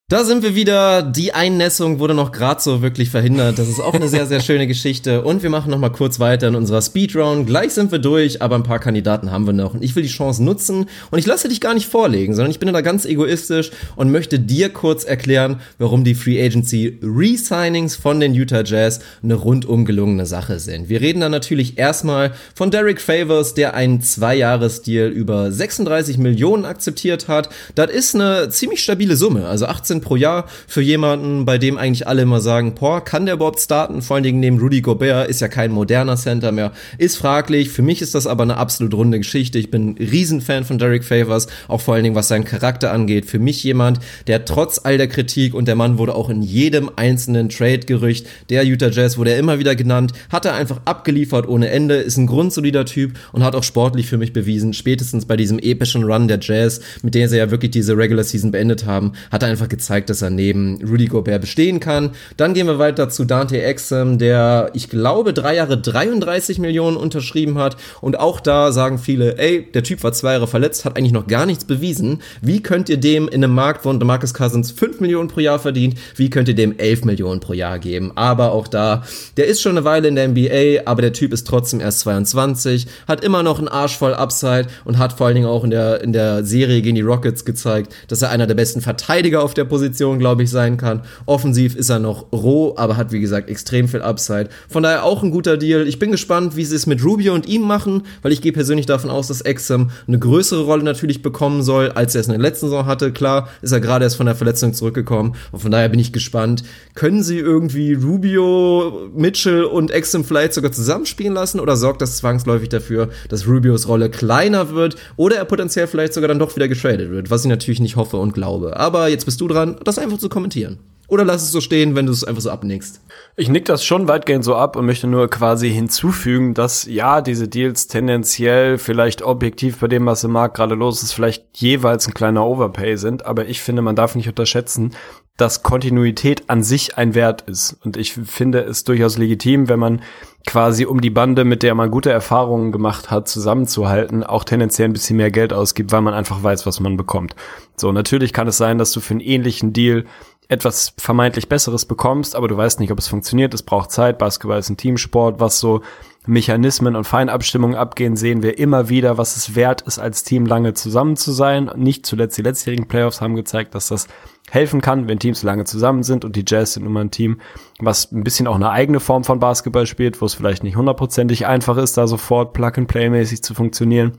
[0.10, 1.02] Da sind wir wieder.
[1.02, 3.60] Die Einnässung wurde noch gerade so wirklich verhindert.
[3.60, 5.22] Das ist auch eine sehr, sehr schöne Geschichte.
[5.22, 7.46] Und wir machen noch mal kurz weiter in unserer Speedround.
[7.46, 9.74] Gleich sind wir durch, aber ein paar Kandidaten haben wir noch.
[9.74, 10.86] Und ich will die Chance nutzen.
[11.12, 14.40] Und ich lasse dich gar nicht vorlegen, sondern ich bin da ganz egoistisch und möchte
[14.40, 20.26] dir kurz erklären, warum die Free Agency Resignings von den Utah Jazz eine rundum gelungene
[20.26, 20.88] Sache sind.
[20.88, 27.28] Wir reden dann natürlich erstmal von Derek Favors, der einen Zwei-Jahres-Deal über 36 Millionen akzeptiert
[27.28, 27.50] hat.
[27.76, 29.48] Das ist eine ziemlich stabile Summe.
[29.48, 33.26] Also 18 14 pro Jahr für jemanden, bei dem eigentlich alle immer sagen, boah, kann
[33.26, 34.02] der überhaupt starten?
[34.02, 36.72] Vor allen Dingen neben Rudy Gobert ist ja kein moderner Center mehr.
[36.98, 37.70] Ist fraglich.
[37.70, 39.60] Für mich ist das aber eine absolut runde Geschichte.
[39.60, 43.26] Ich bin ein Riesenfan von Derek Favors, auch vor allen Dingen was seinen Charakter angeht.
[43.26, 46.90] Für mich jemand, der trotz all der Kritik und der Mann wurde auch in jedem
[46.96, 51.70] einzelnen Trade-Gerücht der Utah Jazz wurde er immer wieder genannt, hat er einfach abgeliefert ohne
[51.70, 55.60] Ende, ist ein grundsolider Typ und hat auch sportlich für mich bewiesen, spätestens bei diesem
[55.60, 59.44] epischen Run der Jazz, mit der sie ja wirklich diese Regular Season beendet haben, hat
[59.44, 62.12] er einfach gezeigt, dass er neben Rudy Gobert bestehen kann.
[62.36, 67.58] Dann gehen wir weiter zu Dante Exum, der, ich glaube, drei Jahre 33 Millionen unterschrieben
[67.58, 71.14] hat und auch da sagen viele, ey, der Typ war zwei Jahre verletzt, hat eigentlich
[71.14, 72.22] noch gar nichts bewiesen.
[72.42, 75.96] Wie könnt ihr dem in einem Markt, wo Marcus Cousins 5 Millionen pro Jahr verdient,
[76.16, 78.12] wie könnt ihr dem 11 Millionen pro Jahr geben?
[78.16, 79.04] Aber auch da,
[79.38, 82.88] der ist schon eine Weile in der NBA, aber der Typ ist trotzdem erst 22,
[83.08, 86.02] hat immer noch einen Arsch voll Upside und hat vor allen Dingen auch in der,
[86.02, 89.66] in der Serie gegen die Rockets gezeigt, dass er einer der besten Verteidiger auf der
[89.66, 89.77] Position,
[90.18, 91.02] glaube ich, sein kann.
[91.26, 94.50] Offensiv ist er noch roh, aber hat, wie gesagt, extrem viel Upside.
[94.70, 95.88] Von daher auch ein guter Deal.
[95.88, 98.86] Ich bin gespannt, wie sie es mit Rubio und ihm machen, weil ich gehe persönlich
[98.86, 102.42] davon aus, dass Exum eine größere Rolle natürlich bekommen soll, als er es in der
[102.42, 103.12] letzten Saison hatte.
[103.12, 105.36] Klar, ist er gerade erst von der Verletzung zurückgekommen.
[105.52, 106.64] Und von daher bin ich gespannt.
[106.96, 112.70] Können sie irgendwie Rubio, Mitchell und Exum vielleicht sogar zusammenspielen lassen oder sorgt das zwangsläufig
[112.70, 117.12] dafür, dass Rubios Rolle kleiner wird oder er potenziell vielleicht sogar dann doch wieder getradet
[117.12, 118.78] wird, was ich natürlich nicht hoffe und glaube.
[118.78, 120.80] Aber jetzt bist du dran, das einfach zu kommentieren.
[121.10, 123.00] Oder lass es so stehen, wenn du es einfach so abnickst.
[123.38, 127.48] Ich nick das schon weitgehend so ab und möchte nur quasi hinzufügen, dass ja, diese
[127.48, 132.14] Deals tendenziell vielleicht objektiv bei dem, was im Markt gerade los ist, vielleicht jeweils ein
[132.14, 133.26] kleiner Overpay sind.
[133.26, 134.96] Aber ich finde, man darf nicht unterschätzen,
[135.38, 137.78] dass Kontinuität an sich ein Wert ist.
[137.86, 140.02] Und ich finde es durchaus legitim, wenn man
[140.48, 144.94] quasi um die Bande, mit der man gute Erfahrungen gemacht hat, zusammenzuhalten, auch tendenziell ein
[144.94, 147.36] bisschen mehr Geld ausgibt, weil man einfach weiß, was man bekommt.
[147.76, 150.06] So, natürlich kann es sein, dass du für einen ähnlichen Deal
[150.48, 153.54] etwas vermeintlich Besseres bekommst, aber du weißt nicht, ob es funktioniert.
[153.54, 154.18] Es braucht Zeit.
[154.18, 155.82] Basketball ist ein Teamsport, was so
[156.28, 160.74] Mechanismen und Feinabstimmungen abgehen, sehen wir immer wieder, was es wert ist, als Team lange
[160.74, 161.72] zusammen zu sein.
[161.76, 164.08] Nicht zuletzt die letztjährigen Playoffs haben gezeigt, dass das
[164.52, 167.40] helfen kann, wenn Teams lange zusammen sind und die Jazz sind immer ein Team,
[167.80, 171.48] was ein bisschen auch eine eigene Form von Basketball spielt, wo es vielleicht nicht hundertprozentig
[171.48, 174.14] einfach ist, da sofort Plug-and-Play-mäßig zu funktionieren.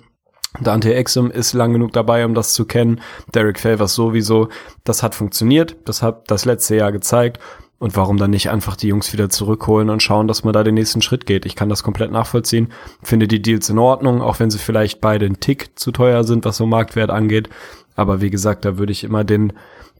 [0.62, 3.01] Dante Exum ist lang genug dabei, um das zu kennen.
[3.35, 4.48] Derek Favors sowieso.
[4.82, 5.76] Das hat funktioniert.
[5.85, 7.39] Das hat das letzte Jahr gezeigt.
[7.78, 10.74] Und warum dann nicht einfach die Jungs wieder zurückholen und schauen, dass man da den
[10.74, 11.46] nächsten Schritt geht?
[11.46, 12.72] Ich kann das komplett nachvollziehen.
[13.02, 16.44] Finde die Deals in Ordnung, auch wenn sie vielleicht beide einen Tick zu teuer sind,
[16.44, 17.48] was so Marktwert angeht.
[17.94, 19.52] Aber wie gesagt, da würde ich immer den,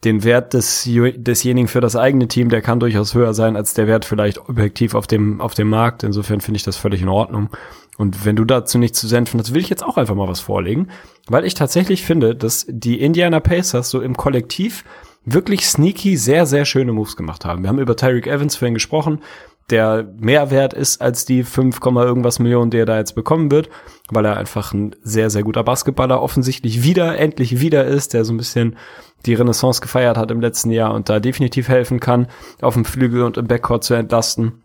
[0.05, 3.87] den Wert des, desjenigen für das eigene Team, der kann durchaus höher sein als der
[3.87, 6.03] Wert vielleicht objektiv auf dem, auf dem Markt.
[6.03, 7.49] Insofern finde ich das völlig in Ordnung.
[7.97, 10.41] Und wenn du dazu nichts zu senden hast, will ich jetzt auch einfach mal was
[10.41, 10.89] vorlegen,
[11.27, 14.85] weil ich tatsächlich finde, dass die Indiana Pacers so im Kollektiv
[15.33, 17.63] wirklich sneaky sehr, sehr schöne Moves gemacht haben.
[17.63, 19.21] Wir haben über Tyreek Evans vorhin gesprochen,
[19.71, 23.69] der mehr wert ist als die 5, irgendwas Millionen, die er da jetzt bekommen wird,
[24.09, 28.33] weil er einfach ein sehr, sehr guter Basketballer offensichtlich wieder, endlich wieder ist, der so
[28.33, 28.77] ein bisschen
[29.27, 32.29] die Renaissance gefeiert hat im letzten Jahr und da definitiv helfen kann,
[32.63, 34.63] auf dem Flügel und im Backcourt zu entlasten.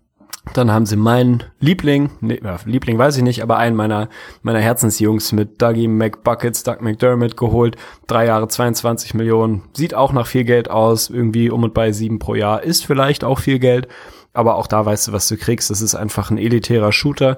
[0.52, 4.10] Dann haben sie meinen Liebling, nee, Liebling weiß ich nicht, aber einen meiner,
[4.42, 7.78] meiner Herzensjungs mit Dougie McBuckets, Doug McDermott geholt.
[8.08, 9.64] Drei Jahre 22 Millionen.
[9.74, 11.10] Sieht auch nach viel Geld aus.
[11.10, 12.62] Irgendwie um und bei sieben pro Jahr.
[12.62, 13.88] Ist vielleicht auch viel Geld.
[14.34, 15.70] Aber auch da weißt du, was du kriegst.
[15.70, 17.38] Das ist einfach ein elitärer Shooter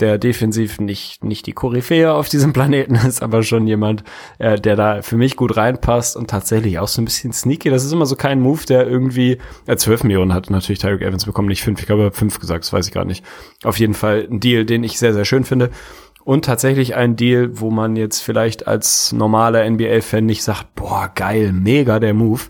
[0.00, 4.04] der defensiv nicht, nicht die Koryphäe auf diesem Planeten ist, aber schon jemand,
[4.38, 7.70] äh, der da für mich gut reinpasst und tatsächlich auch so ein bisschen sneaky.
[7.70, 11.26] Das ist immer so kein Move, der irgendwie, äh, 12 Millionen hat natürlich Tyreek Evans
[11.26, 13.24] bekommen, nicht fünf, ich glaube fünf gesagt, das weiß ich gar nicht.
[13.64, 15.70] Auf jeden Fall ein Deal, den ich sehr, sehr schön finde.
[16.24, 21.52] Und tatsächlich ein Deal, wo man jetzt vielleicht als normaler NBA-Fan nicht sagt, boah, geil,
[21.52, 22.42] mega der Move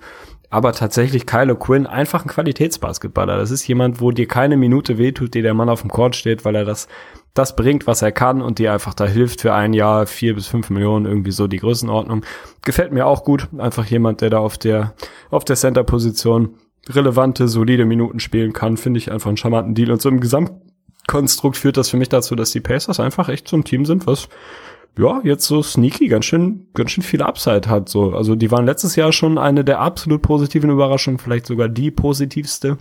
[0.53, 3.39] aber tatsächlich Kylo Quinn einfach ein Qualitätsbasketballer.
[3.39, 6.45] Das ist jemand, wo dir keine Minute wehtut, die der Mann auf dem Court steht,
[6.45, 6.89] weil er das
[7.33, 10.49] das bringt, was er kann und dir einfach da hilft für ein Jahr vier bis
[10.49, 12.27] fünf Millionen irgendwie so die Größenordnung.
[12.61, 13.49] Gefällt mir auch gut.
[13.57, 14.93] Einfach jemand, der da auf der,
[15.31, 16.57] auf der Center-Position
[16.87, 19.91] relevante, solide Minuten spielen kann, finde ich einfach einen charmanten Deal.
[19.91, 23.57] Und so im Gesamtkonstrukt führt das für mich dazu, dass die Pacers einfach echt so
[23.57, 24.29] ein Team sind, was
[24.99, 28.13] ja, jetzt so sneaky ganz schön, ganz schön viel Upside hat, so.
[28.13, 32.79] Also, die waren letztes Jahr schon eine der absolut positiven Überraschungen, vielleicht sogar die positivste.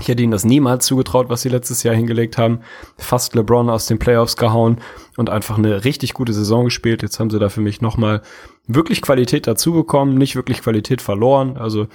[0.00, 2.60] Ich hätte ihnen das niemals zugetraut, was sie letztes Jahr hingelegt haben.
[2.96, 4.78] Fast LeBron aus den Playoffs gehauen
[5.16, 7.02] und einfach eine richtig gute Saison gespielt.
[7.02, 8.22] Jetzt haben sie da für mich nochmal
[8.66, 11.56] wirklich Qualität dazu bekommen, nicht wirklich Qualität verloren.
[11.56, 11.86] Also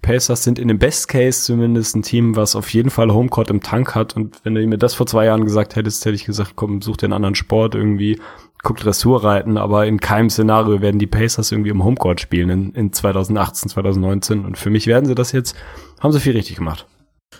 [0.00, 3.60] Pacers sind in dem Best Case zumindest ein Team, was auf jeden Fall Homecourt im
[3.60, 4.16] Tank hat.
[4.16, 6.96] Und wenn du mir das vor zwei Jahren gesagt hättest, hätte ich gesagt, komm, such
[7.02, 8.18] einen anderen Sport irgendwie.
[8.62, 12.72] Guckt Dressur reiten, aber in keinem Szenario werden die Pacers irgendwie im Homecourt spielen in,
[12.74, 15.56] in 2018, 2019 und für mich werden sie das jetzt,
[16.00, 16.86] haben sie viel richtig gemacht.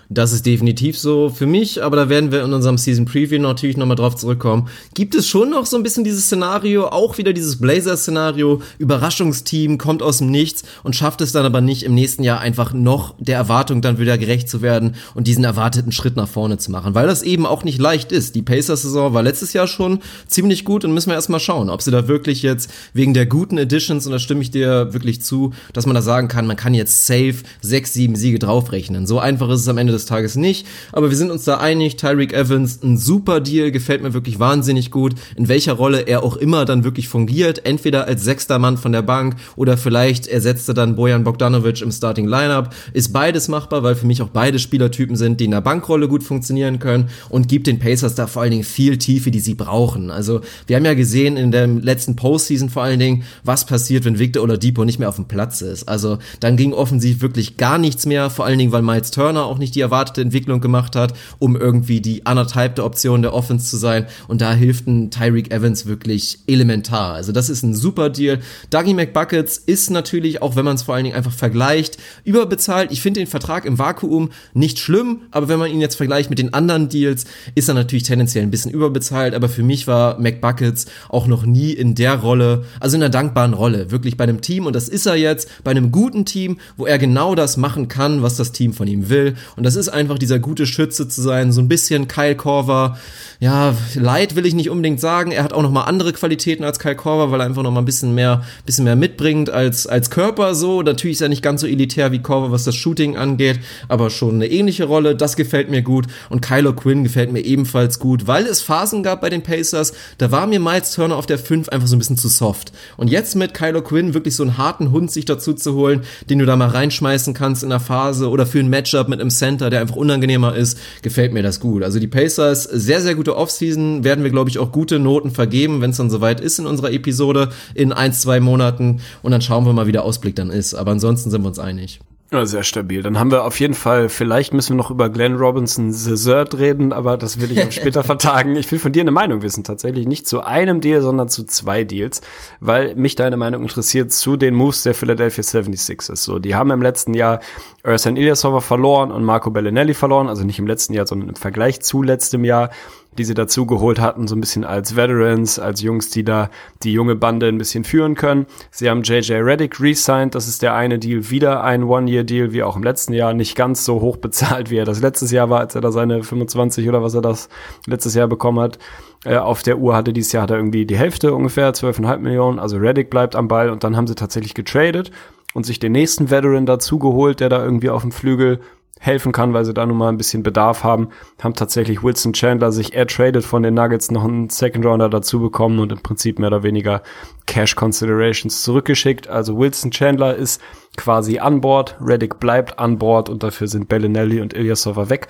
[0.09, 3.77] Das ist definitiv so für mich, aber da werden wir in unserem Season Preview natürlich
[3.77, 4.69] nochmal drauf zurückkommen.
[4.95, 10.03] Gibt es schon noch so ein bisschen dieses Szenario, auch wieder dieses Blazer-Szenario, Überraschungsteam kommt
[10.03, 13.37] aus dem Nichts und schafft es dann aber nicht im nächsten Jahr einfach noch der
[13.37, 17.07] Erwartung dann wieder gerecht zu werden und diesen erwarteten Schritt nach vorne zu machen, weil
[17.07, 18.35] das eben auch nicht leicht ist.
[18.35, 21.91] Die Pacers-Saison war letztes Jahr schon ziemlich gut und müssen wir erstmal schauen, ob sie
[21.91, 25.87] da wirklich jetzt wegen der guten Editions, und da stimme ich dir wirklich zu, dass
[25.87, 29.07] man da sagen kann, man kann jetzt safe sechs, sieben Siege draufrechnen.
[29.07, 30.67] So einfach ist es am Ende des Tages nicht.
[30.93, 34.93] Aber wir sind uns da einig, Tyreek Evans, ein super Deal, gefällt mir wirklich wahnsinnig
[34.93, 37.67] gut, in welcher Rolle er auch immer dann wirklich fungiert.
[37.67, 41.91] Entweder als sechster Mann von der Bank oder vielleicht ersetzt er dann Bojan Bogdanovic im
[41.91, 42.75] Starting Lineup.
[42.93, 46.23] Ist beides machbar, weil für mich auch beide Spielertypen sind, die in der Bankrolle gut
[46.23, 50.11] funktionieren können und gibt den Pacers da vor allen Dingen viel Tiefe, die sie brauchen.
[50.11, 54.19] Also wir haben ja gesehen in der letzten Postseason vor allen Dingen, was passiert, wenn
[54.19, 55.89] Victor Oladipo nicht mehr auf dem Platz ist.
[55.89, 59.59] Also dann ging offensiv wirklich gar nichts mehr, vor allen Dingen, weil Miles Turner auch
[59.59, 64.07] nicht die erwartete Entwicklung gemacht hat, um irgendwie die anderthalbte Option der Offense zu sein.
[64.29, 67.15] Und da hilft ein Tyreek Evans wirklich elementar.
[67.15, 68.41] Also das ist ein super Deal.
[68.71, 72.93] Dougie McBuckets ist natürlich, auch wenn man es vor allen Dingen einfach vergleicht, überbezahlt.
[72.93, 76.39] Ich finde den Vertrag im Vakuum nicht schlimm, aber wenn man ihn jetzt vergleicht mit
[76.39, 77.25] den anderen Deals,
[77.55, 79.35] ist er natürlich tendenziell ein bisschen überbezahlt.
[79.35, 83.55] Aber für mich war McBuckets auch noch nie in der Rolle, also in einer dankbaren
[83.55, 84.67] Rolle, wirklich bei einem Team.
[84.67, 88.23] Und das ist er jetzt bei einem guten Team, wo er genau das machen kann,
[88.23, 89.35] was das Team von ihm will.
[89.57, 92.99] Und das ist einfach dieser gute Schütze zu sein, so ein bisschen Kyle Korver.
[93.41, 95.33] Ja, Leid will ich nicht unbedingt sagen.
[95.33, 97.81] Er hat auch noch mal andere Qualitäten als Kyle Korver, weil er einfach noch mal
[97.81, 100.83] ein bisschen mehr, bisschen mehr mitbringt als als Körper so.
[100.83, 104.37] Natürlich ist er nicht ganz so elitär wie Korver, was das Shooting angeht, aber schon
[104.37, 105.17] eine ähnliche Rolle.
[105.17, 109.21] Das gefällt mir gut und Kylo Quinn gefällt mir ebenfalls gut, weil es Phasen gab
[109.21, 112.17] bei den Pacers, da war mir Miles Turner auf der 5 einfach so ein bisschen
[112.17, 112.73] zu soft.
[112.97, 116.39] Und jetzt mit Kylo Quinn wirklich so einen harten Hund sich dazu zu holen, den
[116.39, 119.52] du da mal reinschmeißen kannst in der Phase oder für ein Matchup mit einem Center,
[119.61, 121.83] der einfach unangenehmer ist, gefällt mir das gut.
[121.83, 125.81] Also die Pacers, sehr, sehr gute Offseason, werden wir, glaube ich, auch gute Noten vergeben,
[125.81, 129.01] wenn es dann soweit ist in unserer Episode in ein, zwei Monaten.
[129.23, 130.75] Und dann schauen wir mal, wie der Ausblick dann ist.
[130.75, 132.01] Aber ansonsten sind wir uns einig.
[132.33, 133.03] Ja, sehr stabil.
[133.03, 136.95] Dann haben wir auf jeden Fall, vielleicht müssen wir noch über Glenn Robinson Zert reden,
[136.95, 138.57] aber das will ich auch später vertagen.
[138.57, 141.85] Ich will von dir eine Meinung wissen, tatsächlich nicht zu einem Deal, sondern zu zwei
[141.85, 142.23] Deals,
[142.59, 146.17] weil mich deine Meinung interessiert zu den Moves der Philadelphia 76ers.
[146.17, 147.41] So, die haben im letzten Jahr
[147.83, 151.83] Ersan Ilyasova verloren und Marco Bellinelli verloren, also nicht im letzten Jahr, sondern im Vergleich
[151.83, 152.71] zu letztem Jahr
[153.19, 156.51] die sie dazu geholt hatten, so ein bisschen als Veterans, als Jungs, die da
[156.83, 158.47] die junge Bande ein bisschen führen können.
[158.71, 162.77] Sie haben JJ Reddick re-signed, das ist der eine Deal, wieder ein One-Year-Deal, wie auch
[162.77, 165.75] im letzten Jahr, nicht ganz so hoch bezahlt, wie er das letztes Jahr war, als
[165.75, 167.49] er da seine 25 oder was er das
[167.87, 168.79] letztes Jahr bekommen hat.
[169.25, 172.59] Äh, auf der Uhr hatte dieses Jahr hat er irgendwie die Hälfte ungefähr, 12,5 Millionen,
[172.59, 175.11] also Reddick bleibt am Ball und dann haben sie tatsächlich getradet
[175.55, 178.61] und sich den nächsten Veteran dazu geholt, der da irgendwie auf dem Flügel
[179.03, 181.09] helfen kann, weil sie da nun mal ein bisschen Bedarf haben,
[181.43, 185.41] haben tatsächlich Wilson Chandler sich air traded von den Nuggets noch einen Second Rounder dazu
[185.41, 187.03] bekommen und im Prinzip mehr oder weniger
[187.47, 189.27] Cash Considerations zurückgeschickt.
[189.27, 190.63] Also Wilson Chandler ist
[190.97, 195.27] quasi an Bord, Reddick bleibt an Bord und dafür sind Bellinelli und Ilyasova weg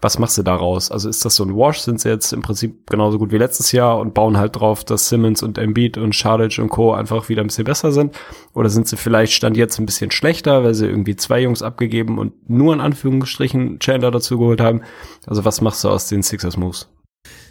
[0.00, 0.90] was machst du daraus?
[0.90, 1.80] Also ist das so ein Wash?
[1.80, 5.08] Sind sie jetzt im Prinzip genauso gut wie letztes Jahr und bauen halt drauf, dass
[5.08, 6.92] Simmons und Embiid und Shardic und Co.
[6.92, 8.14] einfach wieder ein bisschen besser sind?
[8.52, 12.18] Oder sind sie vielleicht stand jetzt ein bisschen schlechter, weil sie irgendwie zwei Jungs abgegeben
[12.18, 14.82] und nur in Anführungsstrichen Chandler dazu geholt haben?
[15.26, 16.88] Also was machst du aus den Sixers Moves?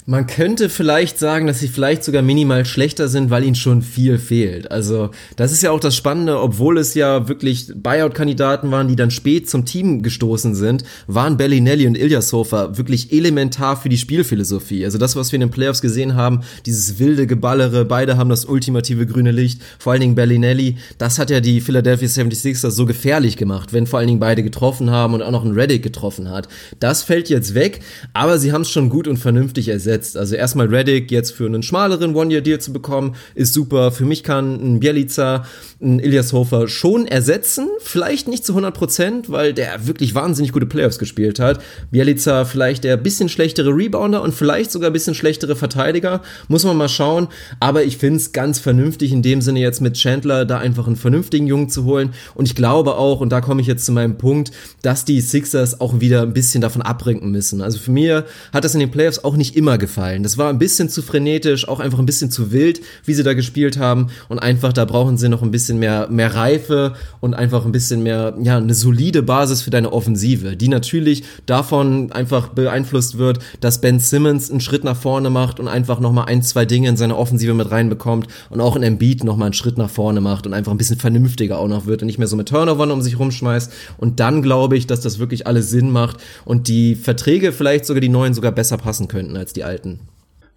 [0.08, 4.20] Man könnte vielleicht sagen, dass sie vielleicht sogar minimal schlechter sind, weil ihnen schon viel
[4.20, 4.70] fehlt.
[4.70, 9.10] Also das ist ja auch das Spannende, obwohl es ja wirklich Buyout-Kandidaten waren, die dann
[9.10, 14.86] spät zum Team gestoßen sind, waren Bellinelli und Ilyasova wirklich elementar für die Spielphilosophie.
[14.86, 18.46] Also das, was wir in den Playoffs gesehen haben, dieses wilde Geballere, beide haben das
[18.46, 23.38] ultimative grüne Licht, vor allen Dingen Bellinelli, das hat ja die Philadelphia 76ers so gefährlich
[23.38, 26.48] gemacht, wenn vor allen Dingen beide getroffen haben und auch noch ein Reddick getroffen hat.
[26.80, 27.80] Das fällt jetzt weg,
[28.14, 30.18] aber sie haben es schon gut und vernünftig ersetzt gesetzt.
[30.18, 33.92] Also erstmal Reddick jetzt für einen schmaleren One-Year-Deal zu bekommen, ist super.
[33.92, 35.46] Für mich kann ein Bielica,
[35.82, 37.68] ein Ilias Hofer schon ersetzen.
[37.80, 41.62] Vielleicht nicht zu 100 Prozent, weil der wirklich wahnsinnig gute Playoffs gespielt hat.
[41.92, 46.22] Bielica vielleicht der bisschen schlechtere Rebounder und vielleicht sogar ein bisschen schlechtere Verteidiger.
[46.48, 47.28] Muss man mal schauen.
[47.60, 50.96] Aber ich finde es ganz vernünftig in dem Sinne jetzt mit Chandler da einfach einen
[50.96, 52.14] vernünftigen Jungen zu holen.
[52.34, 54.52] Und ich glaube auch, und da komme ich jetzt zu meinem Punkt,
[54.82, 57.62] dass die Sixers auch wieder ein bisschen davon abbringen müssen.
[57.62, 60.24] Also für mir hat das in den Playoffs auch nicht immer gefallen.
[60.24, 63.34] Das war ein bisschen zu frenetisch, auch einfach ein bisschen zu wild, wie sie da
[63.34, 67.66] gespielt haben und einfach da brauchen sie noch ein bisschen mehr mehr Reife und einfach
[67.66, 73.18] ein bisschen mehr ja, eine solide Basis für deine Offensive, die natürlich davon einfach beeinflusst
[73.18, 76.66] wird, dass Ben Simmons einen Schritt nach vorne macht und einfach noch mal ein, zwei
[76.66, 79.90] Dinge in seine Offensive mit reinbekommt und auch in Embiid noch mal einen Schritt nach
[79.90, 82.50] vorne macht und einfach ein bisschen vernünftiger auch noch wird und nicht mehr so mit
[82.50, 86.68] Turnovern um sich rumschmeißt und dann glaube ich, dass das wirklich alles Sinn macht und
[86.68, 89.75] die Verträge vielleicht sogar die neuen sogar besser passen könnten als die alten.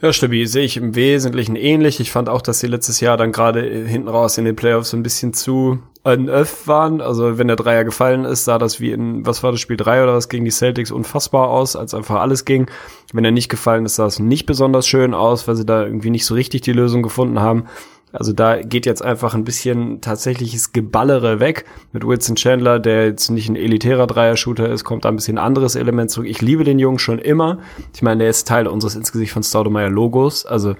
[0.00, 1.98] Ja, stabil sehe ich im Wesentlichen ähnlich.
[1.98, 4.96] Ich fand auch, dass sie letztes Jahr dann gerade hinten raus in den Playoffs so
[4.96, 7.00] ein bisschen zu ein Öff waren.
[7.00, 10.02] Also wenn der Dreier gefallen ist, sah das wie in, was war das Spiel drei
[10.04, 12.70] oder was gegen die Celtics unfassbar aus, als einfach alles ging.
[13.12, 16.10] Wenn er nicht gefallen ist, sah es nicht besonders schön aus, weil sie da irgendwie
[16.10, 17.64] nicht so richtig die Lösung gefunden haben.
[18.12, 21.64] Also da geht jetzt einfach ein bisschen tatsächliches Geballere weg.
[21.92, 25.74] Mit Wilson Chandler, der jetzt nicht ein elitärer Dreier-Shooter ist, kommt da ein bisschen anderes
[25.74, 26.28] Element zurück.
[26.28, 27.58] Ich liebe den Jungen schon immer.
[27.94, 30.46] Ich meine, der ist Teil unseres insgesamt von Staudemeyer Logos.
[30.46, 30.74] Also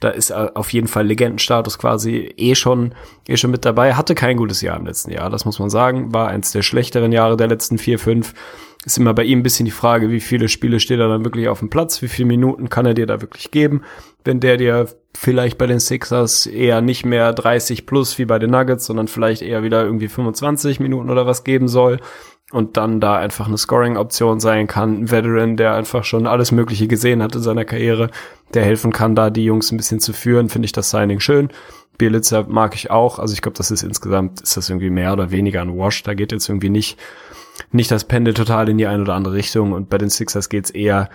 [0.00, 2.94] da ist auf jeden Fall Legendenstatus quasi eh schon,
[3.26, 3.94] eh schon mit dabei.
[3.94, 6.12] Hatte kein gutes Jahr im letzten Jahr, das muss man sagen.
[6.12, 8.34] War eins der schlechteren Jahre der letzten vier, fünf.
[8.84, 11.48] Ist immer bei ihm ein bisschen die Frage, wie viele Spiele steht er dann wirklich
[11.48, 12.02] auf dem Platz?
[12.02, 13.82] Wie viele Minuten kann er dir da wirklich geben?
[14.24, 18.50] Wenn der dir vielleicht bei den Sixers eher nicht mehr 30 plus wie bei den
[18.50, 21.98] Nuggets, sondern vielleicht eher wieder irgendwie 25 Minuten oder was geben soll
[22.52, 25.02] und dann da einfach eine Scoring-Option sein kann.
[25.02, 28.10] Ein Veteran, der einfach schon alles Mögliche gesehen hat in seiner Karriere,
[28.52, 31.48] der helfen kann, da die Jungs ein bisschen zu führen, finde ich das Signing schön.
[31.96, 33.18] Bielitzer mag ich auch.
[33.18, 36.02] Also ich glaube, das ist insgesamt, ist das irgendwie mehr oder weniger ein Wash.
[36.02, 36.98] Da geht jetzt irgendwie nicht,
[37.72, 39.72] nicht das Pendel total in die eine oder andere Richtung.
[39.72, 41.08] Und bei den Sixers geht's eher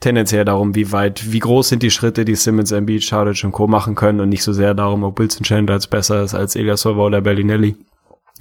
[0.00, 3.66] tendenziell darum, wie weit, wie groß sind die Schritte, die Simmons, Embiid, Chadic und Co.
[3.66, 6.82] machen können und nicht so sehr darum, ob Wilson Chandler jetzt besser ist als Elias
[6.82, 7.76] Silva oder Bellinelli.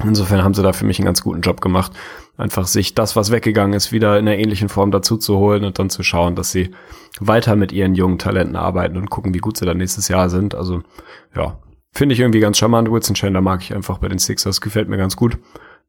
[0.02, 1.92] Insofern haben sie da für mich einen ganz guten Job gemacht,
[2.38, 5.78] einfach sich das, was weggegangen ist, wieder in einer ähnlichen Form dazu zu holen und
[5.78, 6.72] dann zu schauen, dass sie
[7.20, 10.56] weiter mit ihren jungen Talenten arbeiten und gucken, wie gut sie dann nächstes Jahr sind.
[10.56, 10.84] Also
[11.36, 11.60] ja,
[11.92, 12.90] finde ich irgendwie ganz charmant.
[12.90, 15.38] Wilson Chandler mag ich einfach bei den Sixers, gefällt mir ganz gut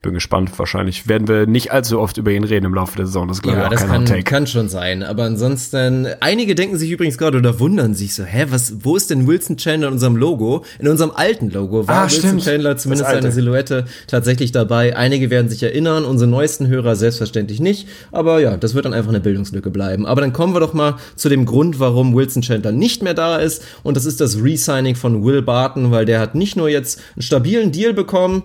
[0.03, 0.59] bin gespannt.
[0.59, 3.29] Wahrscheinlich werden wir nicht allzu oft über ihn reden im Laufe der Saison.
[3.29, 5.03] Das glaube ja, ich auch das kein kann, kann schon sein.
[5.03, 9.11] Aber ansonsten, einige denken sich übrigens gerade oder wundern sich so, hä, was, wo ist
[9.11, 10.65] denn Wilson Chandler in unserem Logo?
[10.79, 12.45] In unserem alten Logo war Ah, Wilson stimmt.
[12.45, 14.97] Chandler zumindest seine Silhouette tatsächlich dabei.
[14.97, 17.87] Einige werden sich erinnern, unsere neuesten Hörer selbstverständlich nicht.
[18.11, 20.07] Aber ja, das wird dann einfach eine Bildungslücke bleiben.
[20.07, 23.37] Aber dann kommen wir doch mal zu dem Grund, warum Wilson Chandler nicht mehr da
[23.37, 23.63] ist.
[23.83, 27.23] Und das ist das Resigning von Will Barton, weil der hat nicht nur jetzt einen
[27.23, 28.45] stabilen Deal bekommen,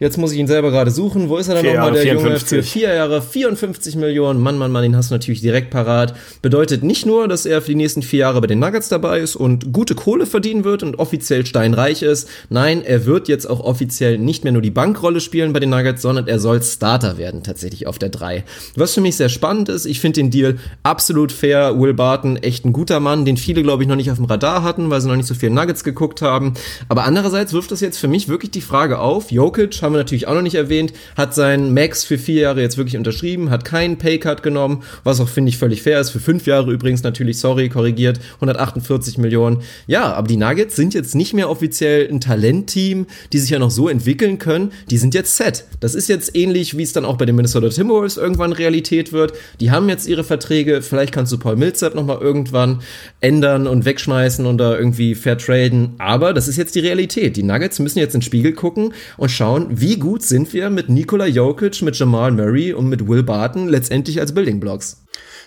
[0.00, 1.28] Jetzt muss ich ihn selber gerade suchen.
[1.28, 2.20] Wo ist er denn nochmal, der Junge?
[2.20, 2.58] 54.
[2.58, 4.40] Für vier Jahre, 54 Millionen.
[4.40, 6.14] Mann, Mann, Mann, den hast du natürlich direkt parat.
[6.40, 9.34] Bedeutet nicht nur, dass er für die nächsten vier Jahre bei den Nuggets dabei ist
[9.34, 12.28] und gute Kohle verdienen wird und offiziell steinreich ist.
[12.48, 16.02] Nein, er wird jetzt auch offiziell nicht mehr nur die Bankrolle spielen bei den Nuggets,
[16.02, 18.44] sondern er soll Starter werden, tatsächlich auf der 3.
[18.76, 21.78] Was für mich sehr spannend ist, ich finde den Deal absolut fair.
[21.78, 24.62] Will Barton, echt ein guter Mann, den viele, glaube ich, noch nicht auf dem Radar
[24.62, 26.54] hatten, weil sie noch nicht so viel Nuggets geguckt haben.
[26.88, 29.32] Aber andererseits wirft das jetzt für mich wirklich die Frage auf.
[29.32, 32.76] Jokic haben wir natürlich auch noch nicht erwähnt, hat seinen Max für vier Jahre jetzt
[32.76, 36.10] wirklich unterschrieben, hat keinen Paycut genommen, was auch, finde ich, völlig fair ist.
[36.10, 39.62] Für fünf Jahre übrigens natürlich, sorry, korrigiert, 148 Millionen.
[39.86, 43.70] Ja, aber die Nuggets sind jetzt nicht mehr offiziell ein Talentteam, die sich ja noch
[43.70, 44.72] so entwickeln können.
[44.90, 45.64] Die sind jetzt set.
[45.80, 49.32] Das ist jetzt ähnlich, wie es dann auch bei den Minnesota Timberwolves irgendwann Realität wird.
[49.60, 50.82] Die haben jetzt ihre Verträge.
[50.82, 52.80] Vielleicht kannst du Paul Millsap noch mal irgendwann
[53.20, 55.94] ändern und wegschmeißen und da irgendwie fair traden.
[55.96, 57.36] Aber das ist jetzt die Realität.
[57.36, 60.88] Die Nuggets müssen jetzt in den Spiegel gucken und schauen, wie gut sind wir mit
[60.88, 65.04] Nikola Jokic, mit Jamal Murray und mit Will Barton letztendlich als Building Blocks.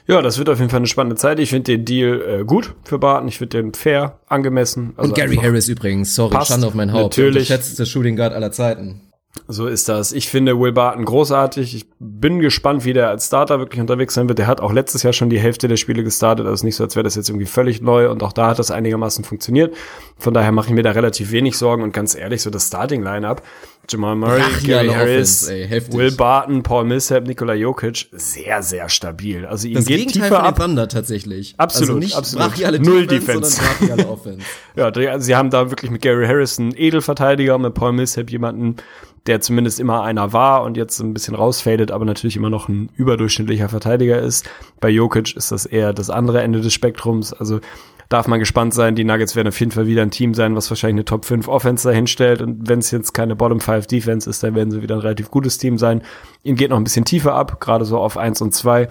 [0.07, 1.39] Ja, das wird auf jeden Fall eine spannende Zeit.
[1.39, 3.27] Ich finde den Deal äh, gut für Barton.
[3.27, 4.93] Ich finde den fair, angemessen.
[4.97, 6.49] Also und Gary Harris übrigens, sorry, passt.
[6.49, 7.17] Schande auf mein Haupt.
[7.17, 7.47] Natürlich.
[7.47, 9.01] Der schätzte Shooting Guard aller Zeiten.
[9.47, 10.11] So ist das.
[10.11, 11.75] Ich finde Will Barton großartig.
[11.75, 14.39] Ich bin gespannt, wie der als Starter wirklich unterwegs sein wird.
[14.39, 16.45] Der hat auch letztes Jahr schon die Hälfte der Spiele gestartet.
[16.47, 18.09] Also nicht so, als wäre das jetzt irgendwie völlig neu.
[18.09, 19.73] Und auch da hat das einigermaßen funktioniert.
[20.17, 21.81] Von daher mache ich mir da relativ wenig Sorgen.
[21.81, 23.41] Und ganz ehrlich, so das Starting-Lineup.
[23.89, 25.93] Jamal Murray, Gary Harris, Offense, ey.
[25.97, 28.07] Will Barton, Paul Millsap, Nikola Jokic.
[28.13, 29.45] Sehr, sehr stabil.
[29.45, 30.59] Also ihm Das geht Gegenteil tiefer ab.
[30.59, 31.55] Thunder tatsächlich.
[31.57, 32.81] Absolut, also nicht absolut.
[32.85, 33.51] Null Defense, Defense.
[33.57, 34.45] sondern brachiale Offense.
[34.75, 38.29] Ja, die- also sie haben da wirklich mit Gary Harris einen Edelverteidiger, mit Paul Millsap
[38.29, 38.77] jemanden,
[39.27, 42.89] der zumindest immer einer war und jetzt ein bisschen rausfadet, aber natürlich immer noch ein
[42.95, 44.49] überdurchschnittlicher Verteidiger ist.
[44.79, 47.31] Bei Jokic ist das eher das andere Ende des Spektrums.
[47.33, 47.59] Also
[48.11, 48.95] darf man gespannt sein.
[48.95, 51.47] Die Nuggets werden auf jeden Fall wieder ein Team sein, was wahrscheinlich eine Top 5
[51.47, 52.41] Offense dahinstellt.
[52.41, 55.31] Und wenn es jetzt keine Bottom 5 Defense ist, dann werden sie wieder ein relativ
[55.31, 56.01] gutes Team sein.
[56.43, 58.89] Ihnen geht noch ein bisschen tiefer ab, gerade so auf 1 und 2.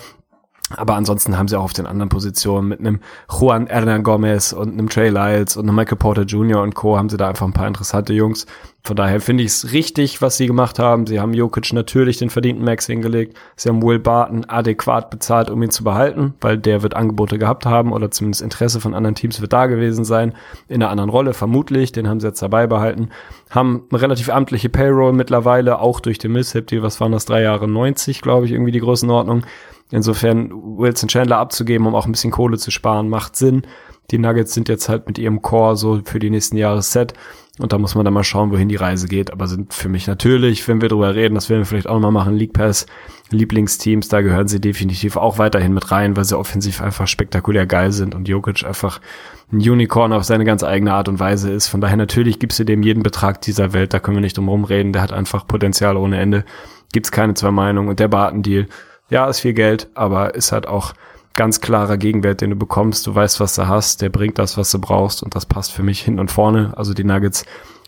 [0.76, 4.72] Aber ansonsten haben sie auch auf den anderen Positionen mit einem Juan Hernan Gomez und
[4.72, 6.62] einem Trey Lyles und einem Michael Porter Jr.
[6.62, 6.96] und Co.
[6.96, 8.46] haben sie da einfach ein paar interessante Jungs.
[8.82, 11.06] Von daher finde ich es richtig, was sie gemacht haben.
[11.06, 13.36] Sie haben Jokic natürlich den verdienten Max hingelegt.
[13.56, 17.66] Sie haben Will Barton adäquat bezahlt, um ihn zu behalten, weil der wird Angebote gehabt
[17.66, 20.34] haben oder zumindest Interesse von anderen Teams wird da gewesen sein.
[20.68, 21.92] In einer anderen Rolle vermutlich.
[21.92, 23.10] Den haben sie jetzt dabei behalten.
[23.50, 27.42] Haben eine relativ amtliche Payroll mittlerweile, auch durch den Mishap, die, was waren das, drei
[27.42, 29.42] Jahre 90, glaube ich, irgendwie die Größenordnung.
[29.90, 33.62] Insofern Wilson Chandler abzugeben, um auch ein bisschen Kohle zu sparen, macht Sinn.
[34.10, 37.14] Die Nuggets sind jetzt halt mit ihrem Core so für die nächsten Jahre set.
[37.58, 39.30] Und da muss man dann mal schauen, wohin die Reise geht.
[39.32, 42.24] Aber sind für mich natürlich, wenn wir drüber reden, das werden wir vielleicht auch nochmal
[42.24, 42.86] machen, League Pass,
[43.30, 47.92] Lieblingsteams, da gehören sie definitiv auch weiterhin mit rein, weil sie offensiv einfach spektakulär geil
[47.92, 49.00] sind und Jokic einfach
[49.52, 51.68] ein Unicorn auf seine ganz eigene Art und Weise ist.
[51.68, 54.48] Von daher natürlich gibst du dem jeden Betrag dieser Welt, da können wir nicht drum
[54.48, 56.44] rumreden, der hat einfach Potenzial ohne Ende.
[56.92, 57.88] Gibt's keine zwei Meinungen.
[57.88, 58.66] Und der Barton-Deal,
[59.10, 60.94] ja, ist viel Geld, aber ist halt auch
[61.36, 63.06] ganz klarer Gegenwert, den du bekommst.
[63.06, 65.82] Du weißt, was du hast, der bringt das, was du brauchst und das passt für
[65.82, 66.72] mich hinten und vorne.
[66.76, 67.44] Also die Nuggets,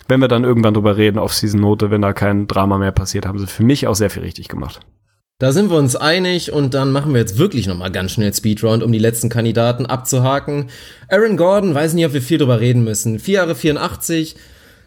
[0.09, 3.27] wenn wir dann irgendwann drüber reden, auf Season Note, wenn da kein Drama mehr passiert,
[3.27, 4.81] haben sie für mich auch sehr viel richtig gemacht.
[5.39, 8.83] Da sind wir uns einig und dann machen wir jetzt wirklich nochmal ganz schnell Speedround,
[8.83, 10.71] um die letzten Kandidaten abzuhaken.
[11.09, 13.19] Aaron Gordon, weiß nicht, ob wir viel drüber reden müssen.
[13.19, 14.37] Vier Jahre 84,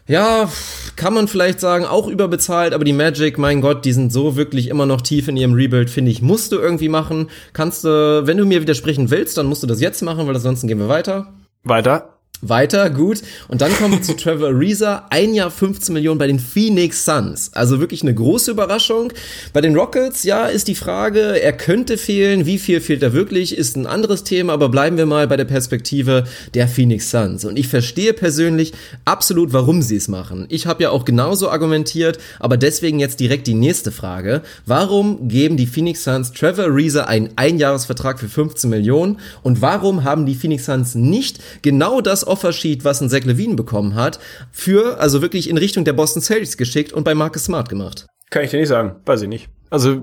[0.06, 0.48] ja,
[0.94, 4.68] kann man vielleicht sagen, auch überbezahlt, aber die Magic, mein Gott, die sind so wirklich
[4.68, 7.28] immer noch tief in ihrem Rebuild, finde ich, musst du irgendwie machen.
[7.52, 10.68] Kannst du, wenn du mir widersprechen willst, dann musst du das jetzt machen, weil ansonsten
[10.68, 11.32] gehen wir weiter.
[11.64, 12.15] Weiter.
[12.42, 13.22] Weiter, gut.
[13.48, 15.06] Und dann kommen wir zu Trevor Ariza.
[15.08, 17.50] Ein Jahr 15 Millionen bei den Phoenix Suns.
[17.54, 19.10] Also wirklich eine große Überraschung.
[19.54, 22.44] Bei den Rockets, ja, ist die Frage, er könnte fehlen.
[22.44, 24.52] Wie viel fehlt er wirklich, ist ein anderes Thema.
[24.52, 27.46] Aber bleiben wir mal bei der Perspektive der Phoenix Suns.
[27.46, 28.74] Und ich verstehe persönlich
[29.06, 30.44] absolut, warum sie es machen.
[30.50, 34.42] Ich habe ja auch genauso argumentiert, aber deswegen jetzt direkt die nächste Frage.
[34.66, 39.20] Warum geben die Phoenix Suns Trevor Ariza einen Einjahresvertrag für 15 Millionen?
[39.42, 43.94] Und warum haben die Phoenix Suns nicht genau das Offersheet, was ein Zach Levine bekommen
[43.94, 44.18] hat,
[44.50, 48.06] für, also wirklich in Richtung der Boston Celtics geschickt und bei Marcus Smart gemacht.
[48.30, 49.48] Kann ich dir nicht sagen, weiß ich nicht.
[49.68, 50.00] Also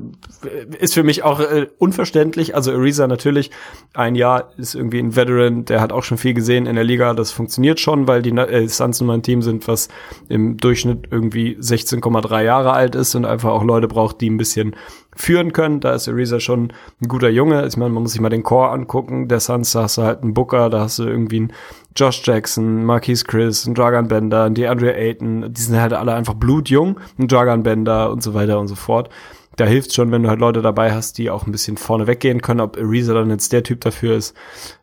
[0.80, 2.54] ist für mich auch äh, unverständlich.
[2.54, 3.50] Also Ariza natürlich,
[3.94, 7.14] ein Jahr ist irgendwie ein Veteran, der hat auch schon viel gesehen in der Liga.
[7.14, 9.88] Das funktioniert schon, weil die äh, Suns nun mal ein Team sind, was
[10.28, 14.76] im Durchschnitt irgendwie 16,3 Jahre alt ist und einfach auch Leute braucht, die ein bisschen
[15.16, 15.80] führen können.
[15.80, 17.66] Da ist Ariza schon ein guter Junge.
[17.66, 19.30] Ich meine, man muss sich mal den Core angucken.
[19.30, 21.54] Der Suns, da hast du halt einen Booker, da hast du irgendwie einen
[21.96, 25.54] Josh Jackson, Marquise Chris, einen Dragan Bender, einen DeAndre Ayton.
[25.54, 27.00] Die sind halt alle einfach blutjung.
[27.18, 29.10] Ein Dragan Bender und so weiter und so fort
[29.56, 32.42] da hilft schon, wenn du halt Leute dabei hast, die auch ein bisschen vorne weggehen
[32.42, 32.60] können.
[32.60, 34.36] Ob Ariza dann jetzt der Typ dafür ist,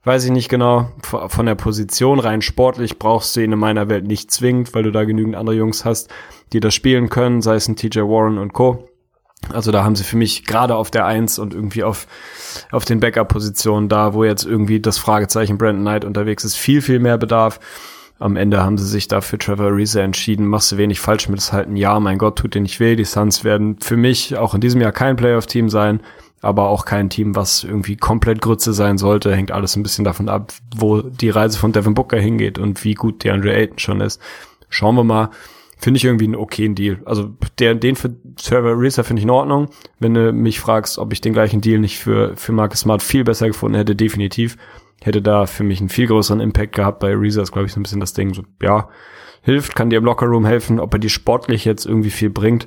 [0.04, 0.90] weiß ich nicht genau.
[1.02, 4.92] Von der Position rein sportlich brauchst du ihn in meiner Welt nicht zwingend, weil du
[4.92, 6.10] da genügend andere Jungs hast,
[6.52, 8.88] die das spielen können, sei es ein TJ Warren und Co.
[9.52, 12.06] Also da haben sie für mich gerade auf der Eins und irgendwie auf,
[12.70, 17.00] auf den Backup-Positionen da, wo jetzt irgendwie das Fragezeichen Brandon Knight unterwegs ist, viel, viel
[17.00, 17.58] mehr Bedarf
[18.20, 20.46] am Ende haben sie sich da für Trevor Ariza entschieden.
[20.46, 22.00] Machst du wenig falsch mit, das halt ein Jahr.
[22.00, 22.94] Mein Gott, tut dir nicht weh.
[22.94, 26.00] Die Suns werden für mich auch in diesem Jahr kein Playoff-Team sein,
[26.42, 29.34] aber auch kein Team, was irgendwie komplett Grütze sein sollte.
[29.34, 32.92] Hängt alles ein bisschen davon ab, wo die Reise von Devin Booker hingeht und wie
[32.92, 34.20] gut DeAndre Ayton schon ist.
[34.68, 35.30] Schauen wir mal.
[35.78, 36.98] Finde ich irgendwie einen okayen Deal.
[37.06, 39.70] Also der, den für Trevor Ariza finde ich in Ordnung.
[39.98, 43.24] Wenn du mich fragst, ob ich den gleichen Deal nicht für, für Marcus Smart viel
[43.24, 44.58] besser gefunden hätte, definitiv
[45.02, 47.00] hätte da für mich einen viel größeren Impact gehabt.
[47.00, 48.88] Bei Reza ist, glaube ich, so ein bisschen das Ding, so, ja,
[49.42, 50.80] hilft, kann dir im Lockerroom helfen.
[50.80, 52.66] Ob er dir sportlich jetzt irgendwie viel bringt,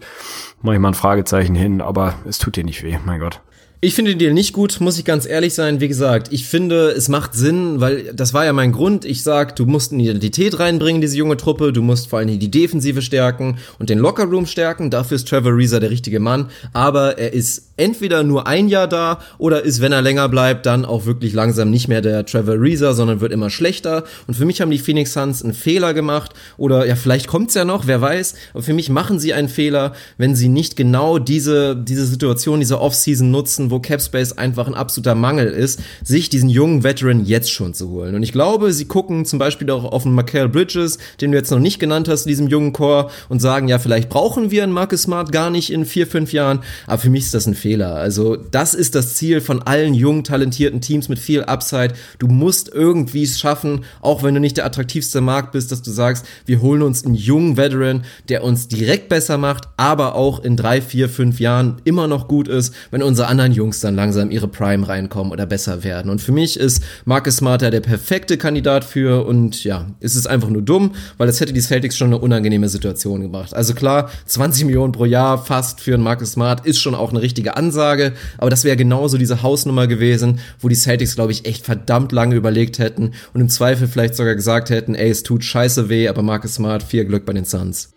[0.61, 3.41] mache ich mal ein Fragezeichen hin, aber es tut dir nicht weh, mein Gott.
[3.83, 5.81] Ich finde den Deal nicht gut, muss ich ganz ehrlich sein.
[5.81, 9.03] Wie gesagt, ich finde, es macht Sinn, weil das war ja mein Grund.
[9.03, 11.73] Ich sag, du musst eine Identität reinbringen, diese junge Truppe.
[11.73, 14.89] Du musst vor allem die Defensive stärken und den Lockerroom stärken.
[14.89, 16.47] Dafür ist Trevor Reza der richtige Mann.
[16.71, 20.85] Aber er ist entweder nur ein Jahr da oder ist, wenn er länger bleibt, dann
[20.85, 24.05] auch wirklich langsam nicht mehr der Trevor Reza, sondern wird immer schlechter.
[24.27, 26.31] Und für mich haben die Phoenix Suns einen Fehler gemacht.
[26.55, 28.35] Oder ja, vielleicht kommt's ja noch, wer weiß.
[28.53, 32.79] Aber für mich machen sie einen Fehler, wenn sie nicht genau diese, diese Situation, diese
[32.79, 37.73] Offseason nutzen, wo Capspace einfach ein absoluter Mangel ist, sich diesen jungen Veteran jetzt schon
[37.73, 38.15] zu holen.
[38.15, 41.51] Und ich glaube, sie gucken zum Beispiel auch auf einen Michael Bridges, den du jetzt
[41.51, 45.03] noch nicht genannt hast, diesem jungen Core, und sagen, ja, vielleicht brauchen wir einen Marcus
[45.03, 46.59] Smart gar nicht in vier, fünf Jahren.
[46.87, 47.95] Aber für mich ist das ein Fehler.
[47.95, 51.93] Also das ist das Ziel von allen jungen, talentierten Teams mit viel Upside.
[52.19, 55.91] Du musst irgendwie es schaffen, auch wenn du nicht der attraktivste Markt bist, dass du
[55.91, 60.57] sagst, wir holen uns einen jungen Veteran, der uns direkt besser macht, aber auch in
[60.57, 64.29] drei, vier, fünf Jahren immer noch gut ist, wenn unsere anderen Jungen Jungs dann langsam
[64.29, 66.11] ihre Prime reinkommen oder besser werden.
[66.11, 70.49] Und für mich ist Marcus Smart der perfekte Kandidat für und ja, ist es einfach
[70.49, 73.53] nur dumm, weil es hätte die Celtics schon eine unangenehme Situation gemacht.
[73.53, 77.21] Also klar, 20 Millionen pro Jahr fast für einen Marcus Smart ist schon auch eine
[77.21, 81.63] richtige Ansage, aber das wäre genauso diese Hausnummer gewesen, wo die Celtics, glaube ich, echt
[81.63, 85.87] verdammt lange überlegt hätten und im Zweifel vielleicht sogar gesagt hätten, ey, es tut scheiße
[85.87, 87.93] weh, aber Marcus Smart, viel Glück bei den Suns.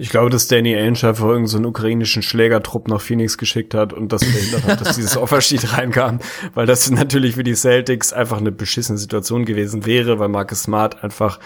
[0.00, 4.10] Ich glaube, dass Danny Ainge einfach irgendeinen so ukrainischen Schlägertrupp nach Phoenix geschickt hat und
[4.12, 6.20] das verhindert hat, dass dieses Offersheet reinkam,
[6.54, 11.04] weil das natürlich für die Celtics einfach eine beschissene Situation gewesen wäre, weil Marcus Smart
[11.04, 11.38] einfach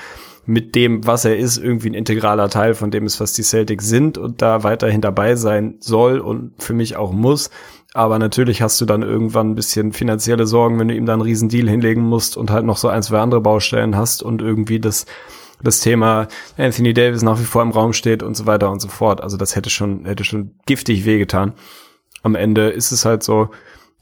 [0.47, 3.89] mit dem, was er ist, irgendwie ein integraler Teil von dem ist, was die Celtics
[3.89, 7.51] sind und da weiterhin dabei sein soll und für mich auch muss.
[7.93, 11.29] Aber natürlich hast du dann irgendwann ein bisschen finanzielle Sorgen, wenn du ihm dann einen
[11.29, 14.79] riesen Deal hinlegen musst und halt noch so ein, zwei andere Baustellen hast und irgendwie
[14.79, 15.07] das
[15.65, 18.89] das Thema Anthony Davis nach wie vor im Raum steht und so weiter und so
[18.89, 19.21] fort.
[19.21, 21.55] Also das hätte schon, hätte schon giftig wehgetan.
[22.23, 23.51] Am Ende ist es halt so,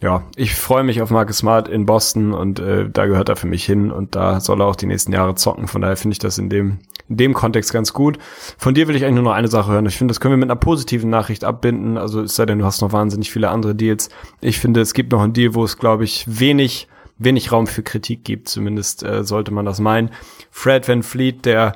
[0.03, 3.47] ja, ich freue mich auf Marcus Smart in Boston und äh, da gehört er für
[3.47, 5.69] mich hin und da soll er auch die nächsten Jahre zocken.
[5.69, 8.19] Von daher finde ich das in dem, in dem Kontext ganz gut.
[8.59, 9.87] Von dir will ich eigentlich nur noch eine Sache hören.
[9.87, 11.99] Ich finde, das können wir mit einer positiven Nachricht abbinden.
[11.99, 14.09] Also es sei denn, du hast noch wahnsinnig viele andere Deals.
[14.41, 16.89] Ich finde, es gibt noch einen Deal, wo es, glaube ich, wenig
[17.25, 20.11] wenig Raum für Kritik gibt, zumindest äh, sollte man das meinen.
[20.51, 21.75] Fred Van Fleet, der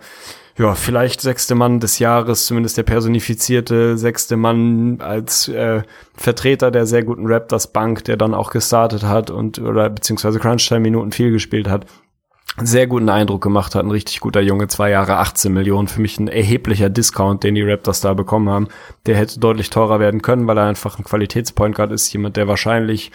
[0.59, 5.83] ja, vielleicht sechste Mann des Jahres, zumindest der personifizierte sechste Mann als äh,
[6.15, 11.13] Vertreter der sehr guten Raptors Bank, der dann auch gestartet hat und oder beziehungsweise Crunch-Time-Minuten
[11.13, 11.85] viel gespielt hat.
[12.63, 16.19] Sehr guten Eindruck gemacht hat, ein richtig guter Junge, zwei Jahre, 18 Millionen, für mich
[16.19, 18.69] ein erheblicher Discount, den die Raptors da bekommen haben.
[19.05, 22.49] Der hätte deutlich teurer werden können, weil er einfach ein Qualitätspoint Guard ist, jemand, der
[22.49, 23.11] wahrscheinlich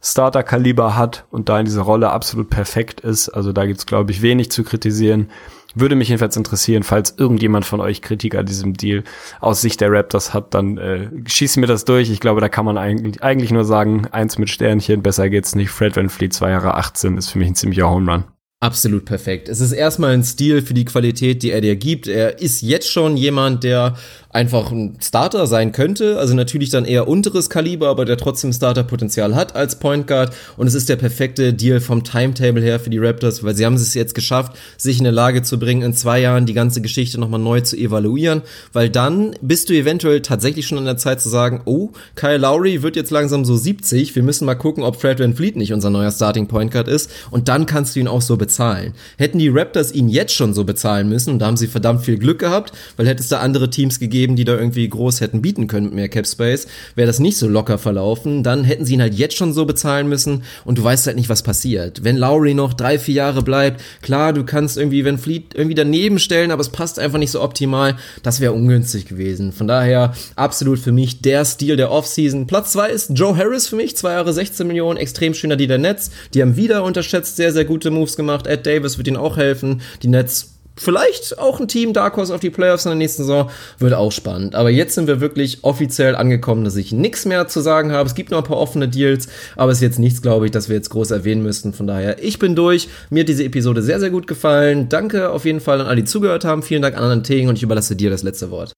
[0.00, 3.28] Starter-Kaliber hat und da in dieser Rolle absolut perfekt ist.
[3.28, 5.30] Also da gibt's glaube ich, wenig zu kritisieren.
[5.74, 9.02] Würde mich jedenfalls interessieren, falls irgendjemand von euch Kritik an diesem Deal
[9.40, 12.10] aus Sicht der Raptors hat, dann äh, schießt mir das durch.
[12.10, 15.70] Ich glaube, da kann man eigentlich, eigentlich nur sagen, eins mit Sternchen, besser geht's nicht.
[15.70, 18.24] Fred Van Fleet, zwei Jahre 18, ist für mich ein ziemlicher Home Run.
[18.64, 19.50] Absolut perfekt.
[19.50, 22.06] Es ist erstmal ein Stil für die Qualität, die er dir gibt.
[22.06, 23.96] Er ist jetzt schon jemand, der
[24.34, 26.18] einfach ein Starter sein könnte.
[26.18, 30.34] Also natürlich dann eher unteres Kaliber, aber der trotzdem Starterpotenzial hat als Point Guard.
[30.56, 33.74] Und es ist der perfekte Deal vom Timetable her für die Raptors, weil sie haben
[33.74, 37.20] es jetzt geschafft, sich in eine Lage zu bringen, in zwei Jahren die ganze Geschichte
[37.20, 38.42] nochmal neu zu evaluieren.
[38.72, 42.82] Weil dann bist du eventuell tatsächlich schon an der Zeit zu sagen, oh, Kyle Lowry
[42.82, 44.16] wird jetzt langsam so 70.
[44.16, 47.08] Wir müssen mal gucken, ob Fred Van Fleet nicht unser neuer Starting Point Guard ist.
[47.30, 48.94] Und dann kannst du ihn auch so bezahlen.
[49.16, 52.18] Hätten die Raptors ihn jetzt schon so bezahlen müssen, und da haben sie verdammt viel
[52.18, 55.42] Glück gehabt, weil hätte es da andere Teams gegeben, gegeben, die da irgendwie groß hätten
[55.42, 58.42] bieten können mit mehr Cap Space, wäre das nicht so locker verlaufen.
[58.42, 61.28] Dann hätten sie ihn halt jetzt schon so bezahlen müssen und du weißt halt nicht,
[61.28, 62.04] was passiert.
[62.04, 66.18] Wenn Lowry noch drei, vier Jahre bleibt, klar, du kannst irgendwie, wenn Fleet irgendwie daneben
[66.18, 67.96] stellen, aber es passt einfach nicht so optimal.
[68.22, 69.52] Das wäre ungünstig gewesen.
[69.52, 72.46] Von daher absolut für mich der Stil der Offseason.
[72.46, 75.78] Platz zwei ist Joe Harris für mich, zwei Jahre 16 Millionen, extrem schöner die der
[75.78, 76.10] Nets.
[76.32, 78.46] Die haben wieder unterschätzt sehr, sehr gute Moves gemacht.
[78.46, 79.82] Ed Davis wird ihnen auch helfen.
[80.02, 83.50] Die Nets vielleicht auch ein Team Dark Horse auf die Playoffs in der nächsten Saison.
[83.78, 84.54] Wird auch spannend.
[84.54, 88.08] Aber jetzt sind wir wirklich offiziell angekommen, dass ich nichts mehr zu sagen habe.
[88.08, 90.68] Es gibt noch ein paar offene Deals, aber es ist jetzt nichts, glaube ich, dass
[90.68, 91.72] wir jetzt groß erwähnen müssten.
[91.72, 92.88] Von daher, ich bin durch.
[93.10, 94.88] Mir hat diese Episode sehr, sehr gut gefallen.
[94.88, 96.62] Danke auf jeden Fall an alle, die zugehört haben.
[96.62, 98.72] Vielen Dank an anderen Tegen und ich überlasse dir das letzte Wort.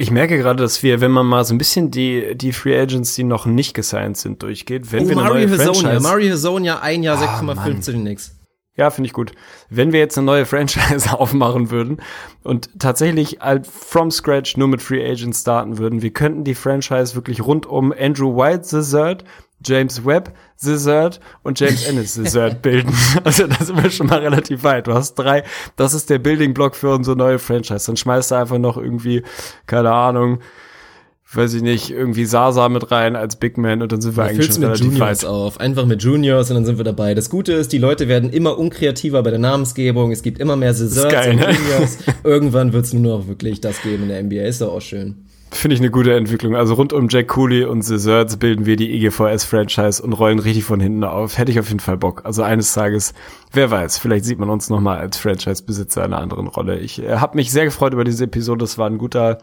[0.00, 3.16] Ich merke gerade, dass wir, wenn man mal so ein bisschen die, die Free Agents,
[3.16, 5.80] die noch nicht gesigned sind, durchgeht, wenn oh, wir eine Mario neue Hazonia.
[5.80, 6.02] Franchise...
[6.02, 8.37] Mario Hazonia, ein Jahr ah, 6,5 zu den Knicks.
[8.78, 9.32] Ja, finde ich gut.
[9.70, 12.00] Wenn wir jetzt eine neue Franchise aufmachen würden
[12.44, 17.14] und tatsächlich halt from scratch nur mit Free Agents starten würden, wir könnten die Franchise
[17.14, 19.24] wirklich rund um Andrew White, The Third,
[19.64, 22.94] James Webb, The Third und James Ennis, The Third bilden.
[23.24, 24.86] Also da sind wir schon mal relativ weit.
[24.86, 25.42] Du hast drei,
[25.74, 27.86] das ist der Building Block für unsere neue Franchise.
[27.86, 29.24] Dann schmeißt du einfach noch irgendwie,
[29.66, 30.38] keine Ahnung,
[31.30, 34.30] weiß ich nicht, irgendwie Sasa mit rein als Big Man und dann sind wir ja,
[34.30, 35.28] eigentlich schon mit Juniors weit.
[35.28, 35.60] auf.
[35.60, 37.14] Einfach mit Juniors und dann sind wir dabei.
[37.14, 40.10] Das Gute ist, die Leute werden immer unkreativer bei der Namensgebung.
[40.10, 41.52] Es gibt immer mehr geil, und ne?
[41.52, 41.98] Juniors.
[42.24, 44.42] Irgendwann wird es nur noch wirklich das geben in der NBA.
[44.42, 45.24] Ist doch auch schön.
[45.50, 46.56] Finde ich eine gute Entwicklung.
[46.56, 50.78] Also rund um Jack Cooley und Scissors bilden wir die EGVS-Franchise und rollen richtig von
[50.78, 51.38] hinten auf.
[51.38, 52.22] Hätte ich auf jeden Fall Bock.
[52.24, 53.14] Also eines Tages,
[53.52, 56.78] wer weiß, vielleicht sieht man uns nochmal als Franchise-Besitzer in einer anderen Rolle.
[56.78, 58.60] Ich äh, habe mich sehr gefreut über diese Episode.
[58.60, 59.38] Das war ein guter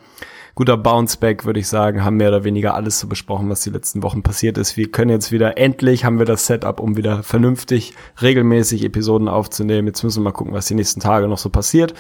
[0.56, 4.02] guter Bounceback, würde ich sagen, haben mehr oder weniger alles so besprochen, was die letzten
[4.04, 4.78] Wochen passiert ist.
[4.78, 9.88] Wir können jetzt wieder, endlich haben wir das Setup, um wieder vernünftig, regelmäßig Episoden aufzunehmen.
[9.88, 11.94] Jetzt müssen wir mal gucken, was die nächsten Tage noch so passiert,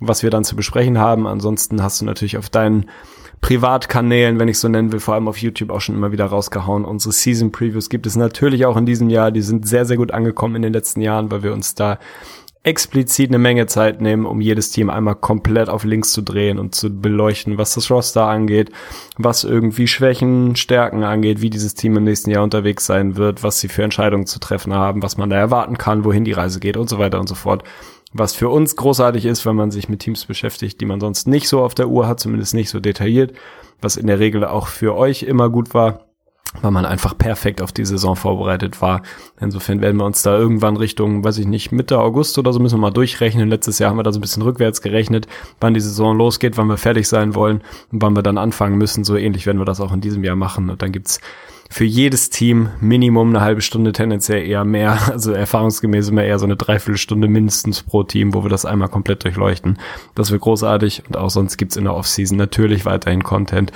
[0.00, 1.26] was wir dann zu besprechen haben.
[1.26, 2.86] Ansonsten hast du natürlich auf deinen
[3.42, 6.84] Privatkanälen, wenn ich so nennen will, vor allem auf YouTube auch schon immer wieder rausgehauen.
[6.84, 9.30] Unsere Season Previews gibt es natürlich auch in diesem Jahr.
[9.30, 11.98] Die sind sehr, sehr gut angekommen in den letzten Jahren, weil wir uns da
[12.62, 16.74] explizit eine Menge Zeit nehmen, um jedes Team einmal komplett auf links zu drehen und
[16.74, 18.70] zu beleuchten, was das Roster angeht,
[19.16, 23.60] was irgendwie Schwächen, Stärken angeht, wie dieses Team im nächsten Jahr unterwegs sein wird, was
[23.60, 26.76] sie für Entscheidungen zu treffen haben, was man da erwarten kann, wohin die Reise geht
[26.76, 27.64] und so weiter und so fort.
[28.12, 31.48] Was für uns großartig ist, wenn man sich mit Teams beschäftigt, die man sonst nicht
[31.48, 33.32] so auf der Uhr hat, zumindest nicht so detailliert,
[33.80, 36.09] was in der Regel auch für euch immer gut war
[36.62, 39.02] weil man einfach perfekt auf die Saison vorbereitet war.
[39.40, 42.76] Insofern werden wir uns da irgendwann Richtung, weiß ich nicht, Mitte August oder so müssen
[42.76, 43.48] wir mal durchrechnen.
[43.48, 45.28] Letztes Jahr haben wir da so ein bisschen rückwärts gerechnet,
[45.60, 47.62] wann die Saison losgeht, wann wir fertig sein wollen
[47.92, 49.04] und wann wir dann anfangen müssen.
[49.04, 50.70] So ähnlich werden wir das auch in diesem Jahr machen.
[50.70, 51.20] Und dann gibt's
[51.72, 54.98] für jedes Team Minimum eine halbe Stunde, tendenziell eher mehr.
[55.10, 59.22] Also erfahrungsgemäß immer eher so eine Dreiviertelstunde mindestens pro Team, wo wir das einmal komplett
[59.24, 59.78] durchleuchten.
[60.14, 63.72] Das wird großartig und auch sonst gibt's in der Offseason natürlich weiterhin Content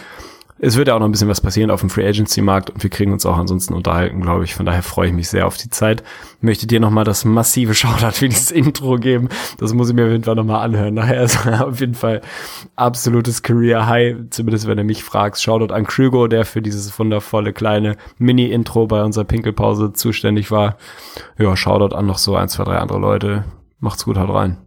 [0.58, 2.82] es wird ja auch noch ein bisschen was passieren auf dem Free Agency Markt und
[2.82, 4.54] wir kriegen uns auch ansonsten unterhalten, glaube ich.
[4.54, 6.04] Von daher freue ich mich sehr auf die Zeit.
[6.40, 9.28] Möchte dir nochmal das massive Shoutout für dieses Intro geben.
[9.58, 10.94] Das muss ich mir auf jeden Fall nochmal anhören.
[10.94, 12.20] Nachher ist auf jeden Fall
[12.76, 14.16] absolutes Career High.
[14.30, 15.42] Zumindest wenn du mich fragst.
[15.42, 20.76] Shoutout an Krügo, der für dieses wundervolle kleine Mini-Intro bei unserer Pinkelpause zuständig war.
[21.36, 23.44] Ja, Shoutout an noch so ein, zwei, drei andere Leute.
[23.80, 24.63] Macht's gut, haut rein.